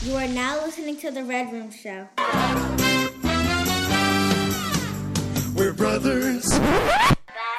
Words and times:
You 0.00 0.14
are 0.14 0.28
now 0.28 0.64
listening 0.64 0.96
to 0.98 1.10
The 1.10 1.24
Red 1.24 1.52
Room 1.52 1.72
Show. 1.72 2.06
We're 5.56 5.72
brothers. 5.72 6.46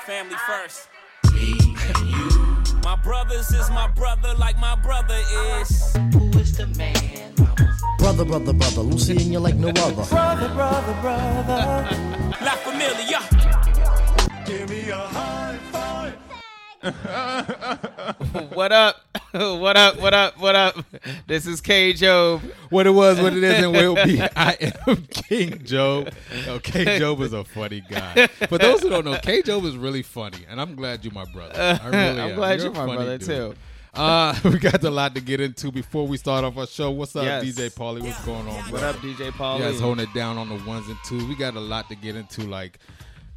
Family 0.05 0.38
first. 0.47 0.88
my 2.86 2.96
brothers 3.04 3.52
is 3.52 3.70
my 3.71 3.89
brother 3.89 4.33
like 4.36 4.57
my 4.57 4.75
brother 4.78 5.20
is. 5.60 5.93
Who 6.14 6.29
is 6.39 6.55
the 6.55 6.68
man? 6.78 7.36
Brother, 7.97 8.23
brother, 8.23 8.54
brother, 8.54 8.82
Lucy 8.83 9.18
and 9.18 9.33
you 9.33 9.39
like 9.39 9.56
no 9.56 9.68
other. 9.69 10.06
Brother, 10.06 10.54
brother, 10.54 11.01
brother. 11.01 11.89
La 12.42 12.56
familia. 12.64 13.19
Give 14.46 14.69
me 14.69 14.89
a 14.89 14.96
high 14.96 15.57
five. 15.74 16.14
what 18.54 18.71
up? 18.71 19.08
what 19.32 19.78
up? 19.78 20.00
What 20.00 20.14
up? 20.14 20.39
What 20.39 20.56
up? 20.56 20.75
This 21.28 21.46
is 21.46 21.61
K 21.61 21.93
Job. 21.93 22.42
What 22.69 22.88
it 22.88 22.92
was, 22.92 23.21
what 23.21 23.33
it 23.33 23.43
is, 23.43 23.64
and 23.64 23.71
will 23.71 23.93
be. 23.96 24.19
I 24.36 24.57
am 24.88 25.05
King 25.11 25.64
Job. 25.64 26.11
Oh, 26.47 26.60
K 26.64 26.97
Job 26.97 27.21
is 27.21 27.33
a 27.33 27.43
funny 27.43 27.82
guy. 27.88 28.25
For 28.47 28.57
those 28.57 28.82
who 28.82 28.89
don't 28.89 29.05
know, 29.05 29.19
K 29.21 29.43
Job 29.43 29.65
is 29.65 29.78
really 29.78 30.02
funny, 30.02 30.39
and 30.50 30.60
I'm 30.60 30.75
glad 30.75 31.04
you're 31.05 31.14
my 31.14 31.25
brother. 31.25 31.54
I 31.60 31.86
really 31.88 31.97
I'm 32.22 32.30
am. 32.31 32.36
glad 32.36 32.59
You're 32.59 32.73
you're 32.73 32.86
my 32.88 32.95
brother 32.95 33.17
dude. 33.19 33.28
too. 33.28 33.55
Uh, 33.94 34.33
we 34.45 34.58
got 34.59 34.83
a 34.83 34.89
lot 34.89 35.14
to 35.16 35.22
get 35.22 35.41
into 35.41 35.72
before 35.72 36.08
we 36.08 36.17
start 36.17 36.44
off 36.44 36.58
our 36.58 36.67
show. 36.67 36.89
What's 36.91 37.16
up, 37.16 37.23
Yes. 37.25 37.44
DJ 37.44 37.69
Paulie? 37.75 38.02
What's 38.02 38.23
going 38.25 38.47
on? 38.47 38.64
What 38.72 38.81
up, 38.83 38.95
DJ 38.97 39.31
Paul? 39.31 39.58
You 39.59 39.66
guys 39.66 39.80
holding 39.80 40.08
it 40.08 40.14
down 40.14 40.38
on 40.38 40.47
the 40.50 40.64
ones 40.67 40.88
and 40.88 40.97
twos. 41.05 41.23
We 41.25 41.36
got 41.36 41.55
a 41.55 41.59
lot 41.59 41.88
to 41.89 41.95
get 41.95 42.16
into, 42.16 42.44
like 42.44 42.80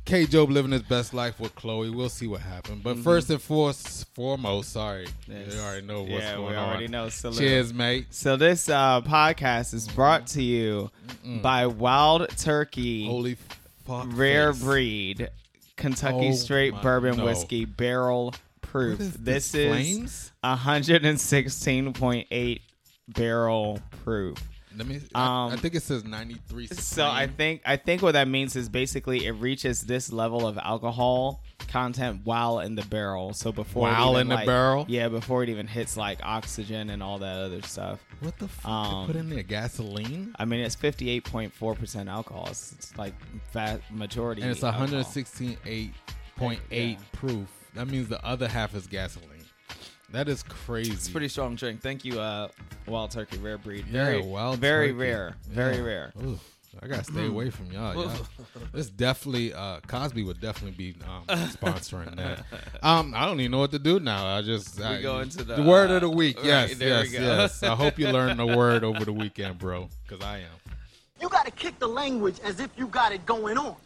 K 0.05 0.27
Job 0.27 0.51
living 0.51 0.73
his 0.73 0.83
best 0.83 1.15
life 1.15 1.39
with 1.39 1.55
Chloe. 1.55 1.89
We'll 1.91 2.09
see 2.09 2.27
what 2.27 2.41
happens. 2.41 2.83
But 2.83 2.99
first 2.99 3.31
and 3.31 3.41
foremost, 3.41 4.13
foremost, 4.15 4.73
sorry, 4.73 5.07
Yes. 5.29 5.55
you 5.55 5.61
already 5.61 5.87
know 5.87 6.01
what's 6.03 6.13
Yeah, 6.13 6.35
going 6.37 6.51
we 6.51 6.57
on. 6.57 6.69
already 6.69 6.89
know. 6.89 7.09
Salute. 7.09 7.39
Cheers, 7.39 7.73
mate. 7.73 8.07
So 8.11 8.37
this 8.37 8.69
uh, 8.69 9.01
podcast 9.03 9.75
is 9.75 9.87
brought 9.89 10.27
to 10.29 10.43
you 10.43 10.91
by 11.41 11.67
Wild 11.67 12.29
Turkey 12.37 13.07
Holy 13.07 13.37
fuck, 13.87 14.07
Rare 14.11 14.53
face. 14.53 14.63
Breed 14.63 15.31
Kentucky 15.77 16.31
Oh 16.31 16.35
Straight 16.35 16.75
Bourbon 16.83 17.19
no. 17.19 17.25
Whiskey 17.27 17.65
Barrel 17.65 18.35
Proof. 18.61 19.01
Is 19.01 19.13
this 19.15 19.53
this, 19.53 19.83
is 19.83 20.33
116.8 20.45 22.61
barrel 23.09 23.81
proof. 24.05 24.39
Let 24.77 24.87
me. 24.87 25.01
I, 25.15 25.47
Um, 25.47 25.53
I 25.53 25.57
think 25.57 25.75
it 25.75 25.83
says 25.83 26.05
ninety 26.05 26.37
three. 26.49 26.67
So 26.69 27.07
I 27.07 27.27
think 27.27 27.63
I 27.65 27.77
think 27.77 28.03
what 28.03 28.13
that 28.13 28.29
means 28.29 28.57
is 28.57 28.69
basically 28.69 29.27
it 29.27 29.33
reaches 29.33 29.83
this 29.83 30.13
level 30.13 30.47
of 30.47 30.59
alcohol 30.59 31.43
content 31.69 32.21
while 32.25 32.61
in 32.61 32.75
the 32.75 32.83
barrel. 32.83 33.33
So 33.35 33.53
before 33.53 33.89
it 33.89 33.93
While 33.93 34.11
even, 34.13 34.21
in 34.23 34.29
the 34.29 34.35
like- 34.37 34.47
barrel? 34.47 34.85
yeah, 34.89 35.09
before 35.09 35.43
it 35.43 35.49
even 35.49 35.67
hits 35.67 35.97
like 35.97 36.19
oxygen 36.23 36.91
and 36.91 37.03
all 37.03 37.19
that 37.19 37.37
other 37.37 37.63
stuff. 37.63 38.01
what 38.21 38.39
the 38.39 38.49
fuck 38.49 38.71
um, 38.71 39.07
put 39.07 39.17
in 39.17 39.31
there 39.31 39.43
gasoline, 39.43 40.35
I 40.39 40.45
mean, 40.45 40.61
it's 40.61 40.75
fifty 40.75 41.09
eight 41.11 41.25
point 41.25 41.53
four 41.53 41.75
percent 41.75 42.09
alcohol. 42.09 42.49
It's, 42.51 42.73
it's 42.73 42.97
like 42.99 43.15
fat 43.53 43.81
majority, 43.91 44.43
and 44.43 44.51
it's 44.51 44.63
one 44.63 44.73
hundred 44.75 45.07
sixteen 45.07 45.57
eight 45.67 45.93
point 46.37 46.61
eight 46.71 46.99
proof. 47.13 47.49
That 47.75 47.89
means 47.89 48.09
the 48.09 48.23
other 48.25 48.49
half 48.49 48.75
is 48.75 48.87
gasoline. 48.87 49.29
That 50.13 50.29
is 50.29 50.43
crazy. 50.43 50.93
It's 50.93 51.09
a 51.09 51.11
pretty 51.11 51.29
strong 51.29 51.57
drink. 51.57 51.81
Thank 51.81 52.05
you, 52.05 52.21
uh, 52.21 52.49
Wild 52.87 53.11
Turkey 53.11 53.39
Rare 53.39 53.59
Breed. 53.59 53.87
Yeah, 53.87 54.05
Very, 54.05 54.23
Wild 54.23 54.59
very 54.59 54.89
Turkey. 54.89 54.99
rare, 54.99 55.37
very 55.49 55.81
rare. 55.81 56.13
Ooh, 56.23 56.39
I 56.83 56.87
gotta 56.87 57.05
stay 57.05 57.27
away 57.27 57.49
from 57.49 57.73
y'all. 57.73 57.95
y'all. 57.95 58.13
This 58.73 58.91
definitely 58.91 59.55
uh, 59.55 59.81
Cosby 59.87 60.23
would 60.23 60.41
definitely 60.41 60.77
be 60.77 60.95
um, 61.09 61.25
sponsoring 61.49 62.15
that. 62.17 62.45
Um, 62.83 63.15
I 63.17 63.25
don't 63.25 63.41
even 63.41 63.53
know 63.53 63.59
what 63.59 63.71
to 63.73 63.79
do 63.79 64.01
now. 64.01 64.27
I 64.37 64.43
just 64.43 64.81
I, 64.81 65.01
go 65.01 65.21
into 65.21 65.45
the, 65.45 65.63
word 65.63 65.91
uh, 65.91 65.95
of 65.95 66.01
the 66.03 66.11
week. 66.11 66.37
right, 66.39 66.47
yes, 66.47 66.75
there 66.77 66.89
yes, 66.89 67.11
we 67.11 67.19
go. 67.19 67.23
yes. 67.25 67.63
I 67.63 67.75
hope 67.75 67.99
you 67.99 68.09
learned 68.11 68.39
the 68.39 68.47
word 68.47 68.85
over 68.85 69.05
the 69.07 69.13
weekend, 69.15 69.59
bro, 69.59 69.89
because 70.07 70.25
I 70.25 70.39
am. 70.39 70.75
You 71.21 71.29
gotta 71.31 71.53
kick 71.53 71.79
the 71.79 71.87
language 71.89 72.39
as 72.45 72.61
if 72.61 72.69
you 72.77 72.87
got 72.87 73.13
it 73.13 73.25
going 73.25 73.57
on. 73.57 73.77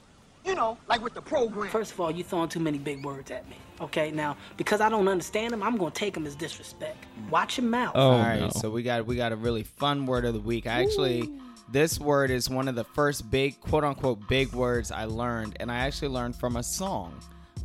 You 0.44 0.54
know, 0.54 0.78
like 0.88 1.02
with 1.02 1.14
the 1.14 1.22
program. 1.22 1.68
First 1.70 1.92
of 1.92 2.00
all, 2.00 2.10
you 2.10 2.24
throwing 2.24 2.48
too 2.48 2.60
many 2.60 2.78
big 2.78 3.04
words 3.04 3.30
at 3.30 3.48
me. 3.48 3.56
Okay, 3.80 4.10
now 4.10 4.36
because 4.56 4.80
I 4.80 4.88
don't 4.88 5.08
understand 5.08 5.52
them, 5.52 5.62
I'm 5.62 5.76
gonna 5.76 5.90
take 5.90 6.14
them 6.14 6.26
as 6.26 6.34
disrespect. 6.34 7.04
Watch 7.30 7.58
your 7.58 7.66
mouth. 7.66 7.94
All 7.94 8.18
right, 8.18 8.52
so 8.54 8.70
we 8.70 8.82
got 8.82 9.06
we 9.06 9.16
got 9.16 9.32
a 9.32 9.36
really 9.36 9.62
fun 9.64 10.06
word 10.06 10.24
of 10.24 10.34
the 10.34 10.40
week. 10.40 10.66
I 10.66 10.82
actually 10.82 11.30
this 11.70 11.98
word 11.98 12.30
is 12.30 12.48
one 12.48 12.68
of 12.68 12.74
the 12.74 12.84
first 12.84 13.30
big 13.30 13.60
quote 13.60 13.84
unquote 13.84 14.26
big 14.28 14.52
words 14.52 14.90
I 14.90 15.04
learned, 15.04 15.56
and 15.60 15.70
I 15.70 15.78
actually 15.78 16.08
learned 16.08 16.36
from 16.36 16.56
a 16.56 16.62
song. 16.62 17.18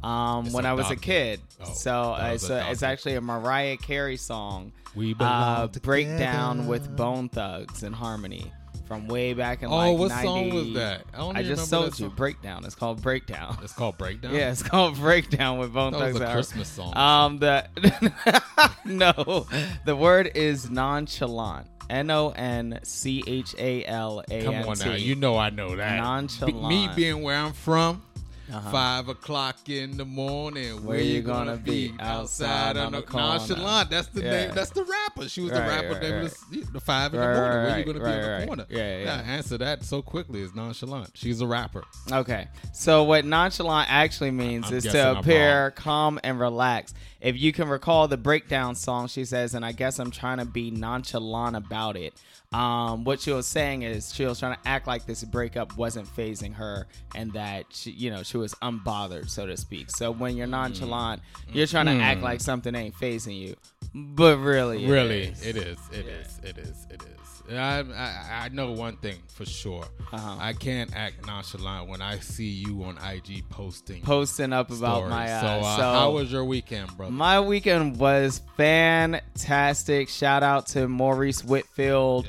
Um, 0.03 0.45
It's 0.45 0.55
when 0.55 0.65
I 0.65 0.73
was 0.73 0.89
a 0.89 0.95
kid, 0.95 1.39
Oh, 1.63 1.73
so 1.73 2.13
uh, 2.13 2.31
it's, 2.33 2.49
a, 2.49 2.71
it's 2.71 2.81
actually 2.81 3.15
a 3.15 3.21
Mariah 3.21 3.77
Carey 3.77 4.17
song. 4.17 4.71
We 4.95 5.13
belong 5.13 5.33
uh, 5.33 5.67
breakdown 5.83 6.55
together. 6.57 6.69
with 6.69 6.97
Bone 6.97 7.29
Thugs-n-Harmony 7.29 8.51
from 8.91 9.07
way 9.07 9.33
back 9.33 9.63
in 9.63 9.69
Oh, 9.69 9.77
like 9.77 9.97
what 9.97 10.09
90, 10.09 10.27
song 10.27 10.49
was 10.53 10.73
that? 10.73 11.05
I 11.13 11.25
I 11.29 11.43
just 11.43 11.71
that 11.71 11.97
you 11.97 12.09
breakdown. 12.09 12.65
It's 12.65 12.75
called 12.75 13.01
breakdown. 13.01 13.57
It's 13.63 13.71
called 13.71 13.97
breakdown. 13.97 14.35
Yeah, 14.35 14.51
it's 14.51 14.63
called 14.63 14.97
Breakdown 14.97 15.59
with 15.59 15.71
Bone 15.71 15.93
That 15.93 16.11
was 16.11 16.21
a 16.21 16.33
Christmas 16.33 16.67
song. 16.67 16.97
Um, 16.97 17.37
the 17.37 18.43
no, 18.85 19.47
the 19.85 19.95
word 19.95 20.31
is 20.35 20.69
nonchalant. 20.69 21.67
N 21.89 22.09
O 22.09 22.31
N 22.31 22.79
C 22.83 23.23
H 23.25 23.55
A 23.57 23.85
L 23.85 24.23
A 24.29 24.33
N 24.33 24.39
T. 24.41 24.45
Come 24.45 24.55
on 24.55 24.77
now, 24.79 24.95
you 24.95 25.15
know 25.15 25.37
I 25.37 25.51
know 25.51 25.77
that. 25.77 25.95
Nonchalant. 25.95 26.67
Me 26.67 26.89
being 26.93 27.21
where 27.21 27.37
I'm 27.37 27.53
from, 27.53 28.03
Uh-huh. 28.51 28.71
five 28.71 29.07
o'clock 29.09 29.69
in 29.69 29.97
the 29.97 30.05
morning. 30.05 30.83
Where, 30.85 30.99
you 30.99 31.15
you 31.15 31.21
gonna 31.21 31.51
gonna 31.51 31.57
be? 31.57 31.93
Outside 31.99 32.75
Outside 32.75 32.77
on 32.77 32.91
the 32.91 33.01
corner. 33.01 33.27
nonchalant. 33.37 33.89
That's 33.89 34.07
the 34.09 34.23
Yeah. 34.23 34.31
name. 34.31 34.51
That's 34.55 34.71
the 34.71 34.83
rapper. 34.83 35.29
She 35.29 35.41
was 35.41 35.51
the 35.51 35.59
rapper. 35.59 35.93
right, 35.93 36.01
name 36.01 36.13
right. 36.15 36.23
was 36.23 36.43
the 36.73 36.79
five 36.79 37.13
in 37.13 37.19
Right, 37.19 37.27
the 37.27 37.33
morning. 37.33 37.49
right, 37.49 37.63
Where 37.63 37.67
right, 37.71 37.77
you 37.87 37.93
gonna 37.93 37.99
be 37.99 38.05
right, 38.05 38.15
in 38.15 38.21
the 38.21 38.29
right. 38.31 38.47
corner? 38.47 38.65
Yeah, 38.69 38.97
yeah. 39.03 39.21
Answer 39.27 39.57
that 39.59 39.83
so 39.83 40.01
quickly 40.01 40.41
is 40.41 40.53
nonchalant. 40.53 41.11
She's 41.13 41.41
a 41.41 41.47
rapper. 41.47 41.83
Okay, 42.11 42.47
so 42.73 43.03
what 43.03 43.25
nonchalant 43.25 43.87
actually 43.91 44.31
means 44.31 44.67
I'm 44.67 44.73
is 44.77 44.83
to 44.85 45.17
appear 45.19 45.71
calm 45.71 46.19
and 46.23 46.39
relaxed. 46.39 46.95
If 47.21 47.39
you 47.39 47.53
can 47.53 47.69
recall 47.69 48.07
the 48.07 48.17
breakdown 48.17 48.73
song, 48.73 49.07
she 49.07 49.25
says, 49.25 49.53
and 49.53 49.63
I 49.63 49.71
guess 49.71 49.99
I'm 49.99 50.09
trying 50.09 50.39
to 50.39 50.45
be 50.45 50.71
nonchalant 50.71 51.55
about 51.55 51.95
it. 51.95 52.13
Um, 52.51 53.05
what 53.05 53.21
she 53.21 53.31
was 53.31 53.47
saying 53.47 53.83
is 53.83 54.13
she 54.13 54.25
was 54.25 54.39
trying 54.39 54.55
to 54.55 54.67
act 54.67 54.85
like 54.85 55.05
this 55.05 55.23
breakup 55.23 55.77
wasn't 55.77 56.07
phasing 56.13 56.53
her, 56.55 56.87
and 57.15 57.31
that 57.33 57.65
she, 57.69 57.91
you 57.91 58.09
know, 58.09 58.23
she 58.23 58.37
was 58.37 58.53
unbothered, 58.55 59.29
so 59.29 59.45
to 59.45 59.55
speak. 59.55 59.89
So 59.91 60.11
when 60.11 60.35
you're 60.35 60.47
nonchalant, 60.47 61.21
you're 61.53 61.67
trying 61.67 61.85
to 61.85 61.93
act 61.93 62.21
like 62.21 62.41
something 62.41 62.75
ain't 62.75 62.95
phasing 62.95 63.37
you, 63.37 63.55
but 63.93 64.37
really, 64.39 64.83
it 64.83 64.89
really, 64.89 65.23
is. 65.27 65.45
it 65.45 65.55
is. 65.55 65.77
It 65.93 66.07
is. 66.07 66.39
It 66.43 66.57
is. 66.57 66.87
It 66.89 67.01
is. 67.03 67.20
I, 67.57 67.79
I 67.79 68.45
I 68.45 68.49
know 68.49 68.71
one 68.71 68.97
thing 68.97 69.17
for 69.27 69.45
sure. 69.45 69.85
Uh-huh. 70.11 70.35
I 70.39 70.53
can't 70.53 70.95
act 70.95 71.25
nonchalant 71.25 71.89
when 71.89 72.01
I 72.01 72.19
see 72.19 72.49
you 72.49 72.83
on 72.83 72.97
IG 72.97 73.47
posting 73.49 74.01
posting 74.01 74.53
up 74.53 74.71
about 74.71 74.97
stories. 74.97 75.09
my 75.09 75.31
uh, 75.31 75.41
so, 75.41 75.47
uh, 75.67 75.75
so 75.77 75.81
how 75.81 76.11
was 76.11 76.31
your 76.31 76.45
weekend, 76.45 76.95
brother? 76.97 77.11
My 77.11 77.39
weekend 77.39 77.97
was 77.99 78.41
fantastic. 78.57 80.09
Shout 80.09 80.43
out 80.43 80.67
to 80.67 80.87
Maurice 80.87 81.43
Whitfield, 81.43 82.27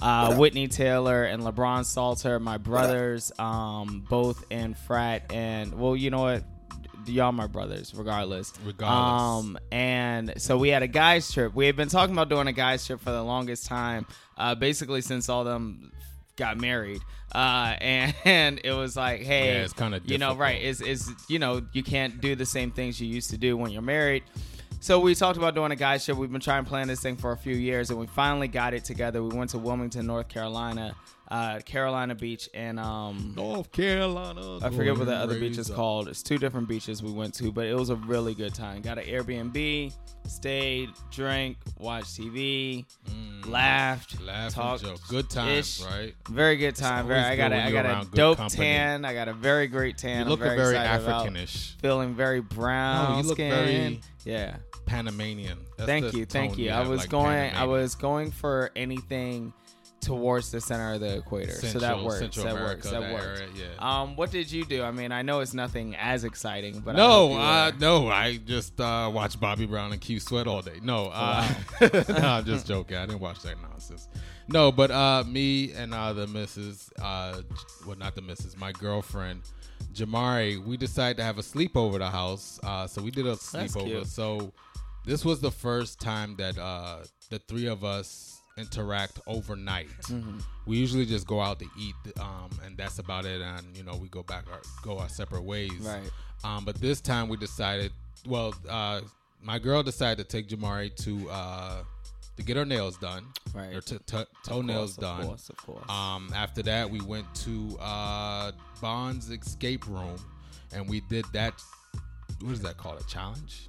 uh, 0.00 0.36
Whitney 0.36 0.68
Taylor, 0.68 1.24
and 1.24 1.42
LeBron 1.42 1.84
Salter, 1.84 2.38
my 2.40 2.58
brothers, 2.58 3.32
um, 3.38 4.04
both 4.08 4.44
in 4.50 4.74
frat. 4.74 5.32
And 5.32 5.74
well, 5.78 5.96
you 5.96 6.10
know 6.10 6.22
what? 6.22 6.44
Y'all 7.06 7.32
my 7.32 7.46
brothers, 7.46 7.92
regardless. 7.94 8.52
Regardless. 8.64 9.22
Um, 9.22 9.58
and 9.70 10.34
so 10.36 10.56
we 10.58 10.68
had 10.68 10.82
a 10.82 10.88
guys 10.88 11.30
trip. 11.32 11.54
We 11.54 11.66
had 11.66 11.76
been 11.76 11.88
talking 11.88 12.14
about 12.14 12.28
doing 12.28 12.46
a 12.46 12.52
guys 12.52 12.86
trip 12.86 13.00
for 13.00 13.10
the 13.10 13.22
longest 13.22 13.66
time, 13.66 14.06
uh, 14.36 14.54
basically 14.54 15.00
since 15.00 15.28
all 15.28 15.44
them 15.44 15.92
got 16.36 16.58
married. 16.58 17.00
Uh, 17.34 17.76
and, 17.80 18.14
and 18.24 18.60
it 18.64 18.72
was 18.72 18.96
like, 18.96 19.22
hey, 19.22 19.54
Yeah, 19.54 19.64
it's 19.64 19.72
kinda 19.72 20.00
you 20.04 20.18
know, 20.18 20.34
right? 20.34 20.60
It's 20.62 20.80
is 20.80 21.10
you 21.28 21.38
know, 21.38 21.62
you 21.72 21.82
can't 21.82 22.20
do 22.20 22.34
the 22.34 22.46
same 22.46 22.70
things 22.70 23.00
you 23.00 23.08
used 23.08 23.30
to 23.30 23.38
do 23.38 23.56
when 23.56 23.70
you're 23.70 23.82
married. 23.82 24.22
So 24.80 24.98
we 24.98 25.14
talked 25.14 25.38
about 25.38 25.54
doing 25.54 25.70
a 25.70 25.76
guys 25.76 26.04
trip. 26.04 26.18
We've 26.18 26.32
been 26.32 26.40
trying 26.40 26.64
to 26.64 26.68
plan 26.68 26.88
this 26.88 26.98
thing 26.98 27.16
for 27.16 27.30
a 27.30 27.36
few 27.36 27.54
years, 27.54 27.90
and 27.90 28.00
we 28.00 28.08
finally 28.08 28.48
got 28.48 28.74
it 28.74 28.84
together. 28.84 29.22
We 29.22 29.36
went 29.36 29.50
to 29.50 29.58
Wilmington, 29.58 30.06
North 30.06 30.26
Carolina, 30.26 30.96
uh, 31.32 31.60
Carolina 31.60 32.14
Beach, 32.14 32.50
and 32.52 32.78
um, 32.78 33.32
North 33.34 33.72
Carolina. 33.72 34.58
I 34.62 34.68
forget 34.68 34.98
what 34.98 35.06
the 35.06 35.14
other 35.16 35.40
beach 35.40 35.56
is 35.56 35.70
called. 35.70 36.08
It's 36.08 36.22
two 36.22 36.36
different 36.36 36.68
beaches 36.68 37.02
we 37.02 37.10
went 37.10 37.32
to, 37.34 37.50
but 37.50 37.64
it 37.64 37.74
was 37.74 37.88
a 37.88 37.96
really 37.96 38.34
good 38.34 38.54
time. 38.54 38.82
Got 38.82 38.98
an 38.98 39.06
Airbnb, 39.06 39.94
stayed, 40.28 40.90
drank, 41.10 41.56
watched 41.78 42.20
TV, 42.20 42.84
laughed, 43.46 44.20
Laugh 44.20 44.44
and 44.44 44.54
talked. 44.54 45.08
Good 45.08 45.30
times, 45.30 45.80
ish. 45.80 45.86
right? 45.86 46.14
Very 46.28 46.58
good 46.58 46.76
time. 46.76 47.08
Very, 47.08 47.20
I 47.20 47.34
got 47.34 47.50
a, 47.52 47.64
I 47.64 47.72
got 47.72 47.86
a 47.86 48.06
dope 48.14 48.36
company. 48.36 48.64
tan. 48.64 49.06
I 49.06 49.14
got 49.14 49.28
a 49.28 49.32
very 49.32 49.68
great 49.68 49.96
tan. 49.96 50.26
You 50.26 50.30
look 50.30 50.40
very, 50.40 50.58
very. 50.58 50.76
Africanish. 50.76 51.80
Feeling 51.80 52.14
very 52.14 52.42
brown. 52.42 53.12
No, 53.12 53.16
you 53.16 53.22
look 53.22 53.36
skin. 53.36 53.50
very- 53.50 54.00
yeah. 54.26 54.56
Panamanian. 54.84 55.58
That's 55.78 55.86
Thank 55.86 56.12
you, 56.12 56.26
thank 56.26 56.52
tone 56.52 56.60
you. 56.60 56.70
I 56.70 56.86
was 56.86 57.00
like 57.00 57.08
going. 57.08 57.54
I 57.54 57.64
was 57.64 57.94
going 57.94 58.30
for 58.32 58.70
anything 58.76 59.54
towards 60.02 60.50
the 60.50 60.60
center 60.60 60.94
of 60.94 61.00
the 61.00 61.18
equator. 61.18 61.52
so 61.52 61.78
that 61.78 62.02
works. 62.02 62.18
Central 62.18 62.44
that 62.44 62.56
America, 62.56 62.74
works. 62.74 62.90
That 62.90 63.00
that 63.00 63.12
works. 63.14 63.40
area, 63.40 63.52
yeah. 63.56 64.00
Um, 64.02 64.16
what 64.16 64.30
did 64.30 64.50
you 64.50 64.64
do? 64.64 64.82
I 64.82 64.90
mean, 64.90 65.12
I 65.12 65.22
know 65.22 65.40
it's 65.40 65.54
nothing 65.54 65.96
as 65.96 66.24
exciting, 66.24 66.80
but 66.80 66.96
no, 66.96 67.30
you 67.30 67.36
uh, 67.36 67.72
no, 67.78 68.08
I 68.08 68.36
just 68.36 68.80
uh, 68.80 69.10
watched 69.12 69.40
Bobby 69.40 69.64
Brown 69.64 69.92
and 69.92 70.00
Q 70.00 70.20
Sweat 70.20 70.46
all 70.46 70.60
day. 70.60 70.80
No, 70.82 71.06
uh, 71.06 71.48
no, 71.80 72.02
I'm 72.08 72.44
just 72.44 72.66
joking. 72.66 72.96
I 72.96 73.06
didn't 73.06 73.20
watch 73.20 73.40
that 73.42 73.56
nonsense. 73.62 74.08
No, 74.48 74.72
but 74.72 74.90
uh, 74.90 75.24
me 75.26 75.72
and 75.72 75.94
uh, 75.94 76.12
the 76.12 76.26
missus, 76.26 76.90
uh, 77.00 77.40
well, 77.86 77.96
not 77.96 78.14
the 78.14 78.22
missus, 78.22 78.56
my 78.56 78.72
girlfriend, 78.72 79.42
Jamari, 79.94 80.62
we 80.62 80.76
decided 80.76 81.16
to 81.18 81.22
have 81.22 81.38
a 81.38 81.42
sleepover 81.42 81.94
at 81.94 81.98
the 82.00 82.10
house. 82.10 82.58
Uh, 82.62 82.86
so 82.86 83.00
we 83.00 83.10
did 83.10 83.26
a 83.26 83.36
sleepover. 83.36 84.06
So 84.06 84.52
this 85.06 85.24
was 85.24 85.40
the 85.40 85.50
first 85.50 86.00
time 86.00 86.36
that 86.36 86.58
uh, 86.58 86.98
the 87.30 87.38
three 87.38 87.66
of 87.66 87.84
us 87.84 88.41
interact 88.56 89.20
overnight. 89.26 89.88
Mm-hmm. 90.02 90.38
We 90.66 90.76
usually 90.76 91.06
just 91.06 91.26
go 91.26 91.40
out 91.40 91.58
to 91.60 91.66
eat, 91.78 91.94
um, 92.20 92.50
and 92.64 92.76
that's 92.76 92.98
about 92.98 93.24
it. 93.24 93.40
And 93.40 93.76
you 93.76 93.82
know, 93.82 93.96
we 93.96 94.08
go 94.08 94.22
back 94.22 94.44
our 94.50 94.60
go 94.82 94.98
our 94.98 95.08
separate 95.08 95.42
ways. 95.42 95.72
Right. 95.80 96.10
Um, 96.44 96.64
but 96.64 96.76
this 96.76 97.00
time 97.00 97.28
we 97.28 97.36
decided. 97.36 97.92
Well, 98.26 98.54
uh, 98.68 99.00
my 99.42 99.58
girl 99.58 99.82
decided 99.82 100.28
to 100.28 100.36
take 100.36 100.48
Jamari 100.48 100.94
to 101.04 101.28
uh, 101.30 101.82
to 102.36 102.42
get 102.42 102.56
her 102.56 102.64
nails 102.64 102.96
done. 102.96 103.26
Right. 103.54 103.72
Her 103.72 103.80
t- 103.80 103.98
t- 104.06 104.24
toenails 104.44 104.96
done. 104.96 105.20
Of 105.20 105.26
course, 105.26 105.48
of 105.50 105.56
course. 105.56 105.88
Um, 105.88 106.30
after 106.34 106.62
that, 106.62 106.88
we 106.88 107.00
went 107.00 107.32
to 107.36 107.76
uh, 107.80 108.52
Bond's 108.80 109.30
escape 109.30 109.86
room, 109.86 110.18
and 110.72 110.88
we 110.88 111.00
did 111.08 111.24
that. 111.32 111.62
What 112.40 112.52
is 112.52 112.62
that 112.62 112.76
called? 112.76 113.00
A 113.00 113.04
challenge? 113.04 113.68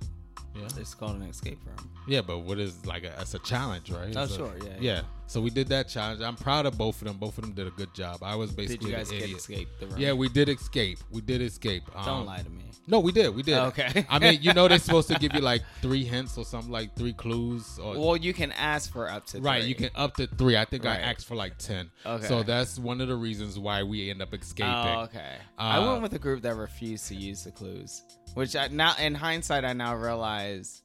Yeah. 0.56 0.68
it's 0.78 0.94
called 0.94 1.16
an 1.16 1.24
escape 1.24 1.60
room. 1.66 1.90
Yeah, 2.08 2.22
but 2.22 2.40
what 2.40 2.60
is 2.60 2.86
like 2.86 3.04
a, 3.04 3.14
it's 3.22 3.34
a 3.34 3.40
challenge, 3.40 3.90
right? 3.92 4.14
Oh, 4.16 4.24
It's 4.24 4.34
a- 4.34 4.38
sure, 4.38 4.54
yeah, 4.62 4.70
yeah. 4.70 4.78
yeah. 4.80 5.02
So 5.34 5.42
we 5.42 5.50
did 5.50 5.68
that 5.70 5.88
challenge. 5.88 6.22
I'm 6.22 6.36
proud 6.36 6.68
of 6.68 6.78
both 6.78 7.02
of 7.02 7.08
them. 7.08 7.18
Both 7.18 7.40
of 7.40 7.44
them 7.44 7.54
did 7.54 7.66
a 7.66 7.72
good 7.72 7.92
job. 7.96 8.20
I 8.22 8.36
was 8.36 8.52
Did 8.52 8.58
basically 8.58 8.92
you 8.92 8.96
guys 8.98 9.12
idiot. 9.12 9.38
escape 9.40 9.68
the 9.80 9.88
room? 9.88 9.96
Yeah, 9.98 10.14
we 10.14 10.30
did 10.30 10.48
escape. 10.48 11.00
We 11.10 11.22
did 11.22 11.42
escape. 11.42 11.82
Um, 11.96 12.06
Don't 12.06 12.26
lie 12.28 12.38
to 12.44 12.50
me. 12.52 12.66
No, 12.86 13.00
we 13.00 13.12
did. 13.12 13.34
We 13.34 13.42
did. 13.42 13.58
Okay. 13.58 14.06
I 14.12 14.20
mean, 14.20 14.44
you 14.44 14.54
know, 14.54 14.68
they're 14.68 14.78
supposed 14.90 15.08
to 15.08 15.16
give 15.18 15.34
you 15.34 15.40
like 15.42 15.64
three 15.82 16.04
hints 16.04 16.38
or 16.38 16.46
something, 16.46 16.72
like 16.72 16.96
three 16.96 17.14
clues. 17.14 17.80
Or, 17.80 17.98
Well, 17.98 18.16
you 18.16 18.32
can 18.32 18.52
ask 18.52 18.92
for 18.94 19.10
up 19.10 19.26
to 19.28 19.42
right, 19.42 19.62
three. 19.62 19.70
you 19.70 19.74
can 19.76 19.90
up 19.96 20.16
to 20.18 20.28
three. 20.28 20.56
I 20.56 20.66
think 20.66 20.84
Right. 20.84 21.00
I 21.00 21.02
asked 21.02 21.26
for 21.26 21.34
like 21.34 21.58
ten. 21.58 21.90
Okay. 22.06 22.28
So 22.28 22.44
that's 22.44 22.78
one 22.78 23.02
of 23.02 23.08
the 23.08 23.16
reasons 23.16 23.58
why 23.58 23.82
we 23.82 24.12
end 24.12 24.22
up 24.22 24.36
escaping. 24.36 24.72
Oh, 24.72 25.02
okay. 25.06 25.38
I 25.58 25.78
Uh, 25.78 25.90
went 25.94 26.04
with 26.04 26.14
a 26.14 26.20
group 26.20 26.44
that 26.44 26.56
refused 26.56 27.08
to 27.08 27.16
use 27.16 27.44
the 27.46 27.52
clues, 27.52 28.04
which 28.36 28.56
I 28.56 28.68
now, 28.68 28.94
in 29.00 29.16
hindsight, 29.16 29.66
I 29.66 29.74
now 29.74 29.96
realize 29.96 30.84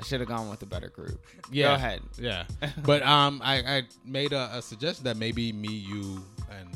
I 0.00 0.04
should 0.04 0.20
have 0.20 0.28
gone 0.28 0.48
with 0.48 0.62
a 0.62 0.66
better 0.66 0.88
group. 0.88 1.24
Yeah. 1.52 1.68
Go 1.68 1.74
ahead. 1.74 2.00
Yeah. 2.18 2.44
but 2.84 3.02
um, 3.02 3.40
I, 3.44 3.56
I 3.58 3.82
made 4.04 4.32
a, 4.32 4.50
a 4.56 4.62
suggestion 4.62 5.04
that 5.04 5.16
maybe 5.16 5.52
me, 5.52 5.68
you, 5.68 6.24
and 6.58 6.68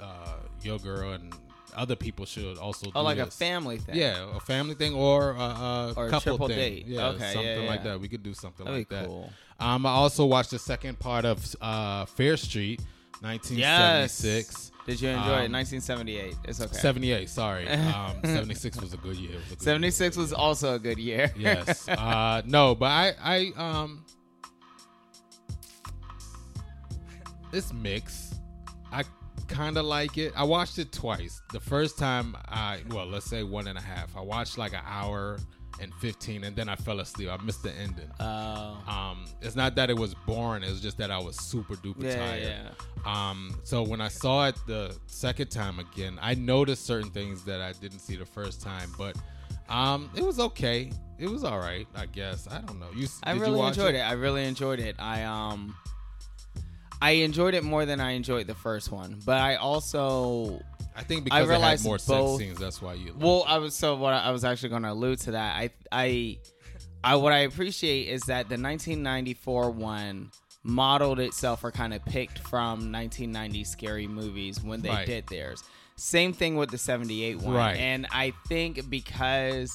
uh, 0.00 0.34
your 0.62 0.78
girl 0.78 1.12
and 1.12 1.32
other 1.76 1.96
people 1.96 2.26
should 2.26 2.58
also 2.58 2.86
do 2.86 2.92
Oh, 2.94 3.02
like 3.02 3.18
a 3.18 3.26
family 3.30 3.78
thing. 3.78 3.94
Yeah, 3.96 4.36
a 4.36 4.40
family 4.40 4.74
thing 4.74 4.94
or 4.94 5.30
a, 5.30 5.38
a 5.40 5.92
Or 5.96 6.06
a 6.06 6.10
couple 6.10 6.20
triple 6.36 6.48
thing. 6.48 6.56
date. 6.56 6.86
Yeah, 6.86 7.06
Okay, 7.08 7.20
yeah, 7.28 7.32
something 7.32 7.66
like 7.66 7.84
that. 7.84 8.00
We 8.00 8.08
could 8.08 8.22
do 8.22 8.34
something 8.34 8.64
That'd 8.66 8.80
like 8.80 8.88
be 8.88 8.96
that. 8.96 9.06
cool. 9.06 9.30
Um, 9.60 9.86
I 9.86 9.90
also 9.90 10.26
watched 10.26 10.50
the 10.50 10.58
second 10.58 10.98
part 10.98 11.24
of 11.24 11.56
uh, 11.60 12.04
Fear 12.06 12.36
Street, 12.36 12.80
1976. 13.20 14.72
Did 14.86 15.00
you 15.00 15.10
enjoy 15.10 15.42
it? 15.42 15.46
Um, 15.46 15.52
1978. 15.52 16.36
It's 16.44 16.60
okay. 16.60 16.76
78, 16.76 17.28
sorry. 17.28 17.68
Um, 17.92 18.16
76 18.24 18.80
was 18.80 18.94
a 18.94 18.96
good 18.96 19.16
year. 19.16 19.36
It 19.36 19.46
a 19.46 19.48
good 19.50 19.62
76 19.62 20.16
was 20.16 20.32
also 20.32 20.74
a 20.74 20.78
good 20.78 20.98
year. 20.98 21.32
yes. 21.36 21.88
Uh, 21.88 22.42
no, 22.44 22.74
but 22.74 22.86
I, 22.86 23.14
I, 23.22 23.52
um, 23.56 24.04
it's 27.52 27.72
mixed. 27.72 28.34
I 28.90 29.04
kind 29.46 29.76
of 29.76 29.84
like 29.84 30.18
it. 30.18 30.32
I 30.36 30.42
watched 30.42 30.78
it 30.78 30.90
twice. 30.90 31.42
The 31.52 31.60
first 31.60 31.98
time, 31.98 32.36
I, 32.48 32.80
well, 32.88 33.06
let's 33.06 33.26
say 33.26 33.44
one 33.44 33.68
and 33.68 33.78
a 33.78 33.82
half. 33.82 34.16
I 34.16 34.20
watched 34.20 34.58
like 34.58 34.72
an 34.72 34.82
hour 34.84 35.38
and 35.80 35.92
15, 35.94 36.44
and 36.44 36.54
then 36.54 36.68
I 36.68 36.76
fell 36.76 37.00
asleep. 37.00 37.28
I 37.30 37.42
missed 37.42 37.62
the 37.62 37.72
ending. 37.72 38.10
Oh. 38.20 38.78
Um, 38.86 39.24
it's 39.40 39.56
not 39.56 39.74
that 39.76 39.90
it 39.90 39.96
was 39.96 40.14
boring. 40.26 40.62
It 40.62 40.70
was 40.70 40.80
just 40.80 40.98
that 40.98 41.10
I 41.10 41.18
was 41.18 41.36
super 41.36 41.74
duper 41.76 42.04
Yeah, 42.04 42.16
tired. 42.16 42.42
yeah. 42.42 42.70
Um, 43.30 43.58
so 43.64 43.82
when 43.82 44.00
I 44.00 44.08
saw 44.08 44.46
it 44.48 44.56
the 44.66 44.94
second 45.06 45.50
time 45.50 45.78
again, 45.78 46.18
I 46.22 46.34
noticed 46.34 46.84
certain 46.86 47.10
things 47.10 47.44
that 47.44 47.60
I 47.60 47.72
didn't 47.72 47.98
see 48.00 48.16
the 48.16 48.26
first 48.26 48.60
time, 48.62 48.92
but 48.96 49.16
um, 49.68 50.10
it 50.14 50.22
was 50.22 50.38
okay. 50.38 50.90
It 51.18 51.28
was 51.28 51.44
all 51.44 51.58
right, 51.58 51.86
I 51.94 52.06
guess. 52.06 52.48
I 52.50 52.60
don't 52.60 52.78
know. 52.80 52.88
You 52.94 53.06
I 53.22 53.32
did 53.32 53.38
you 53.38 53.44
really 53.46 53.58
watch 53.58 53.76
enjoyed 53.78 53.94
it? 53.94 54.00
I 54.00 54.12
really 54.12 54.44
enjoyed 54.44 54.80
it. 54.80 54.96
I 54.98 55.22
um 55.24 55.74
I 57.02 57.10
enjoyed 57.10 57.54
it 57.54 57.64
more 57.64 57.84
than 57.84 58.00
I 58.00 58.12
enjoyed 58.12 58.46
the 58.46 58.54
first 58.54 58.92
one, 58.92 59.20
but 59.26 59.38
I 59.38 59.56
also 59.56 60.60
I 60.94 61.02
think 61.02 61.22
I 61.22 61.24
because 61.24 61.38
it 61.38 61.40
had 61.42 61.48
realized 61.48 61.84
more 61.84 61.98
sex 61.98 62.38
scenes, 62.38 62.58
that's 62.58 62.80
why 62.80 62.94
you. 62.94 63.14
Well, 63.18 63.44
I 63.48 63.58
was 63.58 63.74
so 63.74 63.96
what 63.96 64.12
I, 64.12 64.24
I 64.24 64.30
was 64.30 64.44
actually 64.44 64.68
going 64.68 64.82
to 64.84 64.92
allude 64.92 65.18
to 65.20 65.32
that. 65.32 65.56
I 65.56 65.70
I 65.90 66.38
I 67.02 67.16
what 67.16 67.32
I 67.32 67.38
appreciate 67.40 68.08
is 68.08 68.22
that 68.22 68.48
the 68.48 68.54
1994 68.56 69.70
one 69.72 70.30
modeled 70.62 71.18
itself 71.18 71.64
or 71.64 71.72
kind 71.72 71.92
of 71.92 72.04
picked 72.04 72.38
from 72.38 72.92
1990 72.92 73.64
scary 73.64 74.06
movies 74.06 74.62
when 74.62 74.80
they 74.80 74.90
Right. 74.90 75.06
did 75.06 75.26
theirs. 75.26 75.64
Same 75.96 76.32
thing 76.32 76.54
with 76.56 76.70
the 76.70 76.78
78 76.78 77.38
one. 77.38 77.54
Right. 77.54 77.76
And 77.76 78.06
I 78.12 78.32
think 78.46 78.88
because 78.88 79.72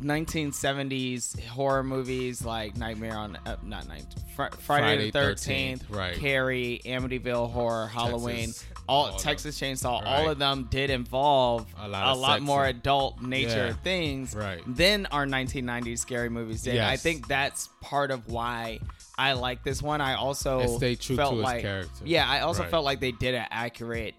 1970s 0.00 1.38
horror 1.46 1.82
movies 1.82 2.44
like 2.44 2.76
Nightmare 2.76 3.16
on 3.16 3.36
uh, 3.46 3.56
not 3.62 3.88
Night 3.88 4.04
Fr- 4.34 4.44
Friday, 4.58 5.10
Friday 5.10 5.10
the 5.10 5.18
13th, 5.18 5.78
13th, 5.80 5.96
right. 5.96 6.16
Carrie, 6.16 6.80
Amityville 6.84 7.50
Horror, 7.50 7.86
Halloween, 7.88 8.50
all, 8.88 9.06
all 9.06 9.14
of 9.14 9.20
Texas 9.20 9.58
Chainsaw, 9.60 10.02
All 10.04 10.28
of 10.30 10.38
them 10.38 10.68
did 10.70 10.90
involve 10.90 11.66
A 11.78 11.88
lot 11.88 12.04
of 12.16 12.24
sex 12.24 12.42
more 12.42 12.66
adult 12.66 13.20
nature 13.22 13.68
Yeah. 13.68 13.72
things 13.84 14.34
Right. 14.34 14.62
than 14.66 15.06
our 15.06 15.26
1990s 15.26 15.98
scary 16.00 16.28
movies 16.28 16.62
did. 16.62 16.78
I 16.78 16.96
think 16.96 17.26
that's 17.28 17.68
part 17.80 18.10
of 18.10 18.28
why 18.28 18.80
I 19.16 19.32
like 19.32 19.64
this 19.64 19.82
one. 19.82 20.00
I 20.00 20.14
also 20.14 20.78
felt 20.78 21.34
like, 21.34 21.62
character. 21.62 22.04
Yeah, 22.04 22.28
I 22.28 22.40
also 22.40 22.62
Right. 22.62 22.70
felt 22.70 22.84
like 22.84 23.00
they 23.00 23.12
did 23.12 23.34
an 23.34 23.46
accurate, 23.50 24.14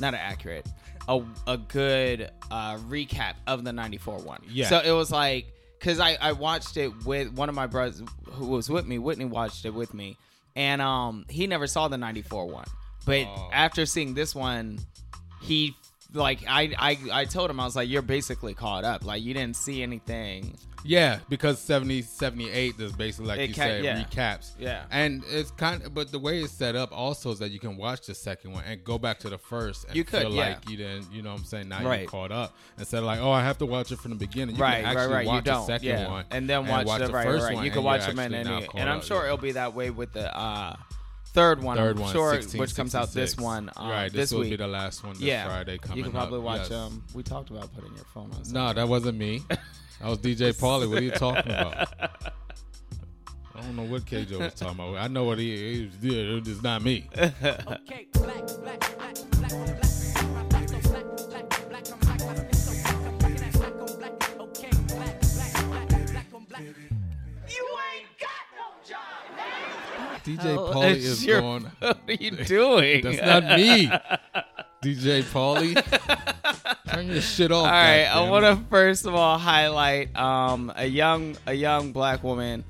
not 0.00 0.14
an 0.14 0.20
accurate, 0.20 0.66
a, 1.08 1.22
a 1.46 1.56
good 1.56 2.30
uh, 2.50 2.76
recap 2.76 3.34
of 3.46 3.64
the 3.64 3.72
94 3.72 4.18
one. 4.18 4.40
Yeah. 4.48 4.68
So 4.68 4.80
it 4.84 4.92
was 4.92 5.10
like, 5.10 5.46
because 5.78 5.98
I, 6.00 6.16
I 6.20 6.32
watched 6.32 6.76
it 6.76 7.04
with 7.06 7.32
one 7.32 7.48
of 7.48 7.54
my 7.54 7.66
brothers 7.66 8.02
who 8.32 8.46
was 8.48 8.68
with 8.68 8.86
me. 8.86 8.98
Whitney 8.98 9.24
watched 9.24 9.64
it 9.64 9.70
with 9.74 9.94
me. 9.94 10.16
And 10.54 10.82
um, 10.82 11.24
he 11.28 11.46
never 11.46 11.66
saw 11.66 11.88
the 11.88 11.98
94 11.98 12.46
one. 12.48 12.66
But 13.06 13.26
Oh. 13.26 13.50
after 13.52 13.86
seeing 13.86 14.12
this 14.14 14.34
one, 14.34 14.78
he 15.40 15.74
like 16.14 16.40
I, 16.48 16.74
I 16.78 16.98
I 17.12 17.24
told 17.26 17.50
him 17.50 17.60
I 17.60 17.64
was 17.64 17.76
like 17.76 17.88
you're 17.88 18.00
basically 18.02 18.54
caught 18.54 18.84
up 18.84 19.04
like 19.04 19.22
you 19.22 19.34
didn't 19.34 19.56
see 19.56 19.82
anything 19.82 20.56
Yeah, 20.84 21.18
because 21.28 21.58
70, 21.58 22.02
78 22.02 22.80
is 22.80 22.92
basically 22.92 23.26
like 23.26 23.40
It 23.40 23.48
you 23.50 23.54
ca- 23.54 23.60
said 23.62 23.84
yeah. 23.84 24.02
recaps. 24.04 24.52
Yeah. 24.58 24.84
and 24.90 25.22
it's 25.28 25.50
kind 25.50 25.82
of, 25.82 25.92
but 25.92 26.10
the 26.12 26.18
way 26.20 26.38
it's 26.40 26.52
set 26.52 26.76
up 26.76 26.90
also 26.92 27.30
is 27.32 27.40
that 27.40 27.50
you 27.50 27.58
can 27.58 27.76
watch 27.76 28.06
the 28.06 28.14
second 28.14 28.52
one 28.52 28.64
and 28.64 28.82
go 28.84 28.96
back 28.96 29.18
to 29.20 29.28
the 29.28 29.36
first 29.38 29.84
and 29.86 29.96
You 29.96 30.04
could, 30.04 30.22
feel 30.22 30.32
yeah. 30.34 30.48
like 30.50 30.70
you 30.70 30.76
didn't, 30.78 31.12
you 31.12 31.20
know 31.20 31.32
what 31.32 31.40
I'm 31.40 31.44
saying? 31.44 31.68
Now 31.68 31.84
Right. 31.84 32.00
you're 32.02 32.08
caught 32.08 32.32
up 32.32 32.56
instead 32.78 32.98
of 32.98 33.04
like, 33.04 33.20
oh, 33.20 33.30
I 33.32 33.42
have 33.42 33.58
to 33.58 33.66
watch 33.66 33.92
it 33.92 33.98
from 33.98 34.12
the 34.12 34.16
beginning. 34.16 34.56
You 34.56 34.62
right 34.62 34.76
can 34.76 34.84
right 34.84 34.96
actually 34.96 35.14
right 35.14 35.24
you 35.26 35.28
watch 35.32 35.44
don't 35.44 35.60
the 35.66 35.72
second 35.74 35.88
yeah 35.88 36.08
one 36.10 36.24
and 36.30 36.48
then 36.48 36.66
watch, 36.66 36.86
the, 36.86 37.08
right 37.12 37.26
first 37.26 37.44
right 37.44 37.54
one 37.56 37.64
you 37.64 37.70
can 37.70 37.78
and 37.80 37.84
watch 37.84 38.06
them 38.06 38.18
in 38.20 38.32
any 38.34 38.68
and 38.76 38.88
I'm 38.88 39.02
sure 39.02 39.24
it'll 39.26 39.36
be 39.36 39.52
that 39.52 39.74
way 39.74 39.90
with 39.90 40.12
the 40.14 40.34
uh 40.34 40.74
third 41.38 41.62
one 41.62 41.76
Third 41.76 41.96
I'm 41.96 42.02
one, 42.02 42.12
sure 42.12 42.34
16, 42.34 42.60
which 42.60 42.74
comes 42.74 42.94
out 42.94 43.12
this 43.12 43.36
one 43.36 43.70
um, 43.76 43.88
right, 43.88 44.12
this, 44.12 44.30
this, 44.30 44.32
will 44.32 44.40
week 44.40 44.50
be 44.50 44.56
the 44.56 44.66
last 44.66 45.04
one 45.04 45.14
this 45.14 45.22
yeah 45.22 45.46
Friday 45.46 45.78
coming 45.78 45.98
you 45.98 46.02
can 46.02 46.12
probably 46.12 46.38
up. 46.38 46.44
watch 46.44 46.60
yes. 46.62 46.72
um 46.72 47.04
we 47.14 47.22
talked 47.22 47.50
about 47.50 47.72
putting 47.74 47.94
your 47.94 48.04
phone 48.12 48.30
on 48.32 48.42
No, 48.52 48.72
that 48.72 48.88
wasn't 48.88 49.18
me. 49.18 49.42
That 50.00 50.10
was 50.10 50.18
DJ 50.18 50.56
Pauly. 50.56 50.88
What 50.88 50.98
are 50.98 51.02
you 51.02 51.10
talking 51.10 51.50
about? 51.50 51.92
I 52.00 53.60
don't 53.62 53.74
know 53.74 53.82
what 53.82 54.04
KJ 54.04 54.38
was 54.38 54.54
talking 54.54 54.74
about. 54.76 54.96
I 54.96 55.08
know 55.08 55.24
what 55.24 55.38
he, 55.38 55.74
he 55.74 55.86
was 55.86 55.96
doing. 55.96 56.42
It's 56.46 56.62
not 56.62 56.82
me. 56.84 57.08
Okay, 57.18 58.06
black, 58.12 58.46
black, 58.62 58.96
black, 58.96 58.96
black 58.96 59.50
black. 59.50 59.50
Black 59.50 59.87
DJ 70.36 70.72
Paulie 70.72 70.96
is 70.96 71.24
your- 71.24 71.40
going. 71.40 71.62
what 71.78 71.98
are 72.06 72.12
you 72.12 72.30
doing 72.32 73.02
That's 73.02 73.22
not 73.22 73.56
me. 73.56 73.86
DJ 74.82 75.22
Paulie. 75.22 75.74
Turn 76.92 77.08
your 77.08 77.20
shit 77.20 77.50
off. 77.50 77.64
All 77.66 77.70
right, 77.72 78.04
I 78.04 78.28
want 78.28 78.44
to 78.44 78.64
first 78.70 79.06
of 79.06 79.14
all 79.14 79.38
highlight 79.38 80.16
um, 80.16 80.72
a 80.76 80.86
young 80.86 81.36
a 81.46 81.54
young 81.54 81.92
black 81.92 82.22
woman 82.22 82.64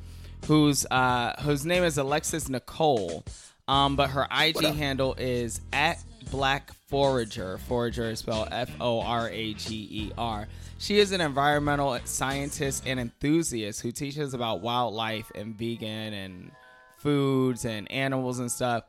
whose 0.47 0.87
uh, 0.91 1.35
whose 1.43 1.67
name 1.67 1.85
is 1.85 1.99
Alexis 1.99 2.49
Nicole, 2.49 3.25
um, 3.67 3.97
but 3.97 4.11
her 4.11 4.27
IG 4.31 4.65
handle 4.75 5.15
is 5.19 5.61
at 5.73 6.03
Black 6.31 6.73
Forager. 6.89 7.59
Forager 7.59 8.11
is 8.11 8.21
spelled 8.21 8.49
F 8.53 8.71
O 8.81 9.01
R 9.03 9.29
A 9.29 9.55
G 9.55 9.89
E 9.91 10.13
R. 10.17 10.49
She 10.79 10.99
is 11.01 11.13
an 11.13 11.21
environmental 11.21 11.99
scientist 12.05 12.85
and 12.87 12.99
enthusiast 13.01 13.83
who 13.83 13.91
teaches 13.91 14.33
about 14.33 14.61
wildlife 14.61 15.31
and 15.35 15.55
vegan 15.55 16.15
and 16.15 16.53
foods 16.99 17.65
and 17.65 17.91
animals 17.91 18.39
and 18.39 18.51
stuff. 18.51 18.85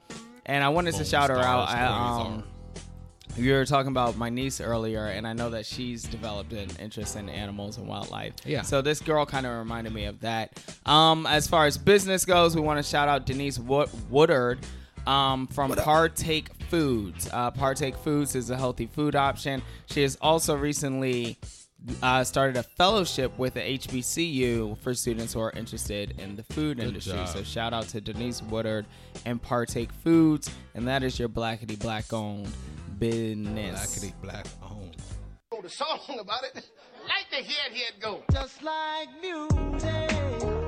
And 0.45 0.63
I 0.63 0.69
wanted 0.69 0.95
to 0.95 1.05
shout 1.05 1.29
her 1.29 1.37
out. 1.37 1.69
stars, 1.69 1.89
I, 1.89 2.21
um, 2.25 2.43
you 3.37 3.53
were 3.53 3.65
talking 3.65 3.91
about 3.91 4.17
my 4.17 4.29
niece 4.29 4.59
earlier, 4.59 5.05
and 5.05 5.27
I 5.27 5.33
know 5.33 5.51
that 5.51 5.65
she's 5.65 6.03
developed 6.03 6.51
an 6.53 6.69
interest 6.79 7.15
in 7.15 7.29
animals 7.29 7.77
and 7.77 7.87
wildlife. 7.87 8.33
Yeah. 8.45 8.63
So 8.63 8.81
this 8.81 8.99
girl 8.99 9.25
kind 9.25 9.45
of 9.45 9.57
reminded 9.57 9.93
me 9.93 10.05
of 10.05 10.19
that. 10.21 10.59
Um, 10.85 11.25
as 11.27 11.47
far 11.47 11.65
as 11.65 11.77
business 11.77 12.25
goes, 12.25 12.55
we 12.55 12.61
want 12.61 12.83
to 12.83 12.83
shout 12.83 13.07
out 13.07 13.25
Denise 13.25 13.59
Wood- 13.59 13.89
Woodard 14.09 14.59
um, 15.05 15.47
from 15.47 15.71
Partake 15.75 16.49
Foods. 16.69 17.29
Uh, 17.31 17.51
Partake 17.51 17.95
Foods 17.97 18.35
is 18.35 18.49
a 18.49 18.57
healthy 18.57 18.87
food 18.87 19.15
option. 19.15 19.61
She 19.85 20.01
has 20.01 20.17
also 20.21 20.55
recently 20.55 21.37
uh, 22.03 22.23
started 22.23 22.57
a 22.57 22.63
fellowship 22.63 23.37
with 23.37 23.53
the 23.55 23.61
HBCU 23.61 24.77
for 24.79 24.93
students 24.93 25.33
who 25.33 25.39
are 25.39 25.51
interested 25.51 26.19
in 26.19 26.35
the 26.35 26.43
food 26.43 26.79
industry. 26.79 27.13
job. 27.13 27.27
So 27.29 27.43
shout 27.43 27.73
out 27.73 27.87
to 27.89 28.01
Denise 28.01 28.41
Woodard 28.43 28.85
and 29.25 29.41
Partake 29.41 29.91
Foods, 29.91 30.49
and 30.75 30.87
that 30.87 31.03
is 31.03 31.17
your 31.19 31.29
blackity 31.29 31.79
black 31.79 32.11
owned 32.13 32.49
business. 32.99 33.79
Blackity 33.97 34.13
black 34.21 34.45
owned. 34.63 34.97
wrote 35.51 35.65
a 35.65 35.69
song 35.69 35.99
about 36.19 36.43
it. 36.43 36.69
Like 37.07 37.29
to 37.31 37.37
hear 37.37 37.57
it, 37.65 37.73
hear 37.73 37.87
it 37.87 37.99
go. 37.99 38.21
Just 38.31 38.61
like 38.61 39.09
music. 39.21 40.58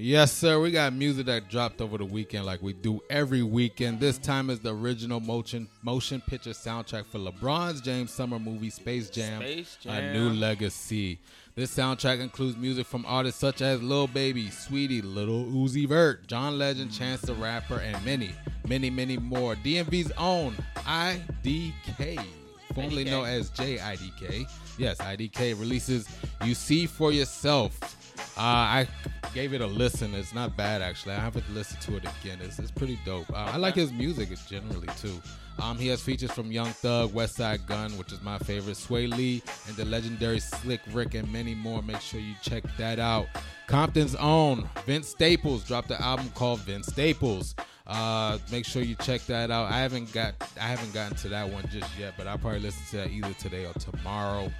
Yes, 0.00 0.30
sir. 0.30 0.60
We 0.60 0.70
got 0.70 0.92
music 0.92 1.26
that 1.26 1.48
dropped 1.50 1.80
over 1.80 1.98
the 1.98 2.04
weekend, 2.04 2.46
like 2.46 2.62
we 2.62 2.72
do 2.72 3.00
every 3.10 3.42
weekend. 3.42 3.98
This 3.98 4.16
time 4.16 4.48
is 4.48 4.60
the 4.60 4.72
original 4.72 5.18
motion 5.18 5.66
motion 5.82 6.20
picture 6.20 6.50
soundtrack 6.50 7.06
for 7.06 7.18
LeBron's 7.18 7.80
James 7.80 8.12
summer 8.12 8.38
movie 8.38 8.70
Space 8.70 9.10
Jam: 9.10 9.40
Space 9.40 9.76
A 9.86 10.12
New 10.12 10.30
Legacy. 10.30 11.18
This 11.56 11.76
soundtrack 11.76 12.20
includes 12.20 12.56
music 12.56 12.86
from 12.86 13.04
artists 13.06 13.40
such 13.40 13.60
as 13.60 13.82
Lil 13.82 14.06
Baby, 14.06 14.44
Saweetie, 14.44 15.02
Little 15.02 15.44
Uzi 15.46 15.88
Vert, 15.88 16.28
John 16.28 16.58
Legend, 16.58 16.92
Chance 16.92 17.22
the 17.22 17.34
Rapper, 17.34 17.80
and 17.80 18.02
many, 18.04 18.30
many, 18.68 18.90
many 18.90 19.16
more. 19.16 19.56
DMV's 19.56 20.12
own 20.16 20.54
IDK, 20.76 22.24
formerly 22.72 23.04
IDK. 23.04 23.10
known 23.10 23.26
as 23.26 23.50
Jay 23.50 23.78
IDK. 23.78 24.48
Yes, 24.78 24.98
IDK 24.98 25.58
releases 25.58 26.08
You 26.44 26.54
See 26.54 26.86
For 26.86 27.10
Yourself. 27.10 27.97
Uh, 28.36 28.40
I 28.40 28.88
gave 29.34 29.52
it 29.52 29.60
a 29.60 29.66
listen. 29.66 30.14
It's 30.14 30.34
not 30.34 30.56
bad 30.56 30.82
actually. 30.82 31.14
I 31.14 31.20
haven't 31.20 31.48
listened 31.54 31.80
to 31.82 31.96
it 31.96 32.04
again. 32.04 32.38
It's, 32.42 32.58
it's 32.58 32.70
pretty 32.70 32.98
dope. 33.04 33.30
Uh, 33.30 33.50
I 33.52 33.56
like 33.56 33.74
his 33.74 33.92
music 33.92 34.28
generally 34.48 34.88
too. 35.00 35.20
Um, 35.60 35.76
he 35.76 35.88
has 35.88 36.00
features 36.00 36.30
from 36.30 36.52
Young 36.52 36.68
Thug, 36.68 37.10
Westside 37.10 37.66
Gunn, 37.66 37.98
which 37.98 38.12
is 38.12 38.22
my 38.22 38.38
favorite, 38.38 38.76
Swae 38.76 39.10
Lee, 39.12 39.42
and 39.66 39.76
the 39.76 39.84
legendary 39.84 40.38
Slick 40.38 40.80
Rick, 40.92 41.14
and 41.14 41.30
many 41.32 41.54
more. 41.54 41.82
Make 41.82 42.00
sure 42.00 42.20
you 42.20 42.34
check 42.42 42.62
that 42.76 43.00
out. 43.00 43.26
Compton's 43.66 44.14
own 44.14 44.68
Vince 44.86 45.08
Staples 45.08 45.64
dropped 45.64 45.90
an 45.90 46.00
album 46.00 46.30
called 46.34 46.60
Vince 46.60 46.86
Staples. 46.86 47.56
Uh, 47.88 48.36
make 48.52 48.66
sure 48.66 48.82
you 48.82 48.94
check 48.96 49.22
that 49.22 49.50
out. 49.50 49.72
I 49.72 49.78
haven't 49.78 50.12
got 50.12 50.34
I 50.60 50.64
haven't 50.64 50.92
gotten 50.92 51.16
to 51.18 51.28
that 51.30 51.48
one 51.48 51.66
just 51.68 51.98
yet, 51.98 52.12
but 52.18 52.26
I'll 52.26 52.36
probably 52.36 52.60
listen 52.60 52.82
to 52.90 52.96
that 52.98 53.10
either 53.10 53.32
today 53.34 53.64
or 53.64 53.72
tomorrow. 53.74 54.52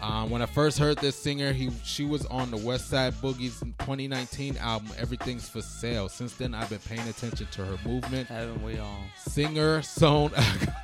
Um, 0.00 0.30
when 0.30 0.40
I 0.40 0.46
first 0.46 0.78
heard 0.78 0.96
this 0.96 1.14
singer, 1.14 1.52
he 1.52 1.70
she 1.84 2.06
was 2.06 2.24
on 2.26 2.50
the 2.50 2.56
Westside 2.56 3.12
Boogie's 3.14 3.60
2019 3.60 4.56
album 4.56 4.88
Everything's 4.98 5.46
for 5.46 5.60
Sale. 5.60 6.08
Since 6.08 6.34
then, 6.34 6.54
I've 6.54 6.70
been 6.70 6.78
paying 6.78 7.06
attention 7.06 7.48
to 7.52 7.64
her 7.66 7.76
movement. 7.86 8.28
Haven't 8.28 8.62
we 8.62 8.78
all? 8.78 9.02
Singer, 9.16 9.82
song, 9.82 10.30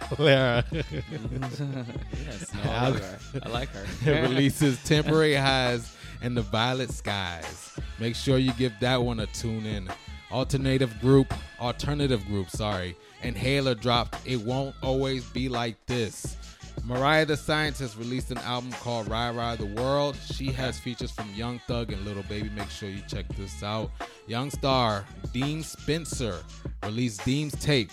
Clara 0.02 0.64
yes, 0.72 2.52
no, 2.54 2.70
I 2.70 2.88
like 2.90 3.00
her. 3.02 3.18
I 3.42 3.48
like 3.48 3.68
her. 3.70 4.22
releases 4.22 4.82
Temporary 4.84 5.34
Highs 5.34 5.96
and 6.20 6.36
the 6.36 6.42
Violet 6.42 6.90
Skies. 6.90 7.78
Make 7.98 8.16
sure 8.16 8.36
you 8.36 8.52
give 8.52 8.72
that 8.80 9.02
one 9.02 9.20
a 9.20 9.26
tune 9.28 9.64
in. 9.64 9.88
Alternative 10.30 10.92
group, 11.00 11.32
alternative 11.60 12.24
group, 12.26 12.50
sorry. 12.50 12.96
and 13.22 13.36
Inhaler 13.36 13.74
dropped 13.74 14.18
It 14.24 14.40
Won't 14.40 14.74
Always 14.82 15.24
Be 15.30 15.48
Like 15.48 15.76
This. 15.86 16.36
Mariah 16.84 17.26
the 17.26 17.36
Scientist 17.36 17.96
released 17.96 18.30
an 18.30 18.38
album 18.38 18.70
called 18.72 19.08
Ride 19.08 19.34
Ride 19.34 19.58
the 19.58 19.66
World. 19.80 20.16
She 20.32 20.46
has 20.52 20.78
features 20.78 21.10
from 21.10 21.32
Young 21.34 21.60
Thug 21.66 21.92
and 21.92 22.04
Little 22.04 22.22
Baby. 22.24 22.50
Make 22.50 22.70
sure 22.70 22.88
you 22.88 23.02
check 23.08 23.26
this 23.36 23.62
out. 23.62 23.90
Young 24.26 24.50
Star, 24.50 25.04
Dean 25.32 25.62
Spencer 25.62 26.38
released 26.84 27.24
Dean's 27.24 27.56
tape. 27.60 27.90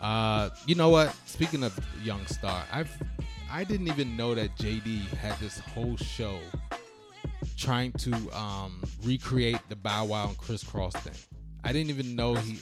Uh, 0.00 0.50
you 0.66 0.74
know 0.74 0.90
what? 0.90 1.14
Speaking 1.26 1.62
of 1.62 1.78
Young 2.02 2.24
Star, 2.26 2.64
I've 2.72 2.90
I 3.50 3.64
didn't 3.64 3.88
even 3.88 4.14
know 4.14 4.34
that 4.34 4.54
JD 4.56 5.06
had 5.16 5.38
this 5.40 5.58
whole 5.58 5.96
show 5.96 6.38
trying 7.56 7.92
to 7.92 8.12
um, 8.38 8.82
recreate 9.02 9.60
the 9.70 9.76
Bow 9.76 10.04
Wow 10.04 10.28
and 10.28 10.36
Kris 10.38 10.62
Kross 10.62 10.92
thing. 10.92 11.37
I 11.64 11.72
didn't 11.72 11.90
even 11.90 12.14
know 12.16 12.34
he. 12.34 12.58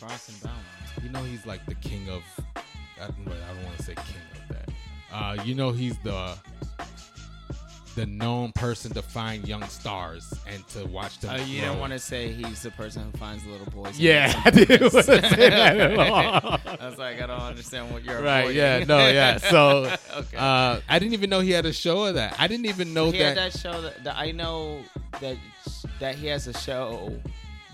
You 1.02 1.10
know 1.10 1.22
he's 1.22 1.46
like 1.46 1.64
the 1.66 1.74
king 1.76 2.08
of. 2.08 2.22
I 2.56 3.06
don't, 3.08 3.28
don't 3.54 3.64
want 3.64 3.76
to 3.76 3.82
say 3.82 3.94
king 3.94 4.40
of 4.50 4.56
that. 4.56 4.68
Uh, 5.12 5.42
you 5.44 5.54
know 5.54 5.70
he's 5.70 5.98
the 5.98 6.36
the 7.94 8.04
known 8.06 8.52
person 8.52 8.92
to 8.92 9.00
find 9.00 9.48
young 9.48 9.62
stars 9.68 10.30
and 10.46 10.66
to 10.68 10.84
watch 10.86 11.18
them. 11.20 11.34
Oh, 11.38 11.44
you 11.44 11.60
grow. 11.60 11.70
don't 11.70 11.80
want 11.80 11.92
to 11.94 11.98
say 11.98 12.30
he's 12.30 12.62
the 12.62 12.70
person 12.72 13.04
who 13.10 13.16
finds 13.18 13.46
little 13.46 13.66
boys. 13.70 13.98
Yeah, 13.98 14.38
I 14.44 14.50
them 14.50 14.66
didn't 14.66 14.80
want 14.92 14.92
to 14.92 15.02
say 15.02 15.20
that 15.20 15.76
at 15.78 15.98
all. 15.98 16.60
I 16.80 16.88
was 16.90 16.98
like, 16.98 17.22
I 17.22 17.26
don't 17.26 17.40
understand 17.40 17.90
what 17.90 18.04
you're 18.04 18.20
Right? 18.20 18.40
avoiding. 18.40 18.56
Yeah. 18.58 18.84
No. 18.86 18.98
Yeah. 19.08 19.38
So, 19.50 19.90
Okay. 20.14 20.36
uh, 20.36 20.80
I 20.88 20.98
didn't 20.98 21.14
even 21.14 21.30
know 21.30 21.40
he 21.40 21.52
had 21.52 21.64
a 21.64 21.72
show 21.72 22.04
of 22.04 22.16
that. 22.16 22.36
I 22.38 22.46
didn't 22.48 22.66
even 22.66 22.92
know 22.92 23.06
that 23.06 23.12
he 23.16 23.18
that. 23.22 23.38
had 23.38 23.52
that 23.52 23.58
show 23.58 23.80
that, 23.80 24.04
that 24.04 24.16
I 24.18 24.30
know 24.32 24.80
that 25.20 25.36
that 26.00 26.16
he 26.16 26.26
has 26.26 26.46
a 26.48 26.52
show. 26.58 27.18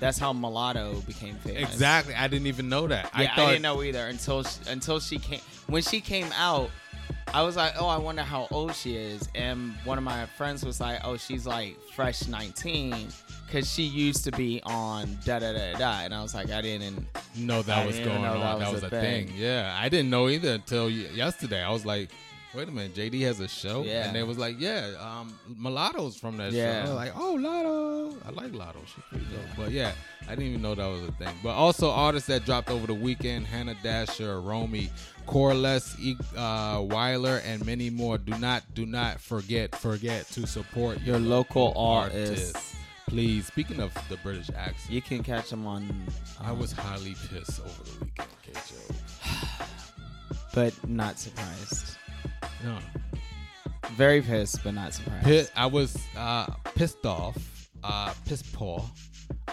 That's 0.03 0.19
how 0.19 0.33
Mulatto 0.33 0.95
became 1.07 1.37
famous. 1.37 1.63
Exactly. 1.63 2.13
I 2.17 2.27
didn't 2.27 2.49
even 2.49 2.69
know 2.69 2.89
that. 2.89 3.05
Yeah, 3.17 3.21
I, 3.21 3.37
thought, 3.37 3.51
didn't 3.51 3.63
know 3.63 3.85
either 3.85 4.09
until 4.09 4.43
she, 4.43 4.59
until 4.69 4.99
she 4.99 5.17
came. 5.21 5.39
When 5.69 5.81
she 5.81 6.01
came 6.01 6.27
out, 6.37 6.71
I 7.33 7.43
was 7.43 7.55
like, 7.55 7.75
oh, 7.81 7.87
I 7.87 7.99
wonder 7.99 8.23
how 8.23 8.49
old 8.51 8.75
she 8.75 8.97
is. 8.97 9.29
And 9.37 9.75
one 9.85 9.99
of 9.99 10.03
my 10.05 10.27
friends 10.27 10.65
was 10.65 10.81
like, 10.81 10.99
oh, 11.05 11.17
she's 11.17 11.47
like 11.47 11.77
fresh 11.95 12.27
19 12.27 13.11
because 13.47 13.73
she 13.73 13.85
used 13.85 14.25
to 14.25 14.33
be 14.33 14.61
on 14.65 15.19
da 15.25 15.39
da 15.39 15.53
da 15.53 15.79
da. 15.79 16.01
And 16.01 16.13
I 16.13 16.21
was 16.21 16.35
like, 16.35 16.51
I 16.51 16.61
didn't. 16.63 17.07
know 17.37 17.63
that 17.63 17.79
I 17.79 17.87
was 17.87 17.97
going 18.01 18.25
on. 18.25 18.41
that 18.41 18.59
That 18.59 18.73
was 18.73 18.83
was, 18.83 18.83
a 18.83 18.87
a 18.87 19.01
thing. 19.01 19.29
thing. 19.29 19.37
Yeah, 19.37 19.73
I 19.81 19.89
didn't 19.89 20.11
know 20.11 20.29
either 20.29 20.55
until 20.55 20.91
yesterday. 20.91 21.63
I 21.63 21.71
was 21.71 21.87
like, 21.87 22.11
wait 22.55 22.69
a 22.69 22.71
minute, 22.71 22.95
JD 22.95 23.23
has 23.23 23.41
a 23.41 23.49
show, 23.49 23.83
Yeah. 23.83 24.07
and 24.07 24.15
they 24.17 24.23
was 24.23 24.39
like, 24.39 24.57
yeah, 24.61 24.91
um, 25.01 25.39
Mulatto's 25.59 26.17
from 26.17 26.37
that 26.39 26.53
Yeah. 26.53 26.85
show. 26.85 26.93
I 26.93 26.95
like, 26.95 27.13
oh, 27.17 27.35
Lotto, 27.35 28.17
I 28.27 28.31
like 28.31 28.53
Lotto. 28.55 28.81
She's 28.87 29.05
pretty 29.09 29.25
dope. 29.27 29.41
But 29.57 29.71
yeah, 29.73 29.93
I 30.27 30.31
didn't 30.31 30.45
even 30.47 30.63
know 30.63 30.75
that 30.75 30.87
was 30.87 31.03
a 31.09 31.13
thing. 31.13 31.35
But 31.43 31.51
also 31.55 31.91
artists 31.91 32.29
that 32.29 32.45
dropped 32.45 32.71
over 32.71 32.87
the 32.87 32.95
weekend: 32.95 33.47
Hannah 33.47 33.77
Dasher, 33.83 34.41
Romy, 34.41 34.91
Corless, 35.27 35.99
E- 36.01 36.17
uh, 36.37 36.81
Weiler, 36.83 37.41
and 37.45 37.65
many 37.65 37.91
more. 37.91 38.19
Do 38.19 38.37
not, 38.39 38.63
do 38.75 38.87
not 38.87 39.21
forget, 39.21 39.75
forget 39.75 40.27
to 40.33 40.47
support 40.47 41.01
Your 41.03 41.19
local 41.19 41.73
artists. 41.77 42.75
Please. 43.09 43.47
Speaking 43.47 43.81
of 43.81 43.93
the 44.09 44.17
British 44.19 44.49
accent, 44.57 44.91
You 44.91 45.03
can 45.03 45.23
catch 45.23 45.51
them 45.51 45.67
on. 45.67 46.07
I 46.41 46.51
um, 46.51 46.59
was 46.59 46.73
highly 46.73 47.15
pissed 47.29 47.61
over 47.61 47.83
the 47.99 48.05
weekend, 48.05 48.29
KJ. 48.47 49.67
but 50.55 50.89
not 50.89 51.19
surprised. 51.19 51.97
No. 52.65 52.79
Very 53.93 54.23
pissed, 54.23 54.63
but 54.65 54.75
not 54.75 54.95
surprised. 54.95 55.51
I 55.57 55.67
was 55.67 55.97
uh, 56.17 56.47
pissed 56.75 57.05
off, 57.05 57.37
uh, 57.85 58.15
pissed 58.27 58.53
poor, 58.53 58.85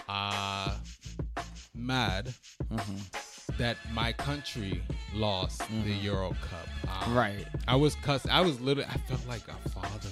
uh, 0.08 0.74
mad 1.74 2.32
that 3.58 3.76
my 3.92 4.12
country 4.12 4.82
lost 5.14 5.62
the 5.84 5.92
Euro 5.92 6.30
Cup. 6.30 7.06
Um, 7.06 7.14
Right. 7.14 7.46
I 7.68 7.76
was 7.76 7.94
cuss. 7.96 8.26
I 8.30 8.40
was 8.40 8.60
literally. 8.60 8.88
I 8.88 8.96
felt 8.98 9.26
like 9.28 9.42
a 9.48 9.68
father. 9.70 10.08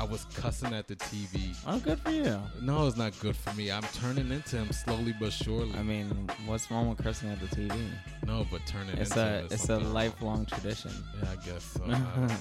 I 0.00 0.04
was 0.04 0.24
cussing 0.34 0.72
at 0.72 0.88
the 0.88 0.96
TV. 0.96 1.54
Oh, 1.66 1.78
good 1.78 2.00
for 2.00 2.10
you. 2.10 2.40
No, 2.62 2.86
it's 2.86 2.96
not 2.96 3.12
good 3.20 3.36
for 3.36 3.52
me. 3.54 3.70
I'm 3.70 3.82
turning 3.92 4.32
into 4.32 4.56
him 4.56 4.72
slowly 4.72 5.14
but 5.20 5.30
surely. 5.30 5.78
I 5.78 5.82
mean, 5.82 6.26
what's 6.46 6.70
wrong 6.70 6.88
with 6.88 7.02
cursing 7.04 7.28
at 7.28 7.38
the 7.38 7.54
TV? 7.54 7.78
no, 8.26 8.46
but 8.50 8.62
turning 8.66 8.96
It's 8.96 9.10
into 9.10 9.22
a 9.22 9.38
him 9.40 9.44
it's 9.44 9.54
a 9.64 9.66
something 9.66 9.92
lifelong 9.92 10.46
tradition. 10.46 10.90
Yeah, 11.22 11.28
I 11.30 11.36
guess 11.44 11.64
so. 11.64 11.84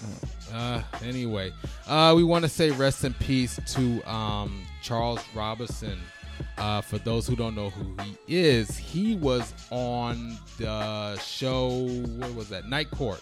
Uh, 0.51 0.55
uh, 0.55 0.81
anyway, 1.03 1.51
uh, 1.87 2.13
we 2.15 2.23
want 2.23 2.43
to 2.43 2.49
say 2.49 2.71
rest 2.71 3.03
in 3.03 3.13
peace 3.15 3.59
to 3.73 4.01
um, 4.09 4.65
Charles 4.81 5.19
Robinson. 5.35 5.99
Uh, 6.57 6.81
for 6.81 6.97
those 6.97 7.27
who 7.27 7.35
don't 7.35 7.55
know 7.55 7.69
who 7.69 7.95
he 8.03 8.17
is, 8.27 8.77
he 8.77 9.15
was 9.15 9.53
on 9.69 10.37
the 10.57 11.17
show. 11.17 11.69
What 12.17 12.35
was 12.35 12.49
that? 12.49 12.67
Night 12.67 12.91
Court. 12.91 13.21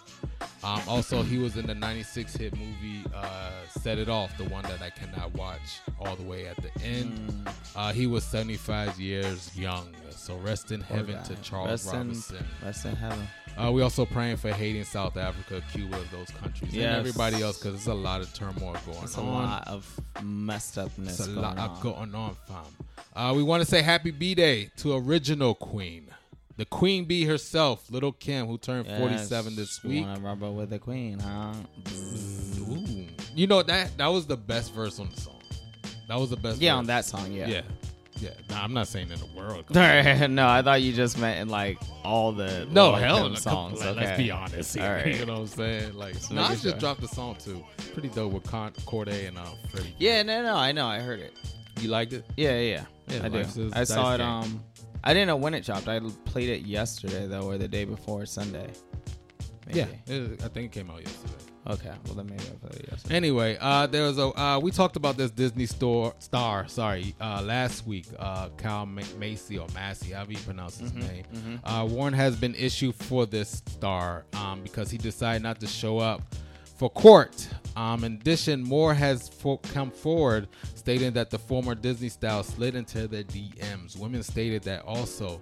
Um, 0.64 0.82
also, 0.88 1.22
he 1.22 1.38
was 1.38 1.56
in 1.56 1.68
the 1.68 1.76
'96 1.76 2.36
hit 2.36 2.58
movie 2.58 3.04
uh, 3.14 3.52
"Set 3.70 3.98
It 4.00 4.10
Off," 4.10 4.36
the 4.38 4.46
one 4.46 4.64
that 4.64 4.82
I 4.82 4.90
cannot 4.90 5.34
watch 5.34 5.82
all 6.00 6.16
the 6.16 6.24
way 6.24 6.48
at 6.48 6.58
the 6.58 6.72
end. 6.84 7.48
Uh, 7.76 7.94
he 7.94 8.08
was 8.08 8.24
75 8.24 9.00
years 9.00 9.56
young. 9.56 9.94
So 10.10 10.36
rest 10.38 10.72
in 10.72 10.82
heaven 10.82 11.22
to 11.24 11.36
Charles 11.38 11.70
rest 11.70 11.94
Robinson. 11.94 12.38
In, 12.38 12.66
rest 12.66 12.86
in 12.86 12.96
heaven. 12.96 13.28
Uh, 13.58 13.72
we 13.72 13.82
also 13.82 14.06
praying 14.06 14.38
for 14.38 14.50
Haiti 14.52 14.78
and 14.80 14.88
South 14.88 15.18
Africa, 15.18 15.64
Cuba, 15.72 15.98
those 16.12 16.30
countries, 16.30 16.74
Yes. 16.76 16.86
and 16.86 16.96
everybody 16.98 17.42
else 17.42 17.58
because 17.58 17.74
there's 17.74 17.88
a 17.88 17.94
lot 18.00 18.22
of 18.22 18.32
turmoil 18.34 18.76
going 18.86 18.98
on. 19.00 19.04
It's 19.04 19.16
a 19.18 19.22
lot 19.22 19.68
of 19.68 20.00
messed 20.24 20.78
upness. 20.78 21.20
It's 21.20 21.28
a 21.28 21.32
going 21.32 21.42
lot 21.42 21.58
on. 21.58 21.82
going 21.82 22.16
on, 22.16 22.36
fam. 22.48 22.66
Uh, 23.16 23.34
we 23.34 23.42
want 23.42 23.64
to 23.64 23.66
say 23.70 23.82
happy 23.82 24.12
B-Day 24.12 24.70
to 24.78 24.96
original 24.96 25.56
queen, 25.56 26.08
the 26.58 26.66
queen 26.66 27.06
bee 27.06 27.26
herself, 27.26 27.90
Little 27.90 28.12
Kim, 28.12 28.46
who 28.46 28.60
turned 28.60 28.86
47 28.88 29.56
this 29.56 29.84
week. 29.84 30.06
Want 30.06 30.18
to 30.20 30.24
rumble 30.24 30.54
with 30.54 30.70
the 30.70 30.78
queen, 30.80 31.18
huh? 31.20 31.54
Ooh. 32.70 33.06
You 33.36 33.48
know 33.48 33.64
that 33.64 33.98
that 33.98 34.08
was 34.08 34.26
the 34.28 34.38
best 34.38 34.74
verse 34.74 35.00
on 35.00 35.10
the 35.10 35.20
song. 35.20 35.42
That 36.08 36.20
was 36.20 36.30
the 36.30 36.38
best. 36.38 36.62
Yeah, 36.62 36.74
verse. 36.74 36.78
on 36.80 36.86
that 36.88 37.06
song, 37.06 37.32
yeah. 37.32 37.48
Yeah, 37.48 37.62
yeah. 38.20 38.30
Nah, 38.50 38.64
I'm 38.64 38.74
not 38.74 38.88
saying 38.88 39.12
in 39.12 39.20
the 39.20 39.26
world. 39.28 39.66
no, 39.70 40.48
I 40.48 40.62
thought 40.62 40.82
you 40.82 40.94
just 40.94 41.18
meant 41.18 41.40
in 41.40 41.50
like 41.50 41.78
all 42.04 42.32
the 42.32 42.66
No, 42.72 42.92
Lil' 42.92 42.96
hell 42.96 43.30
no. 43.30 43.36
songs. 43.36 43.80
Let- 43.80 43.90
okay. 43.98 44.06
Let's 44.06 44.18
be 44.18 44.32
honest 44.32 44.76
here. 44.76 45.02
Right. 45.06 45.20
You 45.20 45.26
know 45.26 45.34
what 45.34 45.40
I'm 45.42 45.48
saying? 45.48 45.94
Like, 45.96 46.14
Just 46.14 46.32
Nas 46.32 46.50
just 46.50 46.64
sure. 46.64 46.74
dropped 46.74 47.02
the 47.02 47.08
song 47.08 47.36
too. 47.36 47.64
Pretty 47.94 48.10
dope 48.10 48.34
with 48.34 48.44
Con- 48.44 48.74
Cordae 48.86 49.28
and 49.28 49.38
uh, 49.38 49.46
Freddie. 49.70 49.94
Yeah, 49.98 50.24
no, 50.24 50.42
no, 50.44 50.56
I 50.56 50.72
know, 50.72 50.88
I 50.88 51.00
heard 51.00 51.20
it. 51.20 51.34
You 51.80 51.90
liked 51.90 52.14
it? 52.14 52.26
Yeah, 52.38 52.58
yeah, 52.60 52.86
Yeah, 53.08 53.22
I 53.26 53.30
do. 53.30 53.38
A 53.40 53.70
I 53.80 53.84
saw 53.84 54.14
it. 54.16 54.18
game. 54.20 54.28
Um, 54.28 54.64
I 55.04 55.14
didn't 55.14 55.28
know 55.28 55.36
when 55.38 55.54
it 55.54 55.64
dropped. 55.64 55.88
I 55.88 56.00
played 56.26 56.50
it 56.50 56.62
yesterday 56.66 57.28
though, 57.28 57.44
or 57.44 57.58
the 57.58 57.68
day 57.68 57.86
before 57.86 58.26
Sunday. 58.26 58.68
Maybe. 59.68 59.80
Yeah, 59.80 59.86
it- 60.08 60.42
I 60.44 60.48
think 60.48 60.66
it 60.68 60.72
came 60.72 60.90
out 60.90 61.02
yesterday. 61.02 61.34
Okay. 61.70 61.92
Well, 62.06 62.16
then 62.16 62.28
maybe 62.28 62.44
I 62.44 62.68
it 62.76 62.88
yesterday. 62.90 63.16
Anyway, 63.16 63.58
uh, 63.60 63.88
there 63.88 64.04
was 64.04 64.18
a 64.18 64.28
uh, 64.40 64.60
we 64.60 64.72
talked 64.72 64.96
about 64.96 65.18
this 65.18 65.32
Disney 65.32 65.66
store 65.66 66.14
star. 66.20 66.68
Sorry, 66.68 67.14
uh, 67.20 67.42
last 67.44 67.86
week, 67.86 68.06
uh, 68.18 68.50
Cal 68.58 68.86
Ma- 68.86 69.02
Macy 69.20 69.58
or 69.58 69.68
Massey, 69.74 70.12
however 70.12 70.32
you 70.32 70.38
pronounce 70.40 70.78
his 70.80 70.94
name. 70.94 71.26
Uh, 71.64 71.86
warrant 71.90 72.16
has 72.16 72.36
been 72.36 72.56
issued 72.56 72.96
for 72.96 73.26
this 73.26 73.62
star 73.68 74.26
um, 74.34 74.62
because 74.64 74.90
he 74.90 74.98
decided 74.98 75.44
not 75.44 75.60
to 75.60 75.68
show 75.68 75.98
up 76.00 76.22
for 76.78 76.90
court. 76.90 77.48
Um, 77.76 78.04
in 78.04 78.14
addition, 78.14 78.64
more 78.64 78.94
has 78.94 79.28
fo- 79.28 79.58
come 79.58 79.92
forward 79.92 80.48
stating 80.76 81.12
that 81.14 81.30
the 81.30 81.40
former 81.40 81.76
Disney 81.76 82.10
style 82.10 82.44
slid 82.44 82.76
into 82.76 83.08
their 83.08 83.24
DMs. 83.24 83.98
Women 83.98 84.24
stated 84.24 84.64
that 84.64 84.84
also 84.84 85.42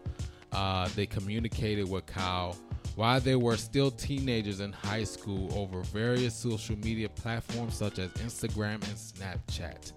uh, 0.52 0.88
they 0.96 1.06
communicated 1.06 1.90
with 1.90 2.06
Kyle 2.08 2.56
while 2.96 3.20
they 3.20 3.36
were 3.36 3.58
still 3.58 3.92
teenagers 3.92 4.60
in 4.60 4.72
high 4.72 5.04
school 5.04 5.52
over 5.58 5.82
various 5.82 6.34
social 6.34 6.76
media 6.78 7.10
platforms 7.10 7.76
such 7.76 8.00
as 8.00 8.10
Instagram 8.14 8.76
and 8.76 8.84
Snapchat. 8.96 9.92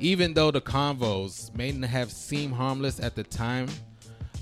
Even 0.00 0.34
though 0.34 0.50
the 0.50 0.60
convos 0.60 1.54
may 1.54 1.70
have 1.86 2.10
seemed 2.10 2.54
harmless 2.54 2.98
at 3.00 3.14
the 3.14 3.22
time, 3.22 3.68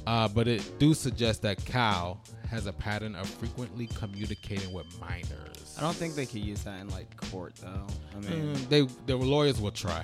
uh, 0.07 0.27
but 0.29 0.49
it 0.49 0.79
do 0.79 0.95
suggest 0.95 1.43
that 1.43 1.65
Kyle 1.67 2.21
has 2.49 2.67
a 2.67 2.73
pattern 2.73 3.15
of 3.15 3.29
frequently 3.29 3.89
communicating 3.89 4.73
with 4.73 4.87
minors. 5.01 5.77
I 5.77 5.83
don't 5.83 5.95
think 5.95 6.15
they 6.15 6.25
could 6.25 6.41
use 6.41 6.63
that 6.63 6.81
in 6.81 6.89
like 6.89 7.15
court 7.31 7.55
though. 7.57 7.87
I 8.17 8.21
mean, 8.21 8.55
Mm, 8.55 8.69
they 8.71 8.81
their 9.07 9.17
lawyers 9.17 9.61
will 9.61 9.71
try. 9.73 10.03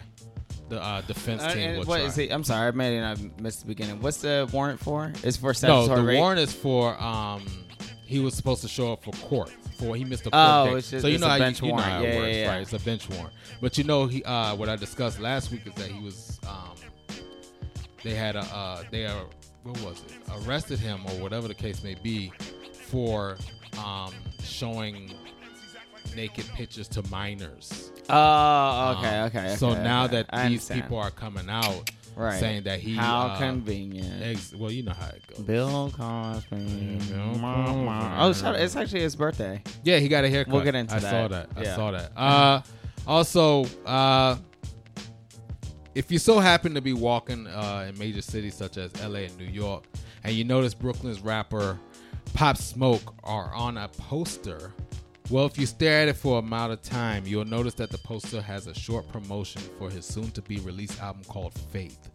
The 0.68 0.82
uh, 0.82 1.00
defense 1.02 1.42
Uh, 1.42 1.54
team 1.54 1.70
will 1.78 1.84
what 1.84 1.99
try. 2.00 2.06
is 2.06 2.18
it? 2.18 2.30
I'm 2.30 2.44
sorry, 2.44 2.68
I 2.68 2.70
may 2.73 2.96
have 2.96 3.40
missed 3.40 3.61
the 3.61 3.66
beginning. 3.66 4.00
What's 4.02 4.18
the 4.18 4.49
warrant 4.52 4.80
for? 4.80 5.11
It's 5.23 5.37
for 5.38 5.54
No, 5.62 5.87
the 5.87 6.02
rape? 6.02 6.18
warrant 6.18 6.40
is 6.40 6.52
for 6.52 7.00
um 7.02 7.46
he 8.06 8.20
was 8.20 8.34
supposed 8.34 8.62
to 8.62 8.68
show 8.68 8.92
up 8.92 9.02
for 9.04 9.12
court 9.26 9.50
for 9.78 9.96
he 9.96 10.04
missed 10.04 10.26
a 10.26 10.30
court 10.30 10.42
Oh, 10.73 10.75
it's 10.76 10.90
just- 10.90 11.02
so 11.02 11.08
you 11.08 11.14
it's 11.14 11.20
know 11.20 11.26
a 11.26 11.30
how 11.30 11.38
bench 11.38 11.61
you, 11.61 11.66
you 11.68 11.73
know 11.73 11.76
warrant. 11.78 11.92
how 11.92 12.02
it 12.02 12.08
Yeah, 12.08 12.16
works, 12.20 12.34
yeah, 12.37 12.42
yeah. 12.42 12.49
right? 12.50 12.62
It's 12.62 12.73
a 12.73 12.78
bench 12.78 13.08
warrant. 13.11 13.32
But 13.61 13.78
you 13.78 13.84
know 13.84 14.06
he 14.06 14.23
uh 14.25 14.54
what 14.56 14.68
I 14.68 14.76
discussed 14.76 15.20
last 15.20 15.50
week 15.50 15.66
is 15.66 15.75
that 15.75 15.90
he 15.90 16.02
was 16.04 16.38
um 16.46 16.75
they 18.02 18.14
had 18.14 18.37
a 18.37 18.40
uh 18.40 18.82
they 18.90 19.06
uh 19.06 19.14
what 19.62 19.80
was 19.80 20.02
it 20.02 20.46
arrested 20.46 20.78
him 20.78 21.00
or 21.06 21.23
whatever 21.23 21.49
the 21.49 21.54
case 21.54 21.82
may 21.82 21.94
be 21.94 22.30
for 22.73 23.37
um 23.82 24.12
showing 24.42 25.11
naked 26.14 26.46
pictures 26.54 26.87
to 26.88 27.02
minors. 27.11 27.90
Oh, 28.08 28.96
okay, 28.99 29.18
Um, 29.18 29.26
okay. 29.26 29.56
So 29.56 29.70
okay, 29.70 29.82
now 29.82 30.04
okay. 30.04 30.16
that 30.16 30.26
I 30.30 30.49
these 30.49 30.70
understand. 30.70 30.82
people 30.82 30.99
are 30.99 31.11
coming 31.11 31.49
out 31.49 31.90
Right. 32.16 32.38
saying 32.38 32.62
that 32.64 32.80
he 32.80 32.94
How 32.94 33.26
uh, 33.26 33.38
convenient. 33.38 34.23
Ex- 34.23 34.54
well, 34.54 34.71
you 34.71 34.83
know 34.85 34.92
how 34.92 35.09
it 35.09 35.23
goes. 35.28 35.38
Bill 35.40 35.90
Cosby. 35.97 36.99
Bill 37.11 37.40
Oh, 37.44 38.30
it's 38.56 38.76
actually 38.76 39.00
his 39.00 39.16
birthday. 39.16 39.62
Yeah, 39.83 39.99
he 39.99 40.09
got 40.09 40.25
a 40.25 40.28
haircut. 40.30 40.52
We'll 40.54 40.64
get 40.64 40.75
into 40.75 40.94
I 40.94 40.99
that. 41.00 41.11
saw 41.11 41.28
that. 41.28 41.49
I 41.56 41.64
saw 41.64 41.90
that. 41.90 42.12
Uh, 42.16 42.62
also, 43.06 43.64
uh, 43.85 44.37
if 45.94 46.11
you 46.11 46.18
so 46.18 46.38
happen 46.40 46.75
to 46.75 46.80
be 46.80 46.92
walking 46.92 47.46
uh, 47.46 47.87
in 47.88 47.98
major 47.98 48.22
cities 48.22 48.55
such 48.55 48.77
as 48.77 48.92
LA 49.03 49.20
and 49.20 49.37
New 49.38 49.44
York, 49.46 49.85
and 50.24 50.35
you 50.35 50.44
notice 50.44 50.74
Brooklyn's 50.74 51.20
rapper 51.20 51.79
Pop 52.33 52.57
Smoke 52.57 53.14
are 53.22 53.53
on 53.55 53.77
a 53.77 53.88
poster, 53.88 54.72
well, 55.30 55.46
if 55.46 55.58
you 55.58 55.66
stare 55.66 56.02
at 56.02 56.08
it 56.08 56.16
for 56.16 56.37
a 56.37 56.38
amount 56.38 56.72
of 56.72 56.82
time, 56.82 57.24
you'll 57.26 57.44
notice 57.44 57.74
that 57.74 57.90
the 57.90 57.98
poster 57.98 58.42
has 58.42 58.66
a 58.66 58.74
short 58.74 59.08
promotion 59.08 59.62
for 59.78 59.90
his 59.90 60.04
soon-to-be 60.04 60.58
released 60.60 61.00
album 61.00 61.22
called 61.24 61.54
Faith. 61.70 62.10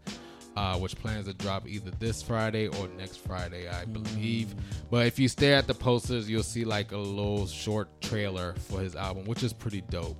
Uh, 0.56 0.78
which 0.78 0.96
plans 0.98 1.26
to 1.26 1.34
drop 1.34 1.66
either 1.68 1.90
this 2.00 2.22
Friday 2.22 2.68
or 2.68 2.88
next 2.98 3.18
Friday, 3.18 3.70
I 3.70 3.86
believe. 3.86 4.54
But 4.92 5.06
if 5.06 5.18
you 5.18 5.30
stare 5.30 5.56
at 5.56 5.68
the 5.68 5.74
posters, 5.74 6.30
you'll 6.30 6.44
see 6.44 6.66
like 6.66 6.92
a 6.92 6.98
little 6.98 7.48
short 7.48 7.88
trailer 8.02 8.56
for 8.56 8.82
his 8.82 8.96
album, 8.96 9.24
which 9.26 9.42
is 9.42 9.54
pretty 9.54 9.82
dope. 9.82 10.18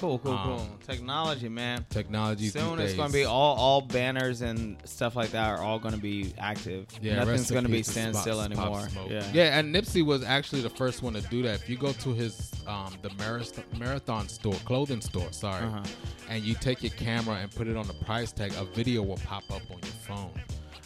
Cool, 0.00 0.18
cool, 0.18 0.32
Um, 0.32 0.44
cool. 0.58 0.68
Technology, 0.86 1.48
man. 1.48 1.86
Technology. 1.90 2.48
Soon 2.48 2.78
it's 2.80 2.94
going 2.94 3.08
to 3.08 3.12
be 3.14 3.24
all 3.24 3.56
all 3.56 3.80
banners 3.80 4.40
and 4.42 4.76
stuff 4.84 5.14
like 5.16 5.30
that 5.30 5.48
are 5.48 5.58
all 5.58 5.78
going 5.78 5.94
to 5.94 6.00
be 6.00 6.34
active. 6.38 6.86
Yeah, 7.00 7.16
Nothing's 7.16 7.50
going 7.50 7.64
to 7.64 7.70
be 7.70 7.82
standstill 7.82 8.40
anymore. 8.40 8.88
Yeah. 9.08 9.24
yeah, 9.32 9.58
and 9.58 9.74
Nipsey 9.74 10.04
was 10.04 10.24
actually 10.24 10.62
the 10.62 10.70
first 10.70 11.02
one 11.02 11.12
to 11.14 11.20
do 11.22 11.42
that. 11.42 11.54
If 11.60 11.68
you 11.68 11.76
go 11.76 11.92
to 11.92 12.12
his 12.12 12.50
um, 12.66 12.94
the 13.02 13.10
marathon, 13.18 13.64
marathon 13.78 14.28
store, 14.28 14.54
clothing 14.64 15.00
store, 15.00 15.30
sorry, 15.32 15.64
Uh-huh. 15.66 15.82
and 16.28 16.42
you 16.42 16.54
take 16.54 16.82
your 16.82 16.92
camera 16.92 17.36
and 17.36 17.50
put 17.54 17.66
it 17.68 17.76
on 17.76 17.86
the 17.86 17.94
price 17.94 18.32
tag, 18.32 18.52
a 18.58 18.64
video 18.64 19.02
will 19.02 19.18
pop 19.18 19.44
up 19.50 19.62
on 19.70 19.78
your 19.82 19.92
phone. 20.06 20.30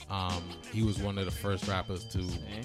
Um, 0.09 0.42
he 0.73 0.83
was 0.83 0.99
one 0.99 1.19
of 1.19 1.25
the 1.25 1.31
first 1.33 1.66
rappers 1.66 2.05
to 2.05 2.21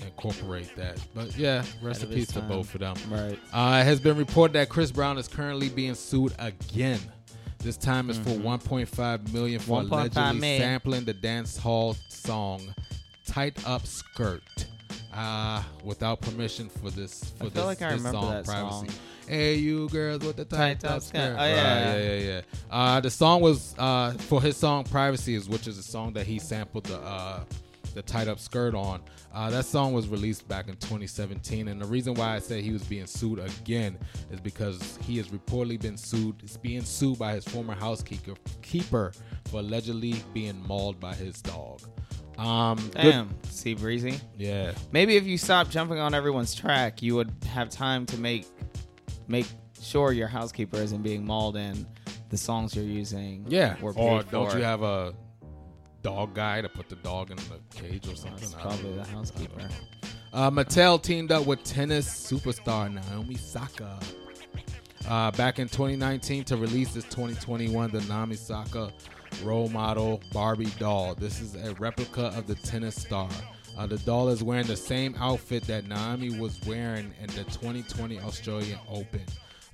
incorporate 0.06 0.76
that. 0.76 1.00
But 1.16 1.36
yeah, 1.38 1.64
rest 1.82 2.04
in 2.04 2.10
peace 2.10 2.28
to 2.34 2.42
both 2.42 2.74
of 2.76 2.82
them. 2.82 2.96
Right. 3.10 3.40
Uh, 3.52 3.80
it 3.82 3.86
has 3.86 4.00
been 4.00 4.16
reported 4.18 4.54
that 4.54 4.70
Chris 4.70 4.92
Brown 4.92 5.18
is 5.18 5.28
currently 5.28 5.70
being 5.70 5.96
sued 5.96 6.34
again. 6.38 7.00
This 7.60 7.78
time 7.78 8.10
is 8.10 8.18
for 8.20 8.30
1.5 8.30 9.34
million 9.34 9.60
for 9.60 9.82
1.5 9.82 9.92
allegedly 9.92 10.40
million. 10.40 10.62
sampling 10.62 11.04
the 11.06 11.14
dance 11.14 11.58
hall 11.58 11.96
song 12.10 12.62
"Tight 13.26 13.58
Up 13.68 13.86
Skirt" 13.86 14.42
uh, 15.14 15.62
without 15.84 16.22
permission 16.22 16.70
for 16.70 16.90
this 16.90 17.24
for 17.38 17.46
I 17.46 17.50
feel 17.50 17.50
this, 17.50 17.66
like 17.66 17.82
I 17.82 17.92
this 17.92 17.98
remember 18.00 18.20
song 18.20 18.32
that 18.32 18.46
privacy. 18.46 18.88
song. 18.88 18.90
Hey, 19.32 19.56
you 19.56 19.88
girls 19.88 20.26
with 20.26 20.36
the 20.36 20.44
tight, 20.44 20.82
Tight 20.82 20.90
up 20.90 20.98
up 20.98 21.02
skirt. 21.04 21.20
Oh, 21.22 21.36
Right, 21.38 21.48
yeah. 21.52 21.96
yeah, 21.96 22.02
yeah, 22.16 22.20
yeah. 22.20 22.42
Uh, 22.70 23.00
the 23.00 23.10
song 23.10 23.40
was 23.40 23.74
uh, 23.78 24.12
for 24.14 24.42
his 24.42 24.58
song 24.58 24.84
"Privacy," 24.84 25.36
is 25.36 25.48
which 25.48 25.68
is 25.68 25.78
a 25.78 25.84
song 25.84 26.12
that 26.14 26.28
he 26.28 26.38
sampled 26.38 26.84
the 26.84 26.98
uh, 27.00 27.46
the 27.94 28.02
tight 28.02 28.28
up 28.28 28.40
skirt 28.40 28.76
on. 28.76 29.02
Uh, 29.34 29.50
that 29.50 29.64
song 29.64 29.94
was 29.94 30.10
released 30.10 30.46
back 30.50 30.68
in 30.68 30.76
2017, 30.76 31.70
and 31.70 31.82
the 31.82 31.86
reason 31.86 32.14
why 32.14 32.36
I 32.36 32.40
say 32.40 32.62
he 32.62 32.72
was 32.74 32.84
being 32.84 33.08
sued 33.08 33.40
again 33.40 33.98
is 34.34 34.42
because 34.42 35.00
he 35.02 35.16
has 35.16 35.30
reportedly 35.30 35.80
been 35.82 35.96
sued. 35.96 36.36
He's 36.42 36.58
being 36.58 36.84
sued 36.84 37.18
by 37.18 37.34
his 37.36 37.46
former 37.46 37.74
housekeeper 37.74 38.34
keeper 38.62 39.14
for 39.46 39.62
allegedly 39.62 40.22
being 40.34 40.62
mauled 40.68 41.00
by 41.00 41.16
his 41.16 41.42
dog. 41.42 41.80
Um, 42.38 42.78
good- 43.02 43.28
See, 43.50 43.76
Breezy. 43.76 44.20
yeah. 44.38 44.74
Maybe 44.92 45.16
if 45.16 45.26
you 45.26 45.38
stop 45.38 45.70
jumping 45.70 46.00
on 46.00 46.14
everyone's 46.14 46.54
track, 46.54 47.02
you 47.02 47.16
would 47.16 47.32
have 47.48 47.70
time 47.70 48.06
to 48.08 48.18
make 48.18 48.46
make 49.28 49.48
sure 49.82 50.12
your 50.12 50.28
housekeeper 50.28 50.78
isn't 50.78 51.02
being 51.02 51.26
mauled 51.26 51.58
and 51.58 51.86
the 52.30 52.38
songs 52.38 52.76
you're 52.76 52.86
using. 52.86 53.46
Yeah. 53.48 53.76
were 53.82 53.94
Or 53.96 54.22
paid 54.24 54.32
don't 54.32 54.52
for. 54.52 54.58
you 54.58 54.64
have 54.64 54.84
a 54.84 55.14
dog 56.02 56.34
guy 56.34 56.62
to 56.62 56.70
put 56.70 56.90
the 56.90 56.96
dog 56.98 57.32
in 57.32 57.38
the 57.38 57.60
cage 57.76 58.08
or 58.08 58.16
something? 58.16 58.40
That's 58.40 58.54
probably 58.54 58.94
the 58.94 59.06
housekeeper. 59.06 59.68
Uh, 60.34 60.50
Mattel 60.50 61.02
teamed 61.02 61.32
up 61.32 61.46
with 61.46 61.64
tennis 61.64 62.08
superstar 62.08 62.92
Naomi 62.92 63.36
Osaka 63.36 64.00
uh, 65.10 65.32
back 65.32 65.60
in 65.60 65.68
2019 65.68 66.44
to 66.46 66.56
release 66.58 66.94
this 66.94 67.04
2021 67.06 67.92
the 67.92 68.02
Naomi 68.02 68.36
Osaka 68.36 68.92
role 69.44 69.70
model 69.70 70.22
Barbie 70.32 70.72
doll. 70.80 71.16
This 71.16 71.42
is 71.42 71.56
a 71.56 71.74
replica 71.76 72.28
of 72.38 72.48
the 72.48 72.56
tennis 72.56 72.96
star. 72.96 73.30
Uh, 73.78 73.88
the 73.88 73.98
doll 74.00 74.30
is 74.30 74.44
wearing 74.44 74.68
the 74.68 74.76
same 74.76 75.16
outfit 75.20 75.64
that 75.64 75.88
Naomi 75.88 76.38
was 76.40 76.60
wearing 76.66 77.14
in 77.20 77.28
the 77.28 77.44
2020 77.46 78.20
Australian 78.20 78.80
Open. 78.90 79.24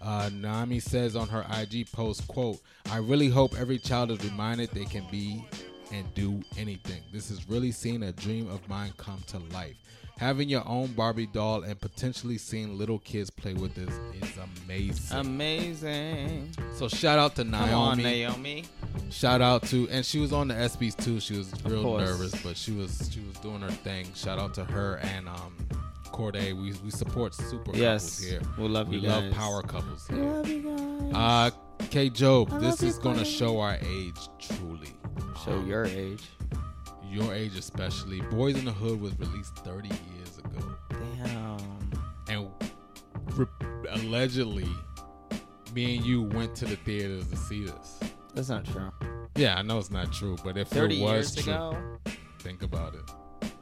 Uh, 0.02 0.30
Naomi 0.34 0.80
says 0.80 1.16
on 1.16 1.28
her 1.28 1.46
IG 1.50 1.92
post, 1.92 2.28
"quote 2.28 2.60
I 2.92 2.98
really 2.98 3.30
hope 3.30 3.58
every 3.60 3.80
child 3.80 4.12
is 4.12 4.24
reminded 4.24 4.70
they 4.72 4.86
can 4.86 5.06
be 5.12 5.44
and 5.92 6.14
do 6.14 6.42
anything. 6.58 7.02
This 7.12 7.32
is 7.32 7.48
really 7.50 7.72
seeing 7.72 8.04
a 8.04 8.12
dream 8.12 8.50
of 8.50 8.68
mine 8.68 8.94
come 8.98 9.22
to 9.28 9.40
life. 9.54 9.76
Having 10.18 10.50
your 10.50 10.68
own 10.68 10.88
Barbie 10.94 11.28
doll 11.28 11.62
and 11.64 11.80
potentially 11.80 12.38
seeing 12.40 12.76
little 12.78 12.98
kids 13.00 13.30
play 13.30 13.54
with 13.54 13.76
this 13.76 13.94
is 14.22 14.34
amazing. 14.66 15.18
Amazing. 15.18 16.56
so 16.76 16.88
shout 16.88 17.20
out 17.20 17.36
to 17.36 17.44
Come 17.44 17.52
Naomi. 17.52 17.74
on, 17.74 17.98
Naomi. 18.00 18.64
Shout 19.12 19.42
out 19.42 19.64
to 19.68 19.88
and 19.90 20.04
she 20.06 20.20
was 20.20 20.34
on 20.34 20.48
the 20.48 20.56
ESPYs 20.56 20.98
too. 21.04 21.20
She 21.20 21.38
was 21.38 21.52
real 21.66 21.98
nervous, 21.98 22.34
but 22.44 22.58
she 22.58 22.72
was 22.72 23.10
she 23.14 23.20
was 23.22 23.38
doing 23.40 23.62
her 23.62 23.70
thing. 23.70 24.08
Shout 24.16 24.40
out 24.40 24.54
to 24.56 24.66
her 24.66 24.96
and 25.04 25.28
um 25.30 25.56
Cordae. 26.08 26.54
We 26.54 26.74
we 26.84 26.90
support 26.90 27.36
super 27.36 27.76
Yes. 27.76 28.20
couples 28.20 28.28
here. 28.28 28.42
We 28.58 28.68
love 28.70 28.88
we 28.90 28.98
you 28.98 29.08
love 29.08 29.24
guys. 29.26 29.34
power 29.36 29.62
couples 29.62 30.08
here. 30.08 30.44
Uh, 31.14 31.52
K. 31.92 32.10
Job, 32.10 32.60
this 32.60 32.82
is 32.82 32.98
gonna 32.98 33.24
show 33.26 33.60
our 33.60 33.76
age 33.76 34.18
truly. 34.40 34.94
Show 35.46 35.64
your 35.64 35.86
age. 35.86 36.24
Your 37.10 37.34
age 37.34 37.56
especially. 37.58 38.22
Boys 38.22 38.58
in 38.58 38.66
the 38.66 38.72
Hood 38.72 39.00
was 39.02 39.18
released 39.20 39.56
30 39.58 39.88
years 39.90 40.38
ago, 40.38 40.76
Damn. 40.90 41.58
and 42.30 42.50
re- 43.36 43.48
allegedly, 43.92 44.68
me 45.74 45.96
and 45.98 46.06
you 46.06 46.24
went 46.24 46.56
to 46.56 46.66
the 46.66 46.76
theaters 46.78 47.28
to 47.28 47.36
see 47.38 47.64
this. 47.64 48.00
That's 48.34 48.50
not 48.50 48.66
true. 48.66 48.92
Yeah, 49.36 49.56
I 49.58 49.62
know 49.62 49.78
it's 49.80 49.92
not 49.92 50.12
true, 50.12 50.36
but 50.44 50.58
if 50.58 50.68
30 50.68 51.00
it 51.00 51.04
was 51.04 51.12
years 51.36 51.46
true, 51.46 51.54
ago? 51.54 51.78
think 52.40 52.62
about 52.64 52.94
it. 52.96 53.02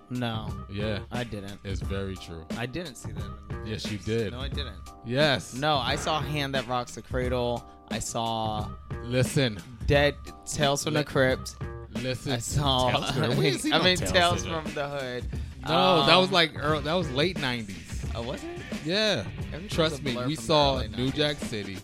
No. 0.09 0.49
Yeah, 0.69 0.99
I 1.11 1.23
didn't. 1.23 1.59
it's 1.63 1.81
very 1.81 2.15
true. 2.15 2.45
I 2.57 2.65
didn't 2.65 2.95
see 2.95 3.11
that. 3.11 3.23
in 3.23 3.63
the. 3.63 3.69
Yes, 3.69 3.91
you 3.91 3.97
did. 3.97 4.33
No, 4.33 4.39
I 4.39 4.47
didn't. 4.47 4.77
Yes. 5.05 5.53
No, 5.55 5.77
I 5.77 5.95
saw 5.95 6.21
Hand 6.21 6.53
That 6.55 6.67
Rocks 6.67 6.95
the 6.95 7.01
Cradle. 7.01 7.65
I 7.89 7.99
saw 7.99 8.69
Listen, 9.03 9.57
Dead 9.87 10.15
Tales 10.45 10.83
from 10.83 10.93
the 10.93 11.03
Crypt. 11.03 11.55
Listen. 12.01 12.31
I 12.33 12.37
saw. 12.39 12.91
Tales 12.91 13.11
from 13.11 13.21
the- 13.21 13.35
we 13.35 13.47
I 13.73 13.83
mean, 13.83 13.97
Tales 13.97 14.11
Tales 14.11 14.45
from 14.45 14.63
the- 14.73 14.87
Hood. 14.89 15.25
No, 15.67 16.05
that 16.05 16.15
was 16.15 16.27
Um, 16.27 16.33
like 16.33 16.51
early, 16.55 16.83
that 16.83 16.93
was 16.93 17.09
late 17.11 17.37
90s. 17.37 18.11
Oh, 18.13 18.21
was 18.21 18.43
it? 18.43 18.49
Yeah. 18.85 19.23
Everything's 19.51 19.73
Trust 19.73 20.03
me, 20.03 20.15
we 20.27 20.35
saw 20.35 20.83
New 20.95 21.11
Jack 21.11 21.37
City. 21.37 21.77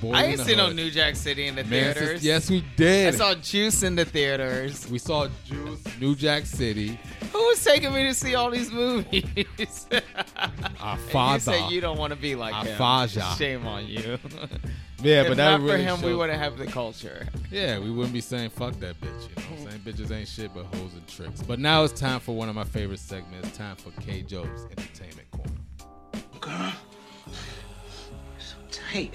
Boys 0.00 0.12
I 0.14 0.24
in 0.24 0.30
ain't 0.30 0.38
the 0.38 0.44
seen 0.44 0.56
no 0.58 0.70
New 0.70 0.90
Jack 0.90 1.16
City 1.16 1.46
in 1.46 1.54
the 1.56 1.64
Man, 1.64 1.94
theaters. 1.94 2.22
yes, 2.24 2.48
we 2.50 2.62
did. 2.76 3.14
I 3.14 3.16
saw 3.16 3.34
Juice 3.34 3.82
in 3.82 3.96
the 3.96 4.04
theaters. 4.04 4.88
we 4.90 4.98
saw 4.98 5.28
Juice, 5.46 5.82
New 6.00 6.14
Jack 6.14 6.46
City. 6.46 6.98
Who 7.32 7.38
was 7.38 7.64
taking 7.64 7.92
me 7.92 8.04
to 8.04 8.14
see 8.14 8.34
all 8.34 8.50
these 8.50 8.70
movies? 8.70 9.24
Our 10.80 10.96
And 10.98 11.00
you 11.00 11.10
father. 11.10 11.40
say 11.40 11.68
you 11.68 11.80
don't 11.80 11.98
want 11.98 12.12
to 12.12 12.18
be 12.18 12.34
like 12.36 12.54
Our 12.54 12.64
him. 12.66 12.78
father. 12.78 13.20
Shame 13.36 13.66
on 13.66 13.86
you. 13.86 14.18
Yeah, 15.04 15.22
if 15.22 15.28
but 15.28 15.36
that 15.36 15.50
not 15.50 15.60
really 15.60 15.84
for 15.84 15.94
him, 15.94 16.02
we 16.02 16.14
wouldn't 16.14 16.38
have 16.38 16.58
the 16.58 16.66
culture. 16.66 17.26
Yeah, 17.50 17.78
we 17.78 17.90
wouldn't 17.90 18.12
be 18.12 18.20
saying 18.20 18.50
fuck 18.50 18.74
that 18.80 19.00
bitch. 19.00 19.28
You 19.28 19.36
know 19.36 19.42
what 19.50 19.60
I'm 19.60 19.70
saying? 19.70 19.80
Bitches 19.80 20.10
ain't 20.10 20.28
shit 20.28 20.52
but 20.54 20.64
hoes 20.76 20.94
and 20.94 21.06
tricks. 21.06 21.42
But 21.42 21.58
now 21.58 21.84
it's 21.84 21.98
time 21.98 22.20
for 22.20 22.34
one 22.34 22.48
of 22.48 22.54
my 22.54 22.64
favorite 22.64 23.00
segments. 23.00 23.56
Time 23.56 23.76
for 23.76 23.90
K. 24.00 24.22
Job's 24.22 24.64
Entertainment 24.64 25.30
Corner. 25.30 25.52
Girl, 26.40 26.72
so 28.38 28.56
tight. 28.70 29.14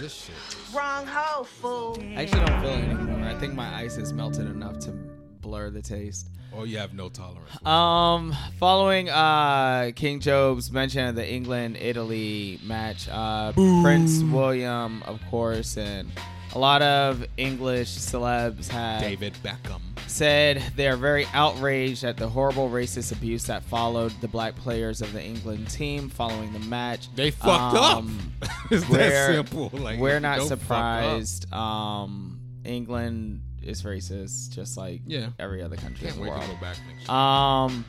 This 0.00 0.14
shit. 0.14 0.34
Wrong 0.74 1.06
hoe, 1.06 1.44
fool. 1.44 1.98
I 2.00 2.22
actually 2.22 2.44
don't 2.46 2.60
feel 2.62 2.70
it 2.70 2.84
anymore. 2.84 3.28
I 3.28 3.34
think 3.38 3.54
my 3.54 3.74
ice 3.74 3.96
has 3.96 4.12
melted 4.12 4.46
enough 4.46 4.78
to 4.80 4.94
blur 5.42 5.70
the 5.70 5.82
taste. 5.82 6.28
Oh, 6.54 6.64
you 6.64 6.78
have 6.78 6.92
no 6.94 7.08
tolerance. 7.08 7.64
Um, 7.66 8.34
following 8.58 9.08
uh 9.08 9.90
King 9.96 10.20
Job's 10.20 10.70
mention 10.70 11.06
of 11.08 11.14
the 11.14 11.26
England 11.30 11.76
Italy 11.80 12.60
match, 12.62 13.08
uh 13.10 13.52
Prince 13.52 14.22
William, 14.22 15.02
of 15.04 15.20
course, 15.30 15.76
and 15.78 16.10
a 16.54 16.58
lot 16.58 16.82
of 16.82 17.24
English 17.38 17.88
celebs 17.88 18.68
have 18.68 19.00
David 19.00 19.32
Beckham. 19.42 19.80
said 20.06 20.62
they 20.76 20.86
are 20.88 20.96
very 20.98 21.24
outraged 21.32 22.04
at 22.04 22.18
the 22.18 22.28
horrible 22.28 22.68
racist 22.68 23.12
abuse 23.12 23.44
that 23.44 23.62
followed 23.64 24.12
the 24.20 24.28
black 24.28 24.54
players 24.56 25.00
of 25.00 25.10
the 25.14 25.22
England 25.24 25.70
team 25.70 26.10
following 26.10 26.52
the 26.52 26.58
match. 26.58 27.08
They 27.14 27.30
fucked 27.30 27.76
Um, 27.78 28.32
up. 28.42 28.50
it's 28.70 28.84
that 28.88 28.90
we're- 28.90 29.34
simple. 29.36 29.70
Like 29.72 29.98
We're 29.98 30.20
not 30.20 30.36
don't 30.40 30.48
fuck 30.48 30.52
up. 30.52 30.60
surprised. 30.60 31.50
Um, 31.54 32.40
England 32.66 33.40
is 33.64 33.82
racist, 33.82 34.50
just 34.50 34.76
like 34.76 35.00
Yeah. 35.06 35.28
every 35.38 35.62
other 35.62 35.76
country 35.76 36.06
Can't 36.06 36.16
in 36.18 36.24
the 36.24 36.28
world. 36.30 36.42
go 36.42 36.52
back 36.54 36.76
next 36.88 37.08
year. 37.08 37.10
Um, 37.16 37.84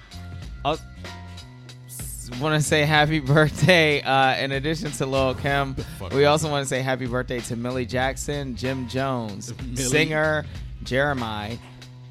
I 0.66 0.78
want 2.40 2.56
to 2.56 2.62
say 2.62 2.84
happy 2.86 3.20
birthday. 3.20 4.02
Uh, 4.02 4.36
in 4.38 4.52
addition 4.54 4.92
to 4.92 5.06
Lil 5.06 5.36
Kim, 5.36 5.76
fuck 5.76 6.14
we 6.14 6.26
also 6.26 6.50
want 6.50 6.64
to 6.64 6.68
say 6.70 6.82
happy 6.82 7.06
birthday 7.06 7.40
to 7.42 7.56
Millie 7.56 7.86
Jackson, 7.86 8.56
Jim 8.56 8.88
Jones, 8.88 9.54
Millie? 9.62 9.76
singer 9.76 10.46
Jeremiah, 10.84 11.58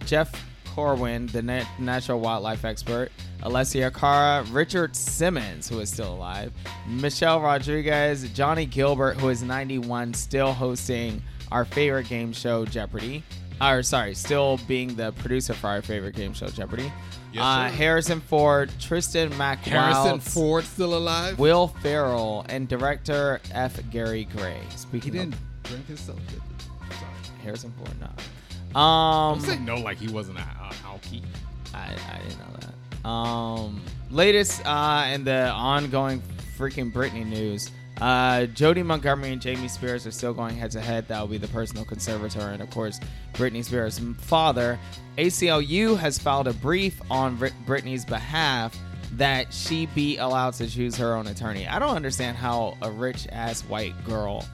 Jeff 0.07 0.31
Corwin, 0.75 1.27
the 1.29 1.43
nat- 1.43 1.67
natural 1.79 2.21
wildlife 2.21 2.65
expert, 2.65 3.11
Alessia 3.43 3.93
Cara, 3.93 4.45
Richard 4.51 4.95
Simmons, 4.97 5.69
who 5.69 5.81
is 5.81 5.91
still 5.91 6.15
alive, 6.15 6.53
Michelle 6.87 7.41
Rodriguez, 7.41 8.29
Johnny 8.31 8.65
Gilbert, 8.67 9.17
who 9.19 9.29
is 9.29 9.43
91, 9.43 10.15
still 10.15 10.53
hosting 10.53 11.23
our 11.51 11.65
favorite 11.65 12.09
game 12.09 12.33
show, 12.33 12.65
Jeopardy. 12.65 13.23
Or 13.61 13.83
sorry, 13.83 14.15
still 14.15 14.59
being 14.67 14.95
the 14.97 15.13
producer 15.13 15.55
for 15.55 15.69
our 15.69 15.83
favorite 15.83 16.17
game 16.17 16.35
show, 16.35 16.49
Jeopardy. 16.49 16.93
Yes, 17.33 17.43
uh. 17.45 17.69
Harrison 17.69 18.21
Ford, 18.21 18.71
Tristan 18.79 19.37
Mack 19.39 19.67
Wilds, 19.67 19.97
Harrison 19.97 20.21
Ford 20.21 20.65
still 20.65 20.97
alive? 20.97 21.39
Will 21.39 21.69
Ferrell, 21.69 22.45
and 22.49 22.69
director 22.69 23.41
F. 23.53 23.81
Gary 23.91 24.25
Gray. 24.37 24.61
Speaking 24.77 25.13
he 25.13 25.19
didn't 25.19 25.35
of 25.35 25.63
drink 25.65 25.87
himself. 25.87 26.19
did 26.29 26.41
he? 26.41 26.95
Sorry. 26.95 27.39
Harrison 27.43 27.73
Ford, 27.79 27.91
no. 28.01 28.79
Um, 28.79 29.39
Don't 29.39 29.49
say 29.49 29.59
no 29.59 29.77
like 29.77 29.99
he 29.99 30.09
wasn't 30.09 30.39
a 30.39 30.43
uh, 30.43 30.73
alky. 30.85 31.23
I, 31.75 31.95
I 32.11 32.19
didn't 32.23 32.39
know 32.39 32.57
that. 32.61 33.09
Um, 33.09 33.83
latest 34.11 34.63
uh, 34.67 35.07
in 35.13 35.25
the 35.25 35.49
ongoing 35.49 36.23
freaking 36.59 36.93
Britney 36.93 37.27
news. 37.27 37.71
Uh, 38.03 38.47
Jodi 38.47 38.83
Montgomery 38.83 39.31
and 39.31 39.41
Jamie 39.41 39.69
Spears 39.69 40.09
are 40.09 40.11
still 40.11 40.35
going 40.35 40.57
head 40.57 40.73
to 40.73 40.81
head. 40.81 41.07
That 41.07 41.21
will 41.21 41.29
be 41.29 41.39
the 41.39 41.47
personal 41.47 41.85
conservator, 41.85 42.41
and 42.41 42.61
of 42.61 42.69
course, 42.71 42.99
Britney 43.35 43.65
Spears' 43.65 44.01
father. 44.19 44.77
ACLU 45.19 45.97
has 45.97 46.19
filed 46.19 46.49
a 46.49 46.53
brief 46.53 47.01
on 47.13 47.37
Brit- 47.37 47.53
Britney's 47.65 48.05
behalf 48.05 48.77
that 49.13 49.55
she 49.55 49.87
be 49.87 50.17
allowed 50.17 50.55
to 50.55 50.69
choose 50.69 50.97
her 50.97 51.15
own 51.15 51.29
attorney. 51.29 51.69
I 51.69 51.79
don't 51.79 51.95
understand 51.95 52.37
how 52.37 52.77
a 52.83 52.91
rich 52.91 53.29
ass 53.31 53.61
white 53.63 53.95
girl 54.05 54.45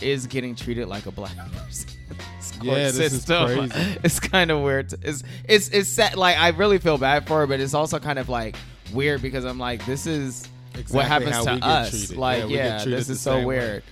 is 0.00 0.26
getting 0.26 0.54
treated 0.54 0.88
like 0.88 1.04
a 1.04 1.10
black 1.10 1.36
person. 1.52 1.90
This 2.38 2.52
court 2.52 2.64
Yeah, 2.64 2.90
this 2.92 3.12
is 3.12 3.26
crazy. 3.26 3.98
It's 4.04 4.20
kind 4.20 4.50
of 4.50 4.62
weird. 4.62 4.94
It's 5.02 5.22
it's 5.46 5.68
it's 5.68 5.90
set 5.90 6.16
like 6.16 6.38
I 6.38 6.48
really 6.48 6.78
feel 6.78 6.96
bad 6.96 7.26
for 7.26 7.40
her, 7.40 7.46
but 7.46 7.60
it's 7.60 7.74
also 7.74 7.98
kind 7.98 8.18
of 8.18 8.30
like 8.30 8.56
weird 8.94 9.20
because 9.20 9.44
I'm 9.44 9.58
like 9.58 9.84
this 9.84 10.06
is 10.06 10.48
what 10.90 11.06
happens 11.06 11.44
to 11.44 11.54
we 11.54 11.60
get 11.60 11.68
us. 11.68 11.90
treated. 11.90 12.16
Like 12.16 12.48
Yeah, 12.48 12.78
yeah, 12.78 12.84
this 12.84 13.08
is 13.08 13.20
so 13.20 13.32
same 13.32 13.44
way. 13.46 13.58
weird. 13.58 13.82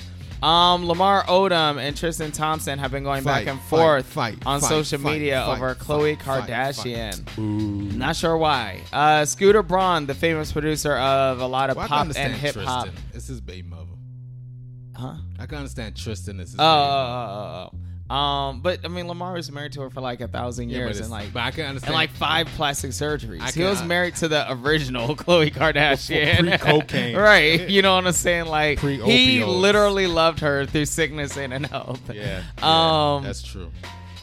Um, 0.43 0.87
Lamar 0.87 1.25
Odom 1.25 1.79
and 1.79 1.97
Tristan 1.97 2.31
Thompson 2.31 2.79
have 2.79 2.91
been 2.91 3.03
going 3.03 3.23
Fight, 3.25 3.47
back 3.47 3.55
and 3.55 3.61
forth 3.63 4.05
fight, 4.05 4.37
on 4.45 4.61
fight, 4.61 4.69
social 4.69 4.99
fight, 4.99 5.13
media 5.13 5.43
over 5.47 5.75
Khloe 5.75 6.19
Kardashian. 6.19 7.25
Not 7.97 8.15
sure 8.15 8.37
why. 8.37 8.81
Uh, 8.93 9.25
Scooter 9.25 9.63
Braun, 9.63 10.05
the 10.05 10.15
famous 10.15 10.53
producer 10.53 10.97
of 10.97 11.41
a 11.41 11.47
lot 11.47 11.71
of 11.71 11.77
Well, 11.77 11.89
pop 11.89 12.09
and 12.15 12.35
hip 12.35 12.57
hop. 12.57 12.89
It's 13.15 13.27
his 13.27 13.41
baby 13.41 13.69
mother. 13.69 13.87
Huh? 14.97 15.15
I 15.39 15.47
can 15.47 15.59
understand 15.59 15.97
Tristan 15.97 16.39
is 16.41 16.51
his 16.51 16.61
Oh, 16.61 16.63
oh, 16.63 16.67
oh, 16.67 17.71
oh, 17.71 17.71
oh. 17.73 17.79
Um, 18.15 18.61
but 18.61 18.81
I 18.85 18.89
mean, 18.89 19.09
Lamar 19.09 19.33
was 19.33 19.51
married 19.51 19.73
to 19.73 19.81
her 19.83 19.91
for 19.91 20.01
like 20.01 20.21
a 20.21 20.29
thousand 20.29 20.69
Yeah, 20.71 20.79
but 20.79 20.81
years 20.85 20.91
it's- 20.97 21.05
and 21.07 21.11
like 21.11 21.33
but 21.33 21.41
I 21.43 21.51
can 21.51 21.67
understand- 21.67 21.89
and 21.91 21.95
like 21.95 22.11
five 22.11 22.47
plastic 22.49 22.91
surgeries. 22.93 23.41
I 23.41 23.47
he 23.47 23.53
can- 23.53 23.65
was 23.65 23.83
married 23.83 24.17
to 24.17 24.29
the 24.29 24.51
original 24.53 25.17
Khloe 25.17 25.53
Kardashian, 25.53 26.39
pre-cocaine. 26.59 27.17
right? 27.31 27.69
You 27.69 27.83
know 27.83 27.97
what 27.97 28.07
I'm 28.07 28.13
saying? 28.13 28.47
Like 28.47 28.79
he 28.81 28.99
Pre-opioids. 28.99 29.61
literally 29.61 30.07
loved 30.07 30.41
her 30.41 30.67
through 30.67 30.87
sickness 30.87 31.37
and 31.37 31.53
in 31.53 31.65
health. 31.65 32.01
Yeah, 32.13 32.43
yeah, 32.59 33.15
Um, 33.17 33.25
that's 33.25 33.43
true. 33.43 33.71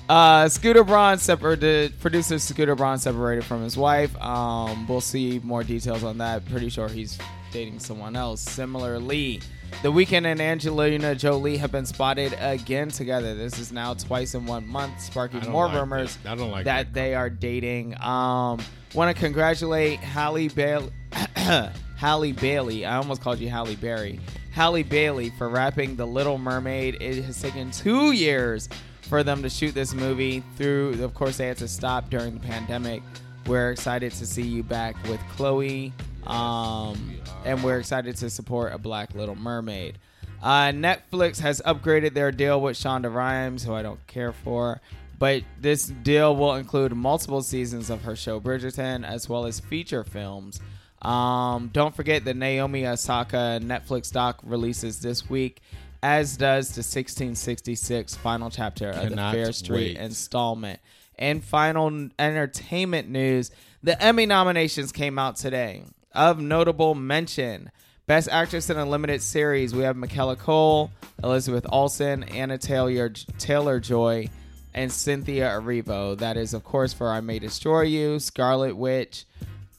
Uh, 0.09 0.49
Scooter 0.49 0.83
Braun 0.83 1.17
separated. 1.19 1.97
Producer 2.01 2.37
Scooter 2.39 2.75
Braun 2.75 2.97
separated 2.97 3.45
from 3.45 3.63
his 3.63 3.77
wife. 3.77 4.15
Um, 4.21 4.85
we'll 4.87 4.99
see 4.99 5.39
more 5.43 5.63
details 5.63 6.03
on 6.03 6.17
that. 6.17 6.45
Pretty 6.49 6.69
sure 6.69 6.89
he's 6.89 7.17
dating 7.51 7.79
someone 7.79 8.15
else. 8.15 8.41
Similarly, 8.41 9.41
The 9.83 9.91
Weeknd 9.91 10.25
and 10.25 10.41
Angelina 10.41 11.15
Jolie 11.15 11.57
have 11.57 11.71
been 11.71 11.85
spotted 11.85 12.35
again 12.39 12.89
together. 12.89 13.35
This 13.35 13.59
is 13.59 13.71
now 13.71 13.93
twice 13.93 14.33
in 14.33 14.45
one 14.45 14.67
month, 14.67 15.01
sparking 15.01 15.49
more 15.49 15.67
like 15.67 15.75
rumors 15.75 16.17
that. 16.23 16.37
Like 16.37 16.65
that 16.65 16.93
they 16.93 17.15
are 17.15 17.29
dating. 17.29 17.99
Um, 18.01 18.59
want 18.93 19.15
to 19.15 19.19
congratulate 19.21 19.99
Halle 19.99 20.47
Bailey. 20.49 20.91
Halle 21.97 22.31
Bailey. 22.31 22.85
I 22.85 22.97
almost 22.97 23.21
called 23.21 23.39
you 23.39 23.49
Halle 23.49 23.75
Berry. 23.75 24.19
Halle 24.51 24.83
Bailey 24.83 25.29
for 25.37 25.49
wrapping 25.49 25.95
The 25.95 26.05
Little 26.05 26.37
Mermaid. 26.37 26.97
It 27.01 27.23
has 27.23 27.41
taken 27.41 27.71
two 27.71 28.11
years 28.11 28.67
for 29.03 29.23
them 29.23 29.43
to 29.43 29.49
shoot 29.49 29.73
this 29.73 29.93
movie. 29.93 30.43
Through, 30.57 31.03
of 31.03 31.13
course, 31.13 31.37
they 31.37 31.47
had 31.47 31.57
to 31.57 31.67
stop 31.67 32.09
during 32.09 32.33
the 32.33 32.39
pandemic. 32.39 33.01
We're 33.45 33.71
excited 33.71 34.11
to 34.13 34.25
see 34.25 34.43
you 34.43 34.63
back 34.63 34.95
with 35.07 35.19
Chloe, 35.35 35.93
um, 36.27 37.15
and 37.45 37.63
we're 37.63 37.79
excited 37.79 38.15
to 38.17 38.29
support 38.29 38.73
a 38.73 38.77
Black 38.77 39.15
Little 39.15 39.35
Mermaid. 39.35 39.97
Uh, 40.41 40.71
Netflix 40.71 41.39
has 41.39 41.61
upgraded 41.65 42.13
their 42.13 42.31
deal 42.31 42.59
with 42.59 42.75
Shonda 42.77 43.13
Rhimes, 43.13 43.63
who 43.63 43.73
I 43.73 43.81
don't 43.81 44.05
care 44.07 44.33
for. 44.33 44.81
But 45.19 45.43
this 45.59 45.85
deal 45.85 46.35
will 46.35 46.55
include 46.55 46.95
multiple 46.95 47.43
seasons 47.43 47.91
of 47.91 48.01
her 48.03 48.15
show 48.15 48.39
Bridgerton, 48.39 49.07
as 49.07 49.29
well 49.29 49.45
as 49.45 49.59
feature 49.59 50.03
films. 50.03 50.59
Um, 51.03 51.69
don't 51.71 51.95
forget 51.95 52.25
the 52.25 52.33
Naomi 52.33 52.87
Osaka 52.87 53.59
Netflix 53.61 54.11
doc 54.11 54.39
releases 54.43 54.99
this 54.99 55.29
week, 55.29 55.61
as 56.01 56.37
does 56.37 56.69
the 56.69 56.79
1666 56.79 58.15
final 58.15 58.49
chapter 58.49 58.89
of 58.89 59.09
the 59.11 59.29
Fear 59.31 59.51
Street 59.51 59.97
wait. 59.97 59.97
installment. 59.97 60.79
And 61.19 61.43
final 61.43 62.09
entertainment 62.17 63.07
news: 63.07 63.51
the 63.83 64.01
Emmy 64.01 64.25
nominations 64.25 64.91
came 64.91 65.19
out 65.19 65.35
today. 65.35 65.83
Of 66.13 66.39
notable 66.39 66.93
mention. 66.93 67.71
Best 68.05 68.27
actress 68.29 68.69
in 68.69 68.77
a 68.77 68.85
limited 68.85 69.21
series, 69.21 69.73
we 69.73 69.83
have 69.83 69.95
Michaela 69.95 70.35
Coel, 70.35 70.91
Elizabeth 71.23 71.65
Olsen, 71.69 72.23
Anya 72.23 72.57
Taylor 72.57 73.09
Taylor 73.37 73.79
Joy, 73.79 74.27
and 74.73 74.91
Cynthia 74.91 75.47
Erivo. 75.47 76.17
That 76.17 76.35
is, 76.35 76.53
of 76.53 76.65
course, 76.65 76.91
for 76.91 77.09
I 77.09 77.21
May 77.21 77.39
Destroy 77.39 77.83
You, 77.83 78.19
Scarlet 78.19 78.75
Witch, 78.75 79.25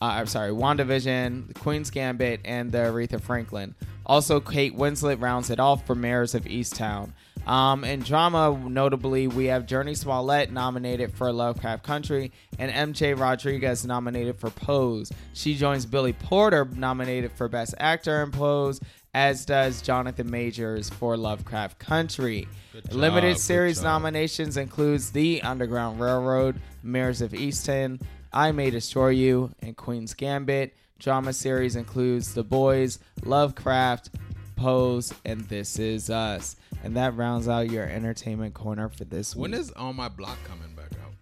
uh, 0.02 0.14
I'm 0.16 0.26
sorry, 0.26 0.50
WandaVision, 0.50 1.46
The 1.46 1.54
Queen's 1.54 1.90
Gambit, 1.90 2.40
and 2.44 2.72
the 2.72 2.78
Aretha 2.78 3.20
Franklin. 3.20 3.76
Also, 4.04 4.40
Kate 4.40 4.76
Winslet 4.76 5.22
rounds 5.22 5.48
it 5.48 5.60
off 5.60 5.86
for 5.86 5.94
Mare 5.94 6.22
of 6.22 6.30
Easttown. 6.30 7.12
Um, 7.46 7.84
in 7.84 8.00
drama, 8.00 8.60
notably, 8.68 9.28
we 9.28 9.44
have 9.44 9.66
Jurnee 9.66 9.96
Smollett 9.96 10.50
nominated 10.50 11.14
for 11.14 11.32
Lovecraft 11.32 11.84
Country 11.84 12.32
and 12.58 12.94
MJ 12.94 13.16
Rodriguez 13.16 13.86
nominated 13.86 14.40
for 14.40 14.50
Pose. 14.50 15.12
She 15.34 15.54
joins 15.54 15.86
Billy 15.86 16.12
Porter 16.12 16.64
nominated 16.64 17.30
for 17.32 17.48
Best 17.48 17.76
Actor 17.78 18.24
in 18.24 18.32
Pose, 18.32 18.80
as 19.14 19.44
does 19.44 19.82
Jonathan 19.82 20.28
Majors 20.28 20.90
for 20.90 21.16
Lovecraft 21.16 21.78
Country. 21.78 22.48
job, 22.72 22.92
Limited 22.92 23.38
series 23.38 23.82
nominations 23.84 24.56
includes 24.56 25.12
The 25.12 25.42
Underground 25.42 26.00
Railroad, 26.00 26.60
Mare 26.82 27.10
of 27.10 27.30
Easttown, 27.32 28.00
I 28.32 28.52
May 28.52 28.70
Destroy 28.70 29.08
You, 29.08 29.52
and 29.60 29.76
Queen's 29.76 30.14
Gambit. 30.14 30.74
Drama 30.98 31.32
series 31.32 31.76
includes 31.76 32.32
The 32.34 32.44
Boys, 32.44 32.98
Lovecraft, 33.24 34.10
Pose, 34.56 35.12
and 35.24 35.40
This 35.48 35.78
Is 35.78 36.08
Us. 36.10 36.56
And 36.84 36.96
that 36.96 37.16
rounds 37.16 37.48
out 37.48 37.70
your 37.70 37.84
entertainment 37.84 38.54
corner 38.54 38.88
for 38.88 39.04
this 39.04 39.34
week. 39.36 39.42
When 39.42 39.54
is 39.54 39.70
On 39.72 39.94
My 39.96 40.08
Block 40.08 40.38
coming 40.44 40.74
back 40.74 40.90
out? 41.04 41.12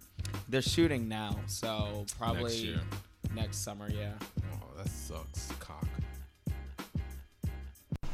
They're 0.49 0.63
shooting 0.63 1.09
now, 1.09 1.37
so 1.47 2.05
probably 2.19 2.43
Next 2.45 2.63
year. 2.63 2.81
next 3.35 3.57
summer, 3.59 3.89
yeah. 3.91 4.13
Oh, 4.53 4.67
that 4.77 4.89
sucks. 4.89 5.51
Cock. 5.59 5.87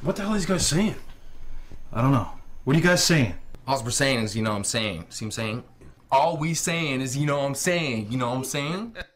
What 0.02 0.16
the 0.16 0.22
hell 0.22 0.32
are 0.32 0.34
these 0.34 0.46
guys 0.46 0.66
saying? 0.66 0.94
I 1.92 2.02
don't 2.02 2.12
know. 2.12 2.28
What 2.64 2.76
are 2.76 2.78
you 2.78 2.84
guys 2.84 3.02
saying? 3.02 3.34
All 3.66 3.82
we're 3.82 3.90
saying 3.90 4.22
is, 4.24 4.36
you 4.36 4.42
know 4.42 4.50
what 4.50 4.56
I'm 4.56 4.64
saying. 4.64 5.06
See 5.08 5.24
what 5.24 5.28
I'm 5.28 5.32
saying? 5.32 5.64
All 6.10 6.36
we 6.36 6.54
saying 6.54 7.00
is, 7.00 7.16
you 7.16 7.26
know 7.26 7.38
what 7.38 7.46
I'm 7.46 7.54
saying. 7.54 8.10
You 8.10 8.18
know 8.18 8.28
what 8.28 8.36
I'm 8.36 8.44
saying? 8.44 8.96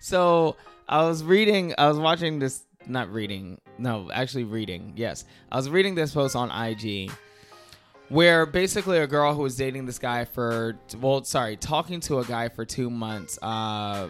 So 0.00 0.56
I 0.88 1.04
was 1.04 1.22
reading, 1.22 1.74
I 1.76 1.88
was 1.88 1.98
watching 1.98 2.38
this, 2.38 2.64
not 2.86 3.12
reading, 3.12 3.60
no, 3.78 4.10
actually 4.10 4.44
reading. 4.44 4.92
Yes, 4.96 5.24
I 5.50 5.56
was 5.56 5.68
reading 5.68 5.94
this 5.94 6.14
post 6.14 6.36
on 6.36 6.50
IG 6.50 7.10
where 8.08 8.46
basically 8.46 8.98
a 8.98 9.06
girl 9.06 9.34
who 9.34 9.42
was 9.42 9.56
dating 9.56 9.84
this 9.84 9.98
guy 9.98 10.24
for, 10.24 10.78
well, 11.00 11.24
sorry, 11.24 11.56
talking 11.56 12.00
to 12.00 12.20
a 12.20 12.24
guy 12.24 12.48
for 12.48 12.64
two 12.64 12.88
months 12.88 13.38
uh, 13.42 14.08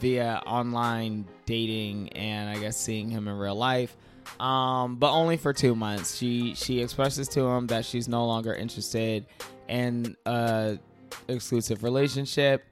via 0.00 0.42
online 0.46 1.26
dating 1.44 2.10
and 2.10 2.48
I 2.48 2.60
guess 2.60 2.76
seeing 2.76 3.10
him 3.10 3.26
in 3.26 3.36
real 3.36 3.56
life. 3.56 3.96
Um, 4.38 4.96
but 4.96 5.10
only 5.12 5.36
for 5.36 5.52
two 5.52 5.74
months. 5.74 6.16
She 6.16 6.54
she 6.54 6.80
expresses 6.82 7.28
to 7.28 7.40
him 7.46 7.68
that 7.68 7.84
she's 7.84 8.08
no 8.08 8.26
longer 8.26 8.54
interested 8.54 9.24
in 9.68 10.16
a 10.26 10.78
exclusive 11.28 11.82
relationship, 11.82 12.64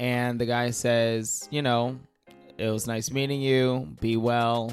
and 0.00 0.40
the 0.40 0.46
guy 0.46 0.70
says, 0.70 1.48
you 1.50 1.62
know, 1.62 1.98
it 2.58 2.68
was 2.70 2.86
nice 2.86 3.10
meeting 3.10 3.40
you. 3.40 3.88
Be 4.00 4.16
well. 4.16 4.72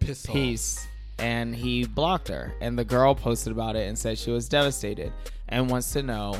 Piss 0.00 0.28
off. 0.28 0.34
Peace. 0.34 0.86
And 1.18 1.54
he 1.54 1.86
blocked 1.86 2.28
her. 2.28 2.54
And 2.60 2.78
the 2.78 2.84
girl 2.84 3.14
posted 3.14 3.52
about 3.52 3.76
it 3.76 3.88
and 3.88 3.98
said 3.98 4.18
she 4.18 4.30
was 4.30 4.48
devastated 4.48 5.12
and 5.48 5.70
wants 5.70 5.92
to 5.92 6.02
know 6.02 6.34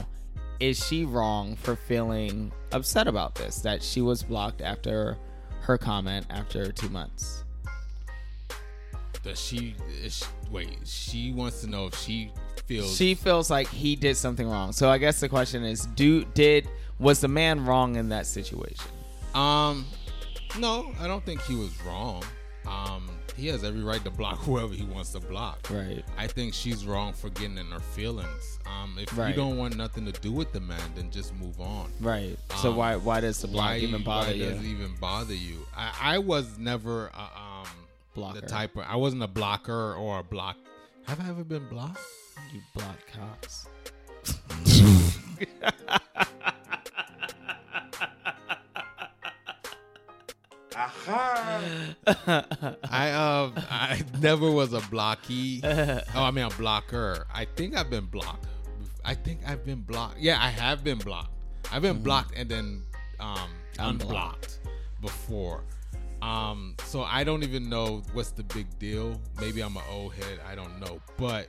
is 0.58 0.84
she 0.86 1.04
wrong 1.04 1.54
for 1.56 1.76
feeling 1.76 2.50
upset 2.72 3.06
about 3.06 3.34
this? 3.34 3.60
That 3.60 3.82
she 3.82 4.00
was 4.00 4.22
blocked 4.22 4.62
after 4.62 5.18
her 5.60 5.76
comment 5.76 6.26
after 6.30 6.72
two 6.72 6.88
months. 6.88 7.44
Does 9.22 9.40
she, 9.40 9.74
is 10.02 10.18
she? 10.18 10.26
Wait, 10.50 10.78
she 10.84 11.32
wants 11.32 11.60
to 11.62 11.66
know 11.66 11.86
if 11.86 11.94
she 11.96 12.30
feels. 12.66 12.96
She 12.96 13.14
feels 13.14 13.50
like 13.50 13.68
he 13.68 13.96
did 13.96 14.16
something 14.16 14.48
wrong. 14.48 14.72
So 14.72 14.90
I 14.90 14.98
guess 14.98 15.20
the 15.20 15.29
question 15.29 15.64
is 15.64 15.87
do 15.87 16.24
did 16.24 16.68
was 16.98 17.20
the 17.20 17.29
man 17.29 17.64
wrong 17.64 17.96
in 17.96 18.09
that 18.11 18.26
situation? 18.26 18.85
Um, 19.35 19.87
no, 20.59 20.92
I 21.00 21.07
don't 21.07 21.24
think 21.24 21.42
he 21.42 21.55
was 21.55 21.70
wrong. 21.85 22.22
Um, 22.66 23.09
he 23.37 23.46
has 23.48 23.62
every 23.64 23.83
right 23.83 24.02
to 24.02 24.11
block 24.11 24.38
whoever 24.44 24.72
he 24.72 24.83
wants 24.85 25.12
to 25.12 25.20
block. 25.20 25.68
Right. 25.70 26.02
I 26.16 26.26
think 26.26 26.55
she's 26.55 26.87
wrong 26.87 27.12
for 27.12 27.29
getting 27.31 27.59
in 27.59 27.66
her 27.66 27.81
feelings. 27.81 28.59
Um, 28.66 28.96
if 28.98 29.16
Right. 29.16 29.29
you 29.29 29.35
don't 29.37 29.57
want 29.59 29.76
nothing 29.76 30.05
to 30.07 30.12
do 30.20 30.33
with 30.33 30.52
the 30.52 30.61
man, 30.61 30.81
then 30.96 31.11
just 31.11 31.35
move 31.35 31.61
on. 31.61 31.92
Right. 32.00 32.37
So 32.62 32.70
Um, 32.70 32.76
why 32.76 32.96
why 32.96 33.20
does 33.20 33.40
the 33.42 33.48
block 33.48 33.66
why, 33.66 33.79
even 33.79 34.02
bother 34.02 34.29
why 34.31 34.35
you? 34.35 34.44
does 34.46 34.59
it 34.59 34.64
even 34.64 34.94
bother 35.00 35.35
you? 35.35 35.66
I, 35.76 36.14
I 36.14 36.18
was 36.18 36.59
never 36.59 37.09
a, 37.09 37.20
um 37.20 37.66
Blocker. 38.14 38.40
the 38.40 38.46
type 38.46 38.74
of 38.76 38.85
I 38.88 38.96
wasn't 38.96 39.22
a 39.22 39.26
blocker 39.29 39.94
or 39.94 40.20
a 40.20 40.24
block. 40.24 40.57
Have 41.07 41.20
I 41.20 41.29
ever 41.29 41.44
been 41.44 41.68
blocked? 41.68 42.00
You 42.53 42.61
block 42.75 42.99
cops. 43.12 43.66
I 51.79 53.11
um 53.12 53.53
I 53.70 54.03
never 54.20 54.51
was 54.51 54.72
a 54.72 54.81
blocky. 54.90 55.61
oh, 55.64 56.01
I 56.14 56.31
mean 56.31 56.44
a 56.44 56.51
blocker. 56.51 57.27
I 57.33 57.44
think 57.44 57.77
I've 57.77 57.90
been 57.90 58.07
blocked. 58.07 58.46
I 59.05 59.14
think 59.14 59.40
I've 59.46 59.64
been 59.64 59.83
blocked. 59.83 60.18
Yeah, 60.18 60.38
I 60.40 60.49
have 60.49 60.83
been 60.85 60.99
blocked. 60.99 61.31
I've 61.72 61.83
been 61.83 62.03
blocked 62.03 62.35
and 62.37 62.49
then 62.49 62.83
um 63.20 63.51
Unblocked. 63.79 64.03
unblocked 64.03 64.59
before. 65.01 65.64
Um, 66.22 66.75
so 66.85 67.03
I 67.03 67.25
don't 67.25 67.42
even 67.42 67.68
know 67.68 68.03
what's 68.14 68.31
the 68.31 68.42
big 68.42 68.66
deal. 68.79 69.20
Maybe 69.38 69.61
I'm 69.61 69.77
an 69.77 69.83
old 69.90 70.14
head. 70.14 70.40
I 70.49 70.55
don't 70.55 70.81
know, 70.81 70.99
but 71.18 71.49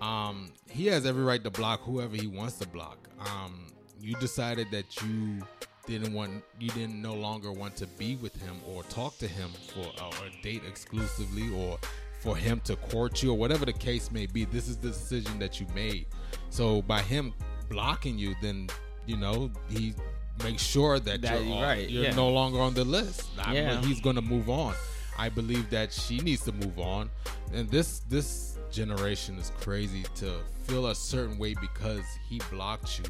um, 0.00 0.52
he 0.68 0.86
has 0.86 1.06
every 1.06 1.24
right 1.24 1.42
to 1.44 1.50
block 1.50 1.80
whoever 1.82 2.16
he 2.16 2.26
wants 2.26 2.58
to 2.58 2.68
block. 2.68 2.98
Um, 3.20 3.72
you 4.00 4.14
decided 4.16 4.68
that 4.72 5.00
you 5.02 5.42
didn't 5.86 6.12
want, 6.12 6.42
you 6.60 6.68
didn't 6.70 7.00
no 7.00 7.14
longer 7.14 7.52
want 7.52 7.76
to 7.76 7.86
be 7.86 8.16
with 8.16 8.34
him 8.42 8.56
or 8.68 8.82
talk 8.84 9.16
to 9.18 9.26
him 9.28 9.50
for 9.72 9.86
uh, 10.02 10.08
or 10.08 10.28
date 10.42 10.62
exclusively 10.68 11.50
or 11.54 11.78
for 12.20 12.36
him 12.36 12.60
to 12.64 12.76
court 12.76 13.22
you 13.22 13.30
or 13.30 13.38
whatever 13.38 13.64
the 13.64 13.72
case 13.72 14.10
may 14.10 14.26
be. 14.26 14.44
This 14.44 14.68
is 14.68 14.76
the 14.76 14.88
decision 14.88 15.38
that 15.38 15.60
you 15.60 15.66
made. 15.74 16.06
So 16.50 16.82
by 16.82 17.02
him 17.02 17.32
blocking 17.68 18.18
you, 18.18 18.34
then 18.42 18.68
you 19.06 19.16
know 19.16 19.50
he 19.68 19.94
makes 20.42 20.62
sure 20.62 20.98
that, 20.98 21.22
That- 21.22 21.44
you're, 21.44 21.62
right, 21.62 21.88
you're 21.88 22.04
yeah. 22.04 22.14
no 22.14 22.28
longer 22.28 22.60
on 22.60 22.74
the 22.74 22.84
list. 22.84 23.24
I 23.38 23.54
Yeah. 23.54 23.80
he's 23.82 24.00
going 24.00 24.16
to 24.16 24.22
move 24.22 24.50
on. 24.50 24.74
I 25.18 25.30
believe 25.30 25.70
that 25.70 25.92
she 25.92 26.18
needs 26.18 26.42
to 26.44 26.52
move 26.52 26.78
on, 26.78 27.08
and 27.54 27.70
this 27.70 28.00
this 28.00 28.55
generation 28.76 29.38
is 29.38 29.50
crazy 29.60 30.04
to 30.16 30.34
feel 30.64 30.86
a 30.88 30.94
certain 30.94 31.38
way 31.38 31.54
because 31.60 32.04
he 32.28 32.40
blocked 32.50 32.98
you. 32.98 33.04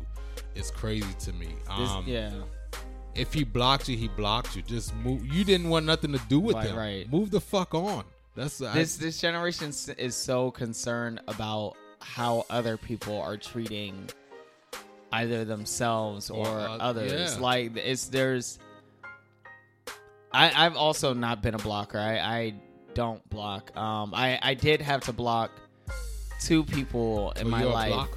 Is 0.55 0.71
crazy 0.71 1.13
to 1.21 1.33
me. 1.35 1.49
This- 1.79 1.91
Um, 1.91 2.05
yeah. 2.07 2.33
If 3.15 3.33
he 3.33 3.45
blocked 3.45 3.89
you, 3.89 3.97
he 3.97 4.09
blocked 4.09 4.55
you. 4.57 4.63
Just 4.63 4.95
move. 4.97 5.27
You 5.27 5.43
didn't 5.45 5.69
want 5.71 5.87
nothing 5.87 6.13
to 6.13 6.21
do 6.29 6.39
with 6.39 6.57
Right, 6.57 6.67
him. 6.69 6.77
right. 6.77 7.11
Move 7.13 7.31
the 7.31 7.41
fuck 7.41 7.75
on. 7.75 8.05
That's 8.35 8.61
I- 8.63 8.75
This 8.75 8.97
this 8.97 9.19
generation 9.21 9.73
is 9.99 10.15
so 10.15 10.51
concerned 10.51 11.21
about 11.27 11.75
how 12.01 12.45
other 12.51 12.77
people 12.77 13.21
are 13.21 13.37
treating 13.39 14.09
either 15.13 15.45
themselves 15.47 16.29
or, 16.31 16.47
Or, 16.47 16.59
uh, 16.61 16.77
others. 16.79 17.13
yeah. 17.37 17.41
Like 17.41 17.77
it's 17.77 18.09
there's. 18.09 18.59
I 20.33 20.67
I've 20.67 20.77
also 20.77 21.15
not 21.15 21.43
been 21.43 21.55
a 21.55 21.59
blocker. 21.59 21.99
I 21.99 22.19
I 22.19 22.55
don't 22.97 23.29
block. 23.29 23.77
Um, 23.77 24.13
I 24.15 24.39
I 24.43 24.55
did 24.55 24.81
have 24.81 25.03
to 25.03 25.13
block 25.13 25.51
two 26.41 26.65
people 26.65 27.33
in 27.33 27.47
Oh, 27.47 27.51
my 27.51 27.63
life. 27.63 28.09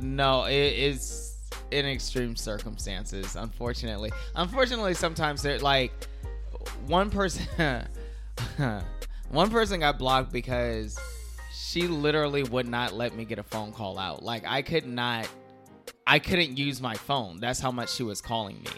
No, 0.00 0.44
it 0.44 0.72
is 0.72 1.36
in 1.70 1.86
extreme 1.86 2.34
circumstances. 2.34 3.36
Unfortunately, 3.36 4.10
unfortunately, 4.34 4.94
sometimes 4.94 5.42
they're 5.42 5.58
like 5.58 5.92
one 6.86 7.10
person. 7.10 7.46
one 9.30 9.50
person 9.50 9.80
got 9.80 9.98
blocked 9.98 10.32
because 10.32 10.98
she 11.52 11.86
literally 11.86 12.42
would 12.44 12.66
not 12.66 12.94
let 12.94 13.14
me 13.14 13.26
get 13.26 13.38
a 13.38 13.42
phone 13.42 13.70
call 13.70 13.98
out. 13.98 14.22
Like 14.22 14.44
I 14.46 14.62
could 14.62 14.86
not, 14.86 15.28
I 16.06 16.18
couldn't 16.18 16.56
use 16.56 16.80
my 16.80 16.94
phone. 16.94 17.38
That's 17.38 17.60
how 17.60 17.70
much 17.70 17.92
she 17.92 18.02
was 18.02 18.22
calling 18.22 18.56
me. 18.56 18.70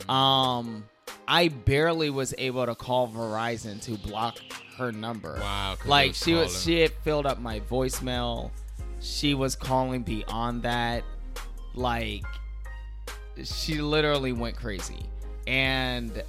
Mm-hmm. 0.00 0.10
Um, 0.10 0.84
I 1.26 1.48
barely 1.48 2.10
was 2.10 2.34
able 2.38 2.66
to 2.66 2.74
call 2.74 3.08
Verizon 3.08 3.80
to 3.82 3.92
block 3.92 4.38
her 4.76 4.92
number. 4.92 5.38
Wow. 5.40 5.76
Like 5.84 6.08
was 6.08 6.16
she 6.16 6.34
was, 6.34 6.52
calling. 6.52 6.60
she 6.60 6.80
had 6.80 6.92
filled 7.02 7.26
up 7.26 7.38
my 7.40 7.60
voicemail. 7.60 8.50
She 9.00 9.34
was 9.34 9.56
calling 9.56 10.02
beyond 10.02 10.62
that. 10.62 11.04
Like 11.74 12.24
she 13.44 13.80
literally 13.80 14.32
went 14.32 14.56
crazy, 14.56 15.06
and 15.46 16.22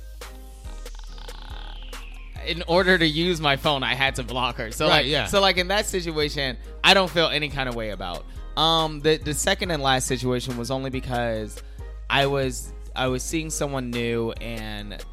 in 2.45 2.63
order 2.67 2.97
to 2.97 3.05
use 3.05 3.39
my 3.41 3.55
phone, 3.55 3.83
I 3.83 3.93
had 3.93 4.15
to 4.15 4.23
block 4.23 4.57
her. 4.57 4.71
So 4.71 4.87
Right, 4.87 4.97
like, 4.97 5.05
yeah. 5.07 5.25
so 5.25 5.41
like 5.41 5.57
in 5.57 5.67
that 5.69 5.85
situation, 5.85 6.57
I 6.83 6.93
don't 6.93 7.09
feel 7.09 7.27
any 7.27 7.49
kind 7.49 7.69
of 7.69 7.75
way 7.75 7.89
about. 7.91 8.25
Um, 8.57 8.99
the 9.01 9.17
the 9.17 9.33
second 9.33 9.71
and 9.71 9.81
last 9.81 10.07
situation 10.07 10.57
was 10.57 10.71
only 10.71 10.89
because 10.89 11.61
I 12.09 12.27
was 12.27 12.71
I 12.95 13.07
was 13.07 13.23
seeing 13.23 13.49
someone 13.49 13.89
new 13.89 14.31
and 14.33 15.03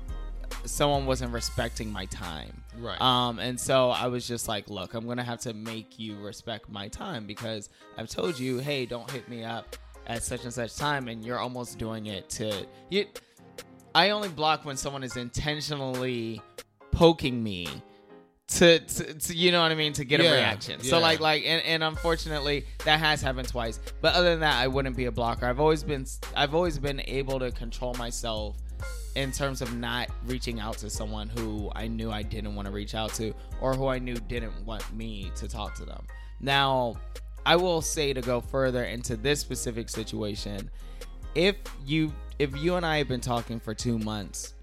someone 0.65 1.07
wasn't 1.07 1.33
respecting 1.33 1.91
my 1.91 2.05
time. 2.07 2.63
Right. 2.77 3.01
Um, 3.01 3.39
and 3.39 3.59
so 3.59 3.91
I 3.91 4.07
was 4.09 4.27
just 4.27 4.49
like, 4.49 4.69
look, 4.69 4.95
I'm 4.95 5.07
gonna 5.07 5.25
have 5.25 5.41
to 5.41 5.55
make 5.55 5.99
you 5.99 6.19
respect 6.19 6.69
my 6.69 6.89
time 6.89 7.27
because 7.27 7.71
I've 7.97 8.09
told 8.09 8.39
you, 8.39 8.59
hey, 8.59 8.87
don't 8.87 9.11
hit 9.11 9.29
me 9.29 9.45
up 9.45 9.77
at 10.07 10.23
such 10.23 10.45
and 10.45 10.53
such 10.53 10.77
time, 10.77 11.09
and 11.09 11.25
you're 11.25 11.39
almost 11.39 11.79
doing 11.79 12.07
it 12.07 12.29
to 12.31 12.67
you. 12.91 13.07
I 13.95 14.11
only 14.11 14.29
block 14.29 14.65
when 14.65 14.77
someone 14.77 15.03
is 15.03 15.17
intentionally 15.17 16.41
poking 16.91 17.43
me 17.43 17.69
to, 18.51 18.81
to, 18.81 19.15
to 19.15 19.35
you 19.35 19.53
know 19.53 19.63
what 19.63 19.71
I 19.71 19.75
mean 19.75 19.93
to 19.95 20.05
get 20.05 20.21
Yeah, 20.21 20.31
a 20.31 20.35
reaction. 20.35 20.81
So 20.83 20.99
like 20.99 21.21
like 21.21 21.45
and, 21.47 21.63
and 21.65 21.85
unfortunately 21.85 22.67
that 22.85 22.99
has 22.99 23.23
happened 23.23 23.49
twice. 23.49 23.79
But 24.01 24.15
other 24.15 24.31
than 24.31 24.41
that, 24.41 24.57
I 24.57 24.67
wouldn't 24.67 24.97
be 24.97 25.07
a 25.07 25.13
blocker. 25.13 25.47
I've 25.47 25.61
always 25.61 25.83
been 25.83 26.07
I've 26.37 26.55
always 26.55 26.79
been 26.79 27.01
able 27.07 27.39
to 27.39 27.53
control 27.53 27.95
myself 27.95 28.57
in 29.15 29.33
terms 29.33 29.61
of 29.63 29.77
not 29.77 30.09
reaching 30.27 30.61
out 30.61 30.79
to 30.79 30.91
someone 30.91 31.29
who 31.29 31.71
I 31.75 31.87
knew 31.87 32.11
I 32.11 32.23
didn't 32.23 32.55
want 32.55 32.67
to 32.67 32.73
reach 32.73 32.95
out 32.95 33.13
to 33.15 33.35
or 33.61 33.75
who 33.75 33.87
I 33.87 33.99
knew 33.99 34.15
didn't 34.15 34.65
want 34.65 34.95
me 34.95 35.31
to 35.37 35.49
talk 35.49 35.75
to 35.77 35.85
them. 35.85 36.05
Now, 36.41 36.97
I 37.45 37.57
will 37.57 37.83
say 37.83 38.13
to 38.13 38.21
go 38.21 38.41
further 38.41 38.85
into 38.85 39.17
this 39.17 39.41
specific 39.41 39.89
situation, 39.89 40.71
if 41.35 41.57
you 41.87 42.13
if 42.41 42.57
you 42.57 42.75
and 42.75 42.85
I 42.85 42.99
have 42.99 43.09
been 43.09 43.21
talking 43.21 43.61
for 43.61 43.75
2 43.75 43.99
months 43.99 44.55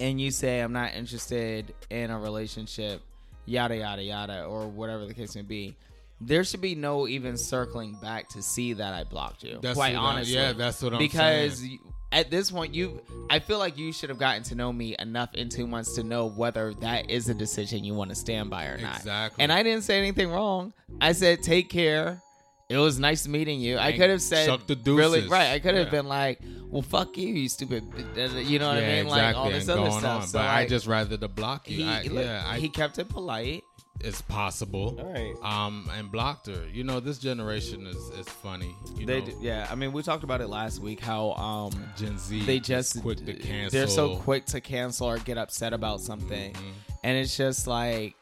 and 0.00 0.20
you 0.20 0.30
say 0.30 0.60
I'm 0.60 0.72
not 0.72 0.94
interested 0.94 1.74
in 1.90 2.10
a 2.10 2.18
relationship, 2.18 3.00
yada 3.46 3.76
yada 3.76 4.02
yada, 4.02 4.44
or 4.44 4.66
whatever 4.68 5.06
the 5.06 5.14
case 5.14 5.34
may 5.34 5.42
be, 5.42 5.76
there 6.20 6.44
should 6.44 6.60
be 6.60 6.74
no 6.74 7.06
even 7.08 7.36
circling 7.36 7.94
back 8.02 8.28
to 8.30 8.42
see 8.42 8.72
that 8.74 8.92
I 8.94 9.04
blocked 9.04 9.42
you. 9.44 9.58
That's 9.62 9.74
quite 9.76 9.94
what 9.94 10.02
I- 10.02 10.06
honestly, 10.14 10.34
yeah, 10.34 10.52
that's 10.52 10.82
what 10.82 10.92
I'm 10.94 10.98
because 10.98 11.58
saying. 11.60 11.72
you- 11.72 11.78
at 12.10 12.30
this 12.30 12.50
point, 12.50 12.74
you, 12.74 13.02
I 13.28 13.38
feel 13.38 13.58
like 13.58 13.76
you 13.76 13.92
should 13.92 14.08
have 14.08 14.18
gotten 14.18 14.42
to 14.44 14.54
know 14.54 14.72
me 14.72 14.96
enough 14.98 15.34
in 15.34 15.50
two 15.50 15.66
months 15.66 15.94
to 15.96 16.02
know 16.02 16.24
whether 16.26 16.72
that 16.80 17.10
is 17.10 17.28
a 17.28 17.34
decision 17.34 17.84
you 17.84 17.92
want 17.92 18.08
to 18.08 18.14
stand 18.16 18.48
by 18.48 18.64
or 18.64 18.78
not. 18.78 18.96
Exactly. 18.96 19.42
And 19.42 19.52
I 19.52 19.62
didn't 19.62 19.82
say 19.84 19.98
anything 19.98 20.30
wrong. 20.30 20.72
I 21.02 21.12
said, 21.12 21.42
"Take 21.42 21.68
care." 21.68 22.22
It 22.68 22.76
was 22.76 22.98
nice 22.98 23.26
meeting 23.26 23.60
you. 23.60 23.78
I 23.78 23.92
could 23.92 24.10
have 24.10 24.20
said, 24.20 24.46
chuck 24.46 24.66
the 24.66 24.76
really 24.92 25.26
right. 25.26 25.52
I 25.52 25.58
could 25.58 25.74
have 25.74 25.86
Yeah. 25.86 25.90
been 25.90 26.06
like, 26.06 26.38
"Well, 26.68 26.82
fuck 26.82 27.16
you, 27.16 27.28
you 27.28 27.48
stupid," 27.48 27.82
you 28.14 28.58
know 28.58 28.68
what 28.68 28.76
yeah, 28.82 28.88
I 28.88 28.92
mean? 28.92 29.06
exactly. 29.06 29.08
Like 29.08 29.36
all 29.36 29.50
this 29.50 29.68
and 29.68 29.80
other 29.80 29.90
stuff. 29.90 30.04
on. 30.22 30.26
So, 30.28 30.38
but 30.38 30.46
I 30.46 30.66
just 30.66 30.86
rather 30.86 31.16
to 31.16 31.28
block 31.28 31.70
you. 31.70 31.78
he, 31.78 31.84
I, 31.88 32.02
look, 32.02 32.24
yeah, 32.26 32.44
I, 32.46 32.58
he 32.58 32.68
kept 32.68 32.98
it 32.98 33.08
polite. 33.08 33.64
it's 34.00 34.20
possible. 34.20 34.96
All 35.00 35.10
right. 35.12 35.34
Um, 35.42 35.90
and 35.96 36.12
blocked 36.12 36.46
her. 36.48 36.66
You 36.70 36.84
know, 36.84 37.00
this 37.00 37.16
generation 37.18 37.86
is 37.86 37.96
is 38.20 38.28
funny. 38.28 38.74
You 38.96 39.06
They 39.06 39.20
know, 39.20 39.26
d- 39.28 39.34
yeah, 39.40 39.66
I 39.70 39.74
mean, 39.74 39.92
we 39.92 40.02
talked 40.02 40.22
about 40.24 40.42
it 40.42 40.48
last 40.48 40.78
week 40.80 41.00
how 41.00 41.32
um 41.32 41.72
Gen 41.96 42.18
Z 42.18 42.44
they 42.44 42.60
just 42.60 43.00
quick 43.00 43.24
to 43.24 43.32
cancel. 43.32 43.78
They're 43.78 43.88
so 43.88 44.16
quick 44.18 44.44
to 44.46 44.60
cancel 44.60 45.06
or 45.08 45.16
get 45.18 45.38
upset 45.38 45.72
about 45.72 46.02
something, 46.02 46.52
Mm-hmm. 46.52 46.70
and 47.02 47.16
it's 47.16 47.34
just 47.34 47.66
like 47.66 48.14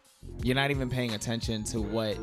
you're 0.45 0.55
not 0.55 0.71
even 0.71 0.89
paying 0.89 1.15
attention 1.15 1.65
to 1.65 1.81
what 1.81 2.17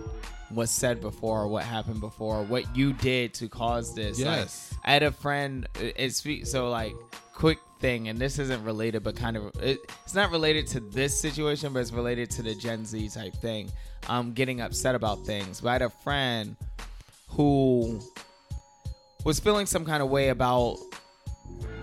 was 0.56 0.72
said 0.72 1.02
before, 1.02 1.48
what 1.48 1.64
happened 1.64 2.00
before, 2.00 2.44
what 2.44 2.76
you 2.76 2.94
did 2.94 3.34
to 3.36 3.48
cause 3.50 3.94
this. 3.96 4.20
Like, 4.20 4.26
Yes. 4.38 4.74
I 4.84 4.92
had 4.94 5.04
a 5.04 5.12
friend. 5.12 5.68
It's 5.80 6.24
so 6.50 6.70
like 6.70 6.94
quick 7.34 7.58
thing, 7.80 8.08
and 8.08 8.18
this 8.20 8.40
isn't 8.40 8.64
related, 8.64 9.04
but 9.04 9.16
kind 9.16 9.36
of 9.38 9.52
it, 9.62 9.80
it's 10.04 10.16
not 10.16 10.32
related 10.32 10.68
to 10.68 10.80
this 10.80 11.20
situation, 11.20 11.74
but 11.74 11.80
it's 11.80 11.92
related 11.92 12.30
to 12.32 12.42
the 12.42 12.56
Gen 12.56 12.86
Z 12.86 13.10
type 13.10 13.34
thing. 13.36 13.72
Um, 14.08 14.34
getting 14.34 14.62
upset 14.62 14.96
about 14.96 15.26
things. 15.26 15.62
But 15.62 15.70
I 15.70 15.74
had 15.74 15.82
a 15.84 15.90
friend 15.90 16.56
who 17.30 18.00
was 19.24 19.40
feeling 19.40 19.66
some 19.66 19.86
kind 19.86 20.04
of 20.04 20.10
way 20.10 20.30
about 20.30 20.78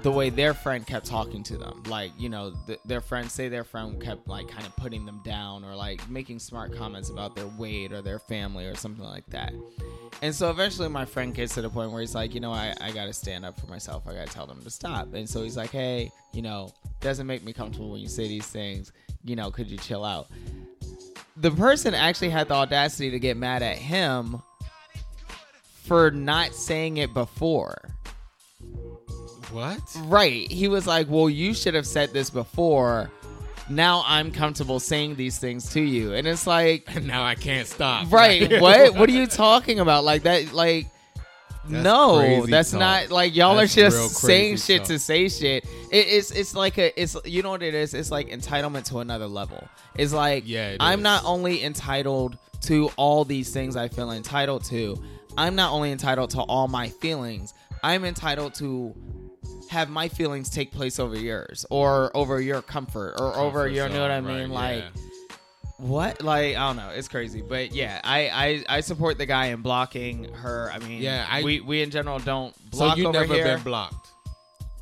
the 0.02 0.10
way 0.10 0.30
their 0.30 0.54
friend 0.54 0.86
kept 0.86 1.06
talking 1.06 1.42
to 1.44 1.56
them. 1.56 1.82
Like 1.86 2.12
you 2.18 2.28
know 2.28 2.54
th- 2.66 2.80
their 2.84 3.00
friend 3.00 3.30
say 3.30 3.48
their 3.48 3.64
friend 3.64 4.00
kept 4.00 4.28
like 4.28 4.48
kind 4.48 4.66
of 4.66 4.74
putting 4.76 5.04
them 5.04 5.20
down 5.24 5.64
or 5.64 5.74
like 5.74 6.08
making 6.08 6.38
smart 6.38 6.74
comments 6.74 7.10
about 7.10 7.36
their 7.36 7.46
weight 7.58 7.92
or 7.92 8.00
their 8.00 8.18
family 8.18 8.66
or 8.66 8.74
something 8.74 9.04
like 9.04 9.26
that. 9.26 9.52
And 10.22 10.34
so 10.34 10.50
eventually 10.50 10.88
my 10.88 11.04
friend 11.04 11.34
gets 11.34 11.54
to 11.54 11.62
the 11.62 11.70
point 11.70 11.92
where 11.92 12.00
he's 12.00 12.14
like 12.14 12.34
you 12.34 12.40
know 12.40 12.52
i, 12.52 12.74
I 12.80 12.92
gotta 12.92 13.12
stand 13.12 13.44
up 13.44 13.58
for 13.60 13.66
myself. 13.66 14.06
I 14.06 14.14
gotta 14.14 14.32
tell 14.32 14.46
them 14.46 14.62
to 14.62 14.70
stop. 14.70 15.12
And 15.14 15.28
so 15.28 15.42
he's 15.42 15.56
like 15.56 15.70
hey 15.70 16.10
you 16.32 16.42
know 16.42 16.72
doesn't 17.00 17.26
make 17.26 17.44
me 17.44 17.52
comfortable 17.52 17.90
when 17.90 18.00
you 18.00 18.08
say 18.08 18.28
these 18.28 18.46
things. 18.46 18.92
You 19.24 19.36
know 19.36 19.50
could 19.50 19.70
you 19.70 19.78
chill 19.78 20.04
out? 20.04 20.28
The 21.36 21.50
person 21.50 21.94
actually 21.94 22.30
had 22.30 22.48
the 22.48 22.54
audacity 22.54 23.10
to 23.10 23.18
get 23.18 23.36
mad 23.36 23.62
at 23.62 23.76
him 23.76 24.42
for 25.84 26.10
not 26.10 26.54
saying 26.54 26.98
it 26.98 27.12
before 27.14 27.76
what? 29.52 29.80
Right. 30.04 30.50
He 30.50 30.68
was 30.68 30.86
like, 30.86 31.06
Well, 31.08 31.28
you 31.30 31.54
should 31.54 31.74
have 31.74 31.86
said 31.86 32.12
this 32.12 32.30
before. 32.30 33.10
Now 33.68 34.02
I'm 34.06 34.32
comfortable 34.32 34.80
saying 34.80 35.16
these 35.16 35.38
things 35.38 35.70
to 35.74 35.80
you. 35.80 36.12
And 36.14 36.26
it's 36.26 36.46
like 36.46 36.84
And 36.94 37.06
now 37.14 37.22
I 37.24 37.34
can't 37.34 37.66
stop. 37.68 38.10
Right. 38.12 38.60
what? 38.60 38.94
What 38.96 39.08
are 39.08 39.12
you 39.12 39.26
talking 39.26 39.80
about? 39.80 40.04
Like 40.04 40.22
that 40.24 40.52
like 40.52 40.86
That's 41.68 41.84
no, 41.84 42.46
that's 42.46 42.70
talk. 42.72 42.80
not 42.80 43.10
like 43.10 43.34
y'all 43.36 43.56
That's 43.56 43.76
are 43.76 43.80
just 43.82 44.16
saying 44.16 44.56
shit 44.56 44.78
talk. 44.80 44.88
to 44.88 44.98
say 44.98 45.28
shit. 45.28 45.64
It, 45.92 46.06
it's 46.08 46.30
it's 46.30 46.54
like 46.54 46.78
a 46.78 47.00
it's 47.00 47.16
you 47.24 47.42
know 47.42 47.50
what 47.50 47.62
it 47.62 47.74
is. 47.74 47.94
It's 47.94 48.10
like 48.10 48.28
entitlement 48.30 48.84
to 48.86 48.98
another 48.98 49.26
level. 49.26 49.68
It's 49.94 50.12
like 50.12 50.44
Yeah, 50.46 50.70
it 50.70 50.76
I'm 50.80 51.00
is. 51.00 51.04
not 51.04 51.24
only 51.24 51.62
entitled 51.62 52.38
to 52.62 52.90
all 52.96 53.24
these 53.24 53.52
things 53.52 53.76
I 53.76 53.88
feel 53.88 54.10
entitled 54.10 54.64
to. 54.64 55.00
I'm 55.38 55.54
not 55.54 55.72
only 55.72 55.92
entitled 55.92 56.30
to 56.30 56.40
all 56.40 56.66
my 56.66 56.88
feelings. 56.88 57.54
I'm 57.82 58.04
entitled 58.04 58.54
to 58.56 58.94
have 59.70 59.88
my 59.88 60.08
feelings 60.08 60.50
take 60.50 60.72
place 60.72 60.98
over 60.98 61.16
yours 61.16 61.64
or 61.70 62.14
over 62.16 62.40
your 62.40 62.60
comfort 62.60 63.14
or 63.18 63.34
over 63.36 63.60
Comfort 63.60 63.66
your 63.72 63.86
you 63.88 63.94
know 63.94 64.02
what 64.02 64.10
I 64.10 64.20
mean 64.20 64.50
right, 64.50 64.50
like 64.50 64.84
yeah. 64.84 65.36
what? 65.78 66.22
Like 66.22 66.56
I 66.56 66.66
don't 66.66 66.76
know. 66.76 66.90
It's 66.90 67.08
crazy. 67.08 67.40
But 67.40 67.72
yeah 67.72 68.00
I, 68.04 68.64
I 68.68 68.76
I 68.76 68.80
support 68.80 69.16
the 69.16 69.26
guy 69.26 69.46
in 69.46 69.62
blocking 69.62 70.24
her. 70.34 70.70
I 70.74 70.78
mean 70.80 71.00
Yeah, 71.00 71.26
I- 71.30 71.42
we 71.42 71.60
we 71.60 71.82
in 71.82 71.90
general 71.90 72.18
don't 72.18 72.54
block 72.70 72.72
So 72.72 72.78
block 72.86 72.98
you 72.98 73.06
over 73.08 73.20
never 73.20 73.34
here. 73.34 73.44
been 73.44 73.62
blocked? 73.62 74.08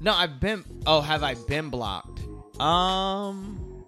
no 0.01 0.12
I've 0.14 0.40
been 0.40 0.64
oh 0.87 1.01
have 1.01 1.22
I 1.22 1.35
been 1.35 1.68
blocked? 1.70 2.20
Um 2.61 3.85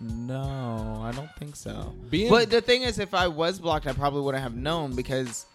no 0.00 1.00
I 1.02 1.12
don't 1.12 1.34
think 1.38 1.56
so. 1.56 1.94
Being- 2.10 2.30
but 2.30 2.50
the 2.50 2.60
thing 2.60 2.82
is 2.82 2.98
if 2.98 3.14
I 3.14 3.28
was 3.28 3.58
blocked 3.58 3.86
I 3.86 3.92
probably 3.92 4.20
wouldn't 4.20 4.42
have 4.42 4.54
known 4.56 4.94
because 4.94 5.46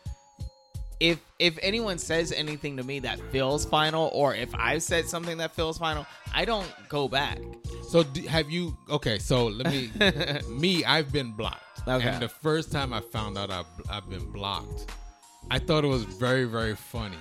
if 1.01 1.17
if 1.39 1.57
anyone 1.63 1.97
says 1.97 2.31
anything 2.31 2.77
to 2.77 2.83
me 2.83 2.99
that 2.99 3.19
feels 3.31 3.65
final 3.65 4.09
or 4.13 4.35
if 4.35 4.53
I've 4.53 4.83
said 4.83 5.07
something 5.07 5.37
that 5.39 5.51
feels 5.55 5.77
final 5.79 6.05
I 6.33 6.45
don't 6.45 6.71
go 6.89 7.07
back 7.07 7.39
So 7.89 8.03
d- 8.03 8.27
have 8.27 8.49
you? 8.51 8.77
Okay, 8.89 9.17
so 9.19 9.47
let 9.47 9.67
me. 9.73 9.89
me, 10.49 10.85
I've 10.85 11.11
been 11.11 11.31
blocked. 11.33 11.79
Okay. 11.87 12.07
And 12.07 12.21
the 12.21 12.29
first 12.29 12.71
time 12.71 12.93
I 12.93 13.01
found 13.01 13.37
out 13.37 13.49
I've, 13.51 13.65
I've 13.89 14.07
been 14.09 14.31
blocked, 14.31 14.89
I 15.49 15.57
thought 15.59 15.83
it 15.83 15.87
was 15.87 16.03
very 16.03 16.45
very 16.45 16.75
funny. 16.75 17.17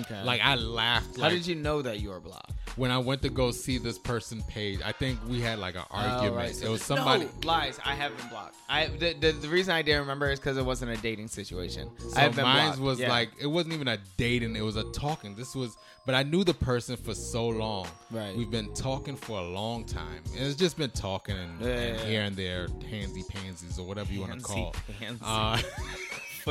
okay 0.00 0.22
Like 0.24 0.40
I 0.42 0.54
laughed. 0.56 1.20
how 1.20 1.28
did 1.28 1.46
you 1.46 1.54
know 1.54 1.82
that 1.82 2.00
you 2.00 2.08
were 2.10 2.20
blocked 2.20 2.52
when 2.78 2.90
I 2.90 2.98
went 2.98 3.22
to 3.22 3.28
go 3.28 3.50
see 3.50 3.76
this 3.78 3.98
person 3.98 4.42
page? 4.48 4.80
I 4.84 4.92
think 4.92 5.18
we 5.28 5.40
had 5.40 5.58
like 5.58 5.74
an 5.74 5.82
argument. 5.90 6.32
Oh, 6.32 6.36
right. 6.36 6.54
So 6.54 6.66
it 6.66 6.70
was 6.70 6.82
somebody. 6.82 7.24
No, 7.24 7.30
lies. 7.48 7.78
I 7.84 7.94
have 7.94 8.16
been 8.16 8.28
blocked. 8.28 8.54
I 8.68 8.86
the, 8.86 9.14
the, 9.14 9.32
the 9.32 9.48
reason 9.48 9.74
I 9.74 9.82
didn't 9.82 10.00
remember 10.00 10.30
is 10.30 10.38
because 10.38 10.56
it 10.56 10.64
wasn't 10.64 10.92
a 10.92 10.96
dating 11.02 11.28
situation. 11.28 11.90
So 11.98 12.16
I 12.16 12.20
have 12.20 12.36
been 12.36 12.44
mine 12.44 12.66
blocked. 12.68 12.80
was 12.80 13.00
Yeah. 13.00 13.08
like 13.10 13.30
it 13.40 13.46
wasn't 13.46 13.74
even 13.74 13.88
a 13.88 13.98
dating; 14.16 14.56
it 14.56 14.62
was 14.62 14.76
a 14.76 14.84
talking. 14.92 15.34
This 15.34 15.54
was, 15.54 15.76
but 16.06 16.14
I 16.14 16.22
knew 16.22 16.44
the 16.44 16.54
person 16.54 16.96
for 16.96 17.14
so 17.14 17.48
long. 17.48 17.86
Right. 18.10 18.36
We've 18.36 18.50
been 18.50 18.72
talking 18.74 19.16
for 19.16 19.38
a 19.40 19.44
long 19.44 19.84
time, 19.84 20.22
and 20.36 20.46
it's 20.46 20.56
just 20.56 20.76
been 20.78 20.90
talking 20.90 21.36
and, 21.36 21.60
Yeah, 21.60 21.68
and 21.68 21.98
yeah, 21.98 22.04
here 22.06 22.22
and 22.22 22.36
there, 22.36 22.68
handsy 22.90 23.26
pansies 23.28 23.78
or 23.78 23.86
whatever 23.86 24.12
you 24.12 24.20
want 24.20 24.34
to 24.34 24.40
call. 24.40 24.74
pansy. 25.00 25.18
Uh, 25.24 25.58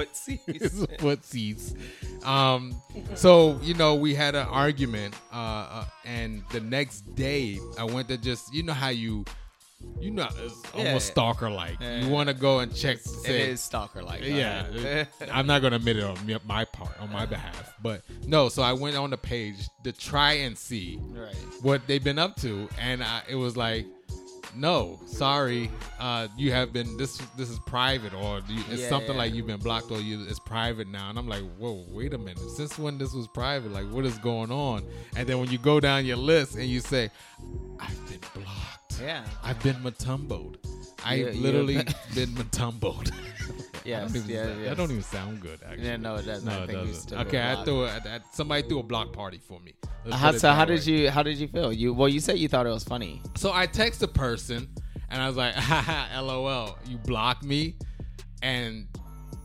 footsies. 0.05 0.87
footsies. 0.97 1.75
Um, 2.27 2.75
so 3.15 3.57
you 3.61 3.73
know, 3.75 3.95
we 3.95 4.13
had 4.13 4.35
an 4.35 4.47
argument, 4.47 5.13
uh, 5.31 5.35
uh, 5.35 5.85
and 6.03 6.43
the 6.51 6.59
next 6.59 7.01
day 7.15 7.57
I 7.79 7.85
went 7.85 8.09
to 8.09 8.17
just, 8.17 8.53
you 8.53 8.63
know 8.63 8.73
how 8.73 8.89
you, 8.89 9.23
you 10.01 10.11
know, 10.11 10.27
it's 10.43 10.61
Yeah. 10.75 10.87
almost 10.87 11.07
stalker 11.07 11.49
like. 11.49 11.79
Yeah. 11.79 12.01
You 12.01 12.09
want 12.09 12.27
to 12.27 12.33
go 12.33 12.59
and 12.59 12.75
check. 12.75 13.01
To 13.03 13.07
say, 13.09 13.51
is 13.51 13.61
stalker 13.61 14.03
like. 14.03 14.23
yeah, 14.23 14.65
it- 14.71 15.07
I'm 15.31 15.47
not 15.47 15.61
gonna 15.61 15.77
admit 15.77 15.97
it 15.97 16.03
on 16.03 16.17
my 16.45 16.65
part, 16.65 16.99
on 16.99 17.11
my 17.13 17.25
behalf, 17.25 17.73
but 17.81 18.01
no. 18.25 18.49
So 18.49 18.61
I 18.61 18.73
went 18.73 18.97
on 18.97 19.11
the 19.11 19.17
page 19.17 19.69
to 19.85 19.93
try 19.93 20.33
and 20.33 20.57
see 20.57 20.99
Right. 21.01 21.35
what 21.61 21.87
they've 21.87 22.03
been 22.03 22.19
up 22.19 22.35
to, 22.37 22.67
and 22.79 23.01
I, 23.03 23.21
it 23.29 23.35
was 23.35 23.55
like, 23.55 23.85
no, 24.55 24.99
sorry, 25.05 25.69
uh, 25.99 26.27
you 26.37 26.51
have 26.51 26.73
been 26.73 26.97
this. 26.97 27.17
This 27.37 27.49
is 27.49 27.59
private, 27.59 28.13
or 28.13 28.41
you, 28.47 28.63
it's 28.69 28.81
Yeah, 28.83 28.89
something 28.89 29.11
yeah. 29.11 29.17
like 29.17 29.33
you've 29.33 29.47
been 29.47 29.59
blocked, 29.59 29.91
or 29.91 29.99
you 29.99 30.25
it's 30.27 30.39
private 30.39 30.87
now. 30.87 31.09
And 31.09 31.17
I'm 31.19 31.27
like, 31.27 31.43
whoa, 31.57 31.85
wait 31.89 32.13
a 32.13 32.17
minute. 32.17 32.39
Since 32.55 32.77
when 32.79 32.97
this 32.97 33.13
was 33.13 33.27
private? 33.27 33.71
Like, 33.71 33.89
what 33.91 34.05
is 34.05 34.17
going 34.19 34.51
on? 34.51 34.83
And 35.15 35.27
then 35.27 35.39
when 35.39 35.49
you 35.49 35.57
go 35.57 35.79
down 35.79 36.05
your 36.05 36.17
list 36.17 36.55
and 36.55 36.65
you 36.65 36.79
say, 36.79 37.09
I've 37.79 38.09
been 38.09 38.19
blocked. 38.33 38.99
Yeah. 39.01 39.23
I've 39.43 39.61
been 39.61 39.75
mutomboed. 39.75 40.55
I've 41.05 41.19
Yeah, 41.35 41.41
literally 41.41 41.75
been 42.15 42.29
mutomboed. 42.29 43.11
Yes, 43.87 44.11
That 44.11 44.19
don't 44.19 44.29
yeah, 44.29 44.45
that 44.69 44.77
don't 44.77 44.91
even 44.91 45.03
sound 45.03 45.41
good. 45.41 45.59
Actually, 45.65 45.85
Yeah, 45.87 45.95
no, 45.97 46.15
it 46.15 46.25
doesn't. 46.25 46.47
I 46.49 46.57
No, 46.57 46.63
it 46.63 46.67
think 46.67 46.87
doesn't. 46.87 47.19
Okay, 47.27 47.41
I 47.51 47.63
threw 47.63 47.85
it. 47.85 48.03
Somebody 48.33 48.67
threw 48.67 48.79
a 48.79 48.83
block 48.83 49.13
party 49.13 49.37
for 49.39 49.59
me. 49.61 49.73
How, 50.11 50.31
so 50.33 50.51
how 50.51 50.65
did 50.65 50.85
way. 50.85 50.93
you 50.93 51.09
how 51.09 51.23
did 51.23 51.37
you 51.37 51.47
feel? 51.47 51.71
You 51.73 51.93
well, 51.93 52.09
you 52.09 52.19
said 52.19 52.37
you 52.37 52.47
thought 52.47 52.65
it 52.65 52.69
was 52.69 52.83
funny. 52.83 53.21
So 53.35 53.51
I 53.53 53.65
text 53.65 54.03
a 54.03 54.07
person 54.07 54.67
and 55.09 55.21
I 55.21 55.27
was 55.27 55.37
like, 55.37 55.53
haha, 55.55 56.21
lol, 56.21 56.77
you 56.85 56.97
blocked 56.97 57.43
me. 57.43 57.75
And 58.41 58.87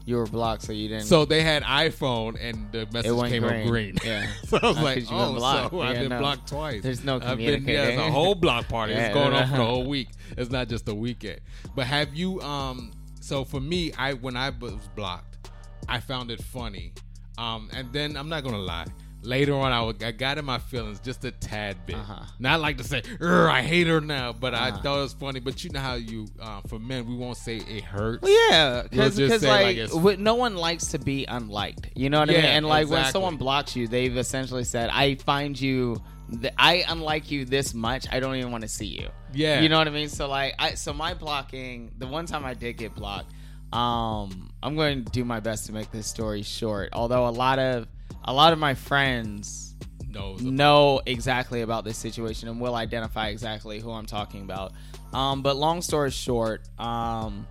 You 0.05 0.17
were 0.17 0.27
blocked, 0.27 0.63
so 0.63 0.73
you 0.73 0.89
didn't. 0.89 1.05
so 1.05 1.25
they 1.25 1.43
had 1.43 1.63
iPhone 1.63 2.37
and 2.41 2.71
the 2.73 2.87
message 2.93 3.31
came 3.31 3.43
green. 3.43 3.63
up 3.63 3.67
green. 3.69 3.95
Yeah. 4.05 4.27
so 4.49 4.59
I 4.63 4.67
was 4.67 4.77
like, 4.81 4.95
'cause 4.99 5.11
you've 5.11 5.35
been 5.35 5.43
oh, 5.43 5.69
so 5.71 5.81
I've 5.81 5.95
Yeah, 5.95 6.01
been 6.01 6.09
no. 6.11 6.19
blocked 6.19 6.49
twice. 6.49 6.83
There's 6.83 7.05
no 7.05 7.21
I've 7.23 7.39
been, 7.39 7.65
yeah, 7.65 7.85
it's 7.85 8.01
a 8.01 8.11
whole 8.11 8.35
block 8.35 8.69
party. 8.69 8.93
Yeah. 8.93 9.07
It's 9.07 9.15
going 9.15 9.33
on 9.33 9.49
for 9.49 9.57
the 9.57 9.65
whole 9.73 9.87
week. 9.87 10.09
It's 10.37 10.51
not 10.51 10.69
just 10.69 10.89
a 10.89 10.95
weekend. 10.95 11.41
But 11.77 11.87
have 11.87 12.13
you, 12.15 12.41
um, 12.43 12.93
so 13.23 13.45
for 13.45 13.61
me, 13.61 13.93
I, 13.95 14.15
when 14.15 14.37
I 14.37 14.51
was 14.51 14.75
blocked, 14.95 15.51
I 15.89 16.01
found 16.01 16.31
it 16.31 16.43
funny. 16.43 16.93
Um, 17.39 17.71
and 17.73 17.93
then 17.93 18.17
I'm 18.17 18.29
not 18.29 18.43
going 18.43 18.55
to 18.55 18.61
lie. 18.61 18.87
Later 19.25 19.55
on, 19.55 19.71
I, 19.71 19.81
would- 19.81 20.03
I 20.03 20.11
got 20.11 20.37
in 20.39 20.45
my 20.45 20.59
feelings 20.59 20.99
just 20.99 21.25
a 21.25 21.31
tad 21.31 21.87
bit. 21.87 21.95
Uh-huh. 21.95 22.25
Not 22.41 22.61
like 22.61 22.77
to 22.79 22.85
say, 22.85 23.03
I 23.21 23.63
hate 23.63 23.87
her 23.87 24.01
now, 24.01 24.33
but 24.33 24.53
I 24.53 24.71
Uh-huh. 24.71 24.83
thought 24.83 24.99
it 24.99 25.03
was 25.03 25.13
funny. 25.13 25.39
But 25.39 25.63
you 25.63 25.71
know 25.71 25.79
how 25.79 25.95
you, 25.95 26.27
uh, 26.41 26.61
for 26.69 26.81
men, 26.81 27.07
we 27.07 27.15
won't 27.15 27.37
say 27.37 27.59
it 27.59 27.85
hurts. 27.85 28.23
Well, 28.23 28.51
yeah, 28.51 28.83
We'll 28.93 29.11
because 29.11 29.45
like, 29.45 30.19
no 30.19 30.35
one 30.35 30.57
likes 30.57 30.89
to 30.89 30.99
be 30.99 31.25
unliked. 31.27 31.91
You 31.95 32.11
know 32.11 32.19
what 32.19 32.31
I 32.31 32.33
mean? 32.33 32.43
Yeah, 32.43 32.51
And 32.57 32.67
like 32.67 32.89
when 32.89 33.05
someone 33.13 33.37
blocks 33.37 33.77
you, 33.77 33.87
they've 33.87 34.17
essentially 34.17 34.65
said, 34.65 34.91
"I 34.93 35.15
find 35.15 35.59
you, 35.59 36.03
th- 36.31 36.55
I 36.59 36.85
unlike 36.89 37.31
you 37.31 37.45
this 37.45 37.75
much. 37.75 38.07
I 38.11 38.21
don't 38.21 38.37
even 38.37 38.51
want 38.51 38.63
to 38.63 38.69
see 38.69 38.87
you." 38.87 39.09
Yeah. 39.35 39.61
you 39.61 39.69
know 39.69 39.79
what 39.79 39.89
I 39.89 39.91
mean. 39.91 40.09
So 40.09 40.29
like, 40.29 40.55
I 40.59 40.75
so 40.75 40.93
my 40.93 41.15
blocking, 41.15 41.93
the 41.99 42.07
one 42.07 42.27
time 42.27 42.45
I 42.45 42.55
did 42.55 42.77
get 42.77 42.95
blocked, 42.95 43.33
um, 43.73 44.51
I'm 44.63 44.77
going 44.77 45.05
to 45.05 45.13
do 45.13 45.25
my 45.25 45.41
best 45.41 45.67
to 45.67 45.73
make 45.73 45.91
this 45.91 46.07
story 46.07 46.43
short. 46.43 46.91
Although 46.93 47.27
a 47.27 47.31
lot 47.31 47.59
of 47.59 47.89
a 48.25 48.33
lot 48.33 48.53
of 48.53 48.59
my 48.59 48.75
friends 48.75 49.75
know 50.13 51.01
exactly 51.07 51.63
about 51.63 51.85
this 51.85 51.97
situation 51.97 52.49
and 52.49 52.61
will 52.61 52.75
identify 52.75 53.29
exactly 53.29 53.81
who 53.81 53.91
I'm 53.91 54.07
talking 54.07 54.43
about. 54.43 54.73
Um, 55.13 55.43
but 55.43 55.57
long 55.57 55.83
story 55.83 56.11
short, 56.11 56.69
um, 56.79 57.47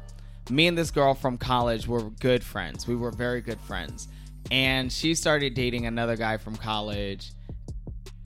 me 0.49 0.67
and 0.67 0.77
this 0.77 0.91
girl 0.91 1.13
from 1.13 1.37
college 1.37 1.87
were 1.87 2.09
good 2.09 2.43
friends. 2.43 2.87
We 2.87 2.95
were 2.95 3.11
very 3.11 3.41
good 3.41 3.59
friends. 3.61 4.07
And 4.49 4.91
she 4.91 5.15
started 5.15 5.53
dating 5.53 5.85
another 5.85 6.15
guy 6.15 6.37
from 6.37 6.55
college. 6.55 7.31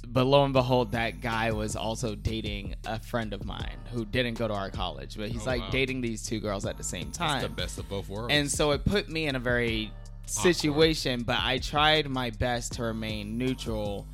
But 0.07 0.25
lo 0.25 0.43
and 0.43 0.53
behold, 0.53 0.91
that 0.93 1.21
guy 1.21 1.51
was 1.51 1.75
also 1.75 2.15
dating 2.15 2.75
a 2.85 2.99
friend 2.99 3.33
of 3.33 3.45
mine 3.45 3.77
who 3.91 4.05
didn't 4.05 4.35
go 4.37 4.47
to 4.47 4.53
our 4.53 4.69
college. 4.69 5.17
But 5.17 5.29
he's 5.29 5.43
Oh, 5.43 5.51
like 5.51 5.61
wow. 5.61 5.69
dating 5.71 6.01
these 6.01 6.23
two 6.23 6.39
girls 6.39 6.65
at 6.65 6.77
the 6.77 6.83
same 6.83 7.11
time. 7.11 7.41
That's 7.41 7.43
the 7.43 7.61
best 7.61 7.77
of 7.79 7.89
both 7.89 8.07
worlds. 8.09 8.33
And 8.33 8.49
so 8.49 8.71
it 8.71 8.85
put 8.85 9.09
me 9.09 9.27
in 9.27 9.35
a 9.35 9.39
very 9.39 9.91
situation, 10.25 11.23
but 11.23 11.37
I 11.39 11.57
tried 11.59 12.07
my 12.09 12.29
best 12.31 12.73
to 12.73 12.83
remain 12.83 13.37
neutral, 13.37 14.07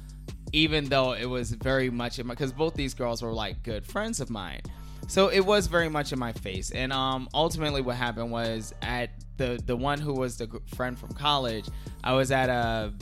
even 0.52 0.86
though 0.86 1.14
it 1.14 1.26
was 1.26 1.52
very 1.52 1.90
much 1.90 2.20
in 2.20 2.28
my 2.28 2.34
because 2.34 2.52
both 2.52 2.74
these 2.76 2.94
girls 2.94 3.22
were 3.22 3.34
like 3.34 3.64
good 3.64 3.86
friends 3.86 4.20
of 4.20 4.30
mine. 4.30 4.62
So 5.08 5.28
it 5.28 5.42
was 5.42 5.68
very 5.68 5.90
much 5.90 6.14
in 6.14 6.20
my 6.20 6.32
face. 6.32 6.72
And 6.72 6.94
um, 6.94 7.28
ultimately, 7.34 7.82
what 7.82 7.96
happened 7.98 8.32
was 8.32 8.74
at 8.82 9.10
the 9.38 9.60
the 9.66 9.76
one 9.76 10.00
who 10.00 10.14
was 10.14 10.38
the 10.38 10.48
friend 10.76 10.98
from 10.98 11.12
college, 11.14 11.66
I 12.04 12.14
was 12.14 12.32
at 12.32 12.50
a 12.50 12.94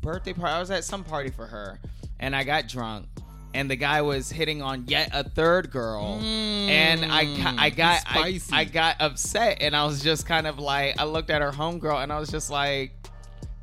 birthday 0.00 0.32
party. 0.32 0.52
I 0.54 0.60
was 0.60 0.70
at 0.70 0.84
some 0.84 1.04
party 1.04 1.30
for 1.30 1.46
her, 1.46 1.78
and 2.20 2.34
I 2.36 2.44
got 2.44 2.68
drunk. 2.68 3.06
And 3.54 3.70
the 3.70 3.76
guy 3.76 4.02
was 4.02 4.30
hitting 4.30 4.60
on 4.60 4.84
yet 4.88 5.08
a 5.14 5.24
third 5.24 5.70
girl, 5.70 6.20
and 6.22 7.02
I 7.04 7.24
I 7.58 7.70
got 7.70 8.02
I. 8.06 8.38
I 8.52 8.64
got 8.64 8.96
upset, 9.00 9.58
and 9.62 9.74
I 9.74 9.86
was 9.86 10.02
just 10.02 10.26
kind 10.26 10.46
of 10.46 10.58
like 10.58 11.00
I 11.00 11.04
looked 11.04 11.30
at 11.30 11.40
her 11.40 11.50
homegirl, 11.50 12.02
and 12.02 12.12
I 12.12 12.20
was 12.20 12.28
just 12.30 12.50
like. 12.50 12.92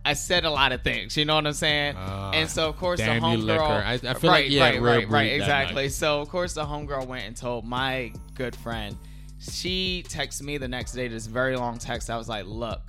I 0.07 0.13
said 0.13 0.45
a 0.45 0.51
lot 0.51 0.71
of 0.71 0.83
things, 0.83 1.17
you 1.17 1.25
know 1.25 1.33
what 1.33 1.47
I'm 1.47 1.53
saying? 1.53 1.95
Ah, 1.97 2.29
and 2.31 2.47
so 2.47 2.69
of 2.69 2.77
course 2.77 2.99
the 2.99 3.05
homegirl, 3.07 3.59
I- 3.83 3.93
I 3.93 3.97
feel 4.13 4.29
right, 4.29 4.51
like 4.51 4.73
had 4.75 4.83
right, 4.83 4.97
right, 4.97 5.09
right, 5.09 5.31
exactly. 5.31 5.89
So 5.89 6.21
of 6.21 6.29
course 6.29 6.53
the 6.53 6.63
homegirl 6.63 7.07
went 7.07 7.25
and 7.25 7.35
told 7.35 7.65
my 7.65 8.11
good 8.35 8.55
friend. 8.55 8.95
She 9.39 10.03
texted 10.07 10.43
me 10.43 10.59
the 10.59 10.67
next 10.67 10.91
day 10.91 11.07
this 11.07 11.25
very 11.25 11.55
long 11.57 11.79
text. 11.79 12.11
I 12.11 12.17
was 12.17 12.29
like, 12.29 12.45
"Look, 12.45 12.81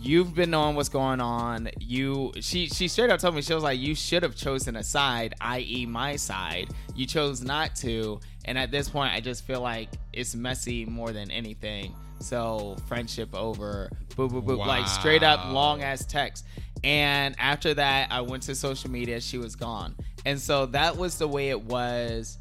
you've 0.00 0.34
been 0.34 0.50
knowing 0.50 0.76
what's 0.76 0.88
going 0.88 1.20
on. 1.20 1.68
You 1.80 2.32
she 2.40 2.68
she 2.68 2.88
straight 2.88 3.10
up 3.10 3.20
told 3.20 3.34
me 3.34 3.42
she 3.42 3.54
was 3.54 3.62
like, 3.62 3.78
you 3.78 3.94
should 3.94 4.22
have 4.22 4.34
chosen 4.34 4.76
a 4.76 4.82
side, 4.82 5.34
i.e. 5.40 5.86
my 5.86 6.16
side. 6.16 6.70
You 6.94 7.06
chose 7.06 7.42
not 7.42 7.74
to, 7.76 8.20
and 8.44 8.58
at 8.58 8.70
this 8.70 8.88
point, 8.88 9.12
I 9.12 9.20
just 9.20 9.46
feel 9.46 9.60
like 9.60 9.88
it's 10.12 10.34
messy 10.34 10.84
more 10.84 11.12
than 11.12 11.30
anything. 11.30 11.94
So 12.20 12.76
friendship 12.86 13.34
over, 13.34 13.90
boop 14.10 14.30
boop 14.30 14.44
boop, 14.44 14.66
like 14.66 14.88
straight 14.88 15.22
up 15.22 15.52
long 15.52 15.82
ass 15.82 16.04
text. 16.04 16.46
And 16.84 17.34
after 17.38 17.74
that, 17.74 18.12
I 18.12 18.20
went 18.20 18.44
to 18.44 18.54
social 18.54 18.90
media. 18.90 19.20
She 19.20 19.38
was 19.38 19.56
gone, 19.56 19.96
and 20.24 20.40
so 20.40 20.66
that 20.66 20.96
was 20.96 21.18
the 21.18 21.28
way 21.28 21.50
it 21.50 21.60
was. 21.60 22.38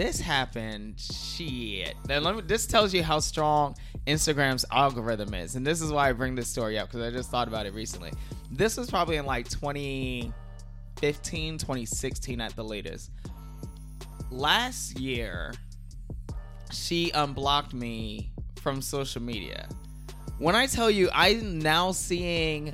This 0.00 0.18
happened. 0.18 0.98
Shit. 0.98 1.94
Let 2.08 2.34
me. 2.34 2.40
This 2.40 2.64
tells 2.64 2.94
you 2.94 3.02
how 3.02 3.18
strong 3.18 3.76
Instagram's 4.06 4.64
algorithm 4.72 5.34
is, 5.34 5.56
and 5.56 5.66
this 5.66 5.82
is 5.82 5.92
why 5.92 6.08
I 6.08 6.12
bring 6.12 6.34
this 6.34 6.48
story 6.48 6.78
up 6.78 6.88
because 6.88 7.06
I 7.06 7.14
just 7.14 7.30
thought 7.30 7.48
about 7.48 7.66
it 7.66 7.74
recently. 7.74 8.10
This 8.50 8.78
was 8.78 8.88
probably 8.88 9.16
in 9.16 9.26
like 9.26 9.50
2015, 9.50 11.58
2016 11.58 12.40
at 12.40 12.56
the 12.56 12.64
latest. 12.64 13.10
Last 14.30 14.98
year, 14.98 15.52
she 16.72 17.10
unblocked 17.10 17.74
me 17.74 18.32
from 18.62 18.80
social 18.80 19.20
media. 19.20 19.68
When 20.38 20.56
I 20.56 20.64
tell 20.64 20.90
you, 20.90 21.10
I'm 21.12 21.58
now 21.58 21.92
seeing 21.92 22.72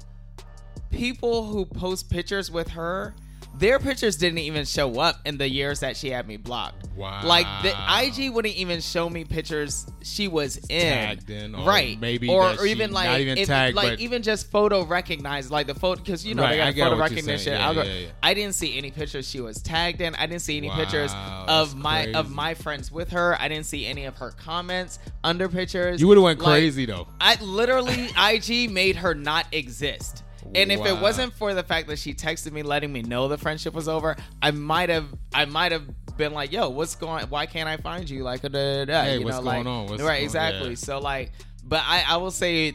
people 0.93 1.45
who 1.45 1.66
post 1.66 2.09
pictures 2.09 2.53
with 2.53 2.68
her. 2.68 3.16
Their 3.59 3.79
pictures 3.79 4.17
didn't 4.17 4.39
even 4.41 4.67
show 4.67 5.01
up 5.01 5.21
in 5.25 5.39
the 5.39 5.49
years 5.49 5.81
that 5.81 5.97
she 5.97 6.11
had 6.11 6.29
me 6.29 6.37
blocked. 6.37 6.89
Wow. 6.95 7.23
Like 7.25 7.47
the 7.63 7.73
IG 8.03 8.33
wouldn't 8.33 8.55
even 8.57 8.81
show 8.81 9.09
me 9.09 9.25
pictures 9.25 9.87
she 10.03 10.29
was 10.29 10.57
in, 10.69 10.93
Tagged 10.93 11.31
in, 11.31 11.55
or 11.55 11.67
right? 11.67 11.99
maybe 12.01 12.29
or, 12.29 12.51
or 12.59 12.67
even 12.67 12.93
like 12.93 13.09
not 13.09 13.21
even 13.21 13.39
if- 13.39 13.49
tagged, 13.49 13.77
like 13.77 13.99
even 14.01 14.23
just 14.23 14.51
photo 14.51 14.85
recognized, 14.85 15.51
like 15.51 15.67
the 15.67 15.75
photo 15.75 16.01
because 16.03 16.25
you 16.27 16.35
know 16.35 16.43
Right, 16.43 16.59
they 16.65 16.73
got 16.73 16.91
photo 16.91 17.01
recognition. 17.01 17.53
Yeah, 17.55 17.71
yeah, 17.73 17.83
yeah. 17.85 18.07
I 18.23 18.35
didn't 18.35 18.55
see 18.55 18.77
any 18.77 18.91
pictures 18.91 19.29
she 19.29 19.41
was 19.41 19.61
tagged 19.63 20.01
in. 20.01 20.15
I 20.15 20.27
didn't 20.27 20.43
see 20.43 20.57
any 20.59 20.71
pictures 20.71 21.13
of 21.49 21.75
my 21.77 22.13
of 22.13 22.31
my 22.31 22.55
friends 22.55 22.93
with 22.93 23.11
her. 23.13 23.37
I 23.41 23.49
didn't 23.49 23.67
see 23.67 23.87
any 23.87 24.05
of 24.05 24.17
her 24.19 24.31
comments 24.33 24.99
under 25.25 25.49
pictures. 25.49 26.01
You 26.01 26.09
would've 26.09 26.23
went 26.23 26.41
Like, 26.41 26.61
crazy, 26.61 26.87
though. 26.87 27.09
I 27.21 27.37
literally 27.43 28.09
IG 28.19 28.71
made 28.71 28.97
her 28.97 29.15
not 29.15 29.47
exist. 29.53 30.23
And 30.55 30.73
if 30.73 30.85
it 30.87 30.99
wasn't 31.01 31.33
for 31.35 31.53
the 31.55 31.63
fact 31.63 31.89
that 31.89 31.99
she 31.99 32.15
texted 32.15 32.53
me 32.53 32.63
letting 32.63 32.93
me 32.93 33.03
know 33.03 33.29
the 33.29 33.37
friendship 33.39 33.75
was 33.75 33.89
over, 33.89 34.17
I 34.41 34.51
might 34.53 34.89
have 34.89 35.07
I 35.35 35.45
might 35.45 35.73
have 35.73 35.85
been 36.17 36.33
like, 36.33 36.53
"Yo, 36.53 36.69
what's 36.71 36.95
going? 36.95 37.27
Why 37.27 37.47
can't 37.47 37.69
I 37.69 37.77
find 37.77 38.09
you?" 38.09 38.23
Like, 38.23 38.43
da, 38.43 38.49
da, 38.49 38.85
da, 38.87 39.03
Hey, 39.03 39.19
you 39.19 39.25
what's 39.25 39.37
know, 39.39 39.43
going 39.43 39.59
like, 39.59 39.67
on? 39.67 39.87
What's 39.87 40.03
right? 40.03 40.15
going- 40.15 40.25
exactly. 40.25 40.69
yeah. 40.71 40.75
So 40.77 40.99
like, 40.99 41.33
but 41.65 41.83
I 41.85 42.05
I 42.09 42.17
will 42.17 42.31
say 42.31 42.75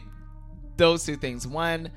those 0.76 1.04
two 1.04 1.16
things. 1.16 1.46
One. 1.46 1.90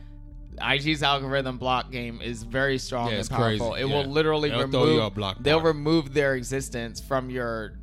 IG's 0.62 1.04
algorithm 1.04 1.58
block 1.58 1.92
game 1.92 2.22
is 2.24 2.44
very 2.44 2.78
strong 2.78 3.10
Yeah, 3.12 3.18
and 3.18 3.30
powerful. 3.30 3.72
crazy, 3.72 3.84
It 3.84 3.90
yeah. 3.90 3.94
will 3.94 4.10
literally 4.10 4.48
They'll 4.50 4.60
remove. 4.62 4.72
throw 4.72 4.86
you 4.94 5.02
a 5.02 5.10
block 5.10 5.36
they'll 5.42 5.60
remove 5.60 6.14
their 6.14 6.36
existence 6.36 7.02
from 7.02 7.30
your 7.30 7.74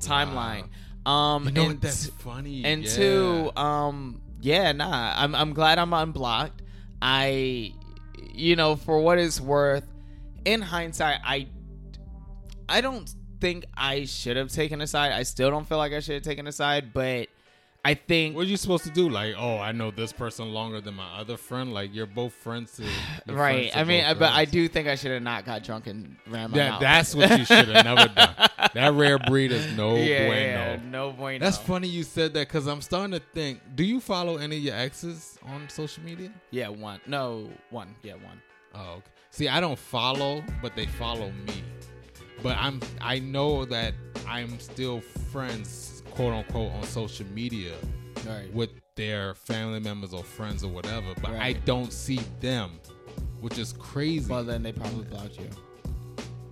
timeline. 0.00 0.64
Um, 1.06 1.44
You 1.46 1.50
know 1.52 1.64
and? 1.70 1.80
That's 1.80 2.06
funny. 2.08 2.64
And 2.64 2.82
Yeah. 2.82 2.90
two, 2.96 3.50
um, 3.56 4.20
yeah, 4.40 4.72
nah, 4.72 5.14
I'm 5.16 5.32
I'm 5.34 5.52
glad 5.52 5.78
I'm 5.78 5.92
unblocked. 5.92 6.62
I, 7.00 7.72
you 8.32 8.56
know, 8.56 8.76
for 8.76 9.00
what 9.00 9.18
it's 9.18 9.40
worth, 9.40 9.86
in 10.44 10.62
hindsight, 10.62 11.20
I, 11.24 11.48
I 12.68 12.80
don't 12.80 13.12
think 13.40 13.66
I 13.74 14.04
should 14.04 14.36
have 14.36 14.50
taken 14.50 14.80
a 14.80 14.86
side. 14.86 15.12
I 15.12 15.22
still 15.22 15.50
don't 15.50 15.68
feel 15.68 15.78
like 15.78 15.92
I 15.92 16.00
should 16.00 16.14
have 16.14 16.22
taken 16.22 16.46
a 16.46 16.52
side, 16.52 16.92
but 16.92 17.28
I 17.84 17.94
think 17.94 18.34
What 18.36 18.42
are 18.46 18.48
you 18.48 18.56
supposed 18.56 18.84
to 18.84 18.90
do? 18.90 19.08
Like, 19.08 19.34
oh, 19.38 19.56
I 19.58 19.72
know 19.72 19.90
this 19.90 20.12
person 20.12 20.52
longer 20.52 20.80
than 20.80 20.94
my 20.94 21.08
other 21.18 21.36
friend. 21.36 21.72
Like, 21.72 21.94
you're 21.94 22.06
both 22.06 22.34
friends 22.34 22.72
to. 22.76 22.82
you're 23.26 23.36
right. 23.36 23.70
friends 23.70 23.72
to 23.72 23.78
I 23.78 23.84
mean, 23.84 24.18
but 24.18 24.32
I 24.32 24.44
do 24.44 24.68
think 24.68 24.88
I 24.88 24.94
should 24.96 25.12
have 25.12 25.22
not 25.22 25.46
got 25.46 25.62
drunk 25.62 25.86
and 25.86 26.16
ran 26.28 26.50
my 26.50 26.56
That, 26.58 26.70
mouth. 26.72 26.80
that's 26.80 27.14
what 27.14 27.38
you 27.38 27.44
should 27.44 27.68
have 27.68 27.84
never 27.84 28.08
done. 28.12 28.34
That 28.74 28.92
rare 28.92 29.18
breed 29.18 29.50
is 29.50 29.64
no 29.76 29.96
Yeah, 29.96 30.26
bueno. 30.26 30.40
yeah, 30.40 30.78
no 30.90 31.12
bueno. 31.12 31.38
That's 31.42 31.56
funny 31.56 31.88
you 31.88 32.02
said 32.02 32.34
that 32.34 32.48
because 32.48 32.66
I'm 32.66 32.82
starting 32.82 33.12
to 33.12 33.24
think. 33.32 33.60
Do 33.76 33.84
you 33.84 33.98
follow 34.00 34.36
any 34.36 34.56
of 34.58 34.62
your 34.62 34.74
exes 34.74 35.38
on 35.46 35.68
social 35.70 36.02
media? 36.04 36.30
Yeah, 36.50 36.68
one. 36.68 37.00
No, 37.06 37.48
one. 37.70 37.94
Yeah, 38.02 38.14
one. 38.14 38.42
Oh, 38.74 38.94
okay. 38.96 39.06
See, 39.30 39.48
I 39.48 39.60
don't 39.60 39.78
follow, 39.78 40.44
but 40.60 40.74
they 40.76 40.86
follow 40.86 41.30
me. 41.46 41.62
But 42.42 42.56
I'm 42.58 42.80
I 43.00 43.20
know 43.20 43.64
that 43.64 43.94
I'm 44.26 44.58
still 44.60 45.00
friends, 45.32 45.97
quote 46.18 46.34
unquote, 46.34 46.72
on 46.72 46.82
social 46.82 47.24
media 47.26 47.72
Right. 48.26 48.52
with 48.52 48.70
their 48.96 49.36
family 49.36 49.78
members 49.78 50.12
or 50.12 50.24
friends 50.24 50.64
or 50.64 50.68
whatever. 50.72 51.14
But 51.22 51.30
I 51.34 51.52
don't 51.52 51.92
see 51.92 52.18
them, 52.40 52.80
which 53.40 53.56
is 53.56 53.72
crazy. 53.74 54.28
Well, 54.28 54.42
then 54.42 54.64
they 54.64 54.72
probably 54.72 55.04
blocked 55.04 55.38
you. 55.38 55.48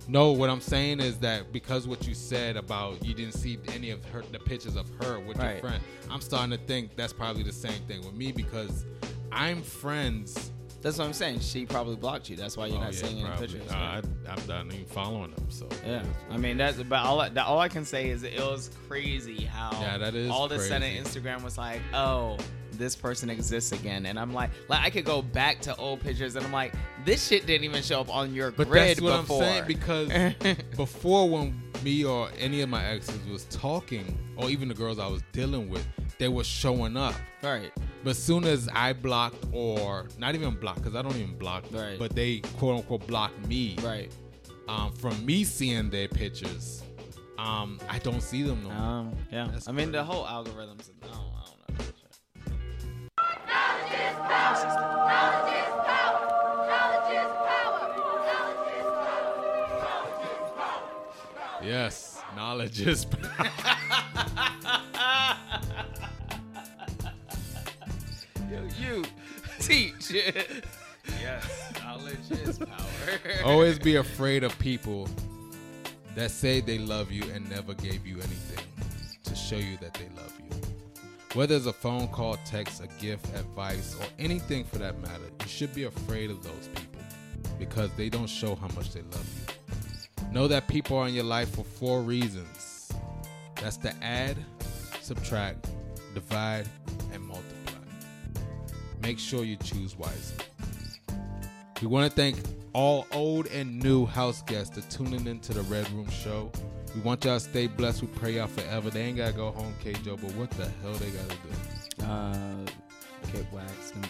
No, 0.07 0.31
what 0.31 0.49
I'm 0.49 0.61
saying 0.61 1.01
is 1.01 1.17
that 1.17 1.51
because 1.51 1.85
what 1.85 2.07
you 2.07 2.13
said 2.15 2.55
about 2.55 3.03
you 3.03 3.13
didn't 3.13 3.33
see 3.33 3.59
any 3.73 3.89
of 3.89 4.05
her 4.05 4.23
the 4.31 4.39
pictures 4.39 4.77
of 4.77 4.89
her 5.01 5.19
with 5.19 5.37
Right. 5.37 5.51
your 5.55 5.59
friend, 5.59 5.83
I'm 6.09 6.21
starting 6.21 6.57
to 6.57 6.63
think 6.65 6.95
that's 6.95 7.11
probably 7.11 7.43
the 7.43 7.51
same 7.51 7.81
thing 7.89 7.99
with 8.05 8.13
me 8.13 8.31
because 8.31 8.85
I'm 9.33 9.61
friends. 9.61 10.51
That's 10.81 10.97
what 10.99 11.05
I'm 11.05 11.13
saying. 11.13 11.39
She 11.39 11.65
probably 11.65 11.95
blocked 11.95 12.29
you. 12.29 12.35
That's 12.35 12.55
why 12.55 12.67
you're 12.67 12.77
Oh, 12.77 12.81
not 12.81 12.93
yeah, 12.93 12.99
seeing 13.07 13.25
any 13.25 13.37
pictures. 13.37 13.69
Uh, 13.71 13.75
I, 13.75 14.01
I'm 14.31 14.47
not 14.47 14.65
even 14.73 14.85
following 14.85 15.31
them. 15.31 15.45
So 15.49 15.67
Yeah, 15.85 16.03
I 16.29 16.37
mean 16.37 16.57
that's 16.57 16.81
but 16.83 16.99
all 16.99 17.19
I, 17.21 17.29
all 17.45 17.59
I 17.59 17.67
can 17.67 17.83
say 17.83 18.09
is 18.09 18.23
it 18.23 18.39
was 18.39 18.69
crazy 18.87 19.43
how 19.45 19.71
Yeah, 19.81 19.97
that 19.97 20.13
is 20.15 20.29
all 20.29 20.45
of 20.45 20.51
a 20.51 20.59
sudden. 20.59 20.93
Instagram 21.03 21.43
was 21.43 21.57
like, 21.57 21.81
oh, 21.93 22.37
this 22.73 22.95
person 22.95 23.29
exists 23.31 23.71
again, 23.71 24.05
and 24.05 24.19
I'm 24.19 24.33
like, 24.33 24.51
like 24.69 24.81
I 24.83 24.89
could 24.91 25.05
go 25.05 25.21
back 25.23 25.61
to 25.61 25.75
old 25.77 25.99
pictures, 25.99 26.35
and 26.35 26.45
I'm 26.45 26.51
like, 26.51 26.75
this 27.05 27.25
shit 27.27 27.47
didn't 27.47 27.63
even 27.65 27.81
show 27.81 27.99
up 28.01 28.13
on 28.15 28.35
your 28.35 28.51
But 28.51 28.67
grid 28.69 28.89
that's 28.89 29.01
what 29.01 29.21
before. 29.21 29.43
I'm 29.43 29.49
saying 29.49 29.63
because 29.67 30.09
before 30.77 31.27
when 31.27 31.59
me 31.83 32.05
or 32.05 32.29
any 32.37 32.61
of 32.61 32.69
my 32.69 32.85
exes 32.85 33.25
was 33.27 33.45
talking, 33.45 34.15
or 34.35 34.49
even 34.51 34.67
the 34.67 34.75
girls 34.75 34.99
I 34.99 35.07
was 35.07 35.23
dealing 35.31 35.69
with, 35.69 35.87
they 36.19 36.27
were 36.27 36.43
showing 36.43 36.95
up. 36.97 37.15
Right. 37.41 37.71
But 38.03 38.15
soon 38.15 38.43
as 38.45 38.69
I 38.73 38.93
blocked 38.93 39.43
or 39.51 40.05
not 40.17 40.35
even 40.35 40.55
blocked, 40.55 40.79
because 40.83 40.95
I 40.95 41.01
don't 41.01 41.15
even 41.15 41.37
block, 41.37 41.65
Right. 41.71 41.97
but 41.99 42.15
they 42.15 42.39
quote 42.57 42.77
unquote 42.77 43.05
blocked 43.07 43.45
me. 43.47 43.75
Right. 43.83 44.11
Um, 44.69 44.91
from 44.93 45.25
me 45.25 45.43
seeing 45.43 45.89
their 45.89 46.07
pictures, 46.07 46.83
um, 47.37 47.79
I 47.89 47.99
don't 47.99 48.21
see 48.21 48.43
them 48.43 48.63
no 48.63 48.69
more. 48.69 48.77
Um, 48.77 49.15
yeah. 49.31 49.47
That's 49.51 49.67
I 49.67 49.71
mean, 49.71 49.91
the 49.91 50.03
whole 50.03 50.25
algorithms. 50.25 50.89
I 51.03 51.07
don't, 51.07 51.15
I 51.15 51.45
don't 51.45 51.79
know. 51.79 51.85
Yes, 61.63 62.21
knowledge 62.35 62.81
is. 62.81 63.05
Yo, 63.05 63.19
teach. 69.67 70.11
yes, 71.21 71.73
knowledge 71.83 72.31
is 72.31 72.57
power. 72.57 73.43
Always 73.43 73.77
be 73.77 73.97
afraid 73.97 74.43
of 74.43 74.57
people 74.59 75.09
that 76.15 76.31
say 76.31 76.61
they 76.61 76.77
love 76.77 77.11
you 77.11 77.23
and 77.33 77.49
never 77.49 77.73
gave 77.73 78.07
you 78.07 78.15
anything 78.15 78.65
to 79.23 79.35
show 79.35 79.57
you 79.57 79.77
that 79.77 79.93
they 79.93 80.07
love 80.15 80.33
you. 80.39 80.49
Whether 81.33 81.55
it's 81.55 81.65
a 81.65 81.73
phone 81.73 82.07
call, 82.07 82.37
text, 82.45 82.81
a 82.81 82.87
gift, 83.01 83.27
advice, 83.35 83.95
or 83.99 84.05
anything 84.17 84.63
for 84.63 84.77
that 84.77 84.99
matter, 85.01 85.29
you 85.41 85.47
should 85.47 85.73
be 85.75 85.83
afraid 85.83 86.31
of 86.31 86.41
those 86.41 86.69
people 86.73 87.01
because 87.59 87.91
they 87.97 88.09
don't 88.09 88.29
show 88.29 88.55
how 88.55 88.67
much 88.69 88.93
they 88.93 89.01
love 89.01 89.29
you. 89.35 90.31
Know 90.31 90.47
that 90.47 90.67
people 90.67 90.97
are 90.97 91.07
in 91.07 91.13
your 91.13 91.23
life 91.25 91.49
for 91.53 91.63
four 91.63 92.01
reasons 92.01 92.91
that's 93.55 93.77
to 93.77 93.93
add, 94.01 94.37
subtract, 95.01 95.69
divide, 96.13 96.67
and 96.86 96.86
multiply. 96.86 96.86
Make 99.07 99.19
sure 99.19 99.45
you 99.45 99.55
choose 99.55 99.97
wisely. 99.97 100.43
We 101.81 101.87
want 101.87 102.11
to 102.11 102.13
thank 102.13 102.35
all 102.73 103.07
old 103.13 103.47
and 103.47 103.81
new 103.81 104.05
house 104.05 104.41
guests 104.41 104.77
for 104.77 104.81
tuning 104.91 105.27
into 105.27 105.53
the 105.53 105.61
Red 105.61 105.89
Room 105.91 106.09
Show. 106.09 106.51
We 106.93 106.99
want 106.99 107.23
y'all 107.23 107.35
to 107.35 107.39
stay 107.39 107.67
blessed. 107.67 108.01
We 108.01 108.09
pray 108.09 108.35
y'all 108.35 108.47
forever. 108.47 108.89
They 108.89 109.03
ain't 109.03 109.15
gotta 109.15 109.31
go 109.31 109.51
home, 109.51 109.73
K 109.81 109.93
Joe, 110.03 110.17
but 110.17 110.33
what 110.33 110.49
the 110.49 110.67
hell 110.81 110.91
they 110.95 111.09
gotta 111.11 111.37
do? 111.37 112.05
Uh, 112.05 112.65
get 113.31 113.49
waxed 113.53 113.95
and 113.95 114.09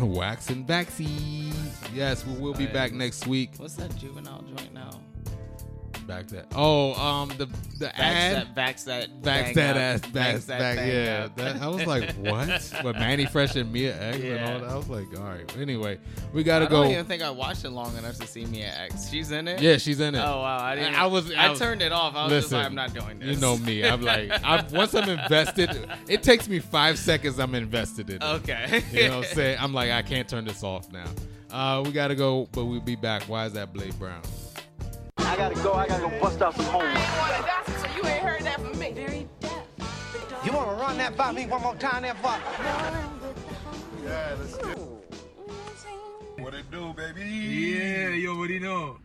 Wax 0.00 0.48
and. 0.48 0.66
Yes, 1.94 2.24
we 2.26 2.38
will 2.40 2.54
be 2.54 2.64
back 2.64 2.94
next 2.94 3.26
week. 3.26 3.50
What's 3.58 3.74
that 3.74 3.94
juvenile 3.98 4.40
joint 4.44 4.72
now? 4.72 4.98
Back 6.06 6.28
that. 6.28 6.46
Oh, 6.54 6.94
um, 6.94 7.30
the 7.30 7.46
the 7.78 7.86
Vax 7.86 7.92
ad. 7.98 8.36
that, 8.36 8.54
vax 8.54 8.84
that, 8.84 9.22
Backs 9.22 9.54
that 9.56 9.76
ass, 9.76 10.00
Vax 10.00 10.12
backs 10.12 10.44
that 10.44 10.58
back, 10.58 10.76
bang 10.76 10.88
yeah. 10.88 11.28
That, 11.34 11.60
I 11.60 11.66
was 11.68 11.84
like, 11.84 12.12
what? 12.14 12.72
But 12.82 12.94
Mannie 12.94 13.26
Fresh 13.26 13.56
and 13.56 13.72
Mia 13.72 14.00
X 14.00 14.18
and 14.18 14.44
all 14.44 14.60
that. 14.60 14.70
I 14.70 14.76
was 14.76 14.88
like, 14.88 15.06
all 15.18 15.24
right. 15.24 15.56
Anyway, 15.56 15.98
we 16.32 16.44
gotta 16.44 16.66
I 16.66 16.68
go. 16.68 16.80
I 16.80 16.84
don't 16.84 16.92
even 16.92 17.04
think 17.06 17.22
I 17.22 17.30
watched 17.30 17.64
it 17.64 17.70
long 17.70 17.96
enough 17.96 18.16
to 18.18 18.26
see 18.26 18.44
Mia 18.46 18.72
X. 18.72 19.10
She's 19.10 19.32
in 19.32 19.48
it. 19.48 19.60
Yeah, 19.60 19.78
she's 19.78 19.98
in 20.00 20.14
it. 20.14 20.20
Oh 20.20 20.40
wow, 20.42 20.62
I 20.62 20.76
didn't. 20.76 20.94
I 20.94 21.06
was. 21.06 21.32
I, 21.32 21.50
was- 21.50 21.58
turned 21.58 21.82
it 21.82 21.90
off. 21.92 22.14
I 22.14 22.24
was 22.24 22.32
just 22.44 22.52
like, 22.52 22.64
I'm 22.64 22.74
not 22.74 22.94
doing 22.94 23.18
this. 23.18 23.34
You 23.34 23.40
know 23.40 23.56
me. 23.56 23.84
I'm 23.84 24.02
like, 24.02 24.30
I'm, 24.44 24.66
once 24.72 24.94
I'm 24.94 25.08
invested, 25.08 25.88
it 26.08 26.22
takes 26.22 26.48
me 26.48 26.60
five 26.60 26.98
seconds. 26.98 27.40
I'm 27.40 27.54
invested 27.54 28.10
in 28.10 28.16
it. 28.16 28.22
Okay. 28.22 28.84
You 28.92 29.08
know 29.08 29.18
what 29.18 29.28
I'm 29.28 29.34
saying? 29.34 29.58
I'm 29.60 29.74
like, 29.74 29.90
I 29.90 30.02
can't 30.02 30.28
turn 30.28 30.44
this 30.44 30.62
off 30.62 30.92
now. 30.92 31.06
Uh, 31.50 31.82
we 31.82 31.90
gotta 31.92 32.14
go, 32.14 32.48
but 32.52 32.64
we'll 32.66 32.80
be 32.80 32.96
back. 32.96 33.22
Why 33.24 33.46
is 33.46 33.52
that 33.54 33.72
Blade 33.72 33.98
Brown? 33.98 34.22
I 35.26 35.36
gotta 35.36 35.54
go. 35.56 35.74
I 35.74 35.86
gotta 35.88 36.02
go 36.02 36.20
bust 36.20 36.40
out 36.40 36.54
some 36.54 36.64
homes. 36.66 36.98
So 37.80 37.86
you 37.96 38.08
ain't 38.08 38.22
heard 38.22 38.42
that 38.42 38.60
from 38.60 38.78
me. 38.78 38.92
Very 38.92 39.28
You 40.44 40.52
wanna 40.52 40.80
run 40.80 40.96
that 40.98 41.16
by 41.16 41.32
me 41.32 41.46
one 41.46 41.62
more 41.62 41.74
time, 41.74 42.02
there, 42.02 42.14
fuck? 42.14 42.40
Yeah, 44.04 44.36
let's 44.38 44.56
get 44.56 44.78
What 46.38 46.54
it 46.54 46.70
do, 46.70 46.94
baby? 46.94 47.22
Yeah, 47.22 48.10
you 48.10 48.30
already 48.30 48.60
know. 48.60 48.98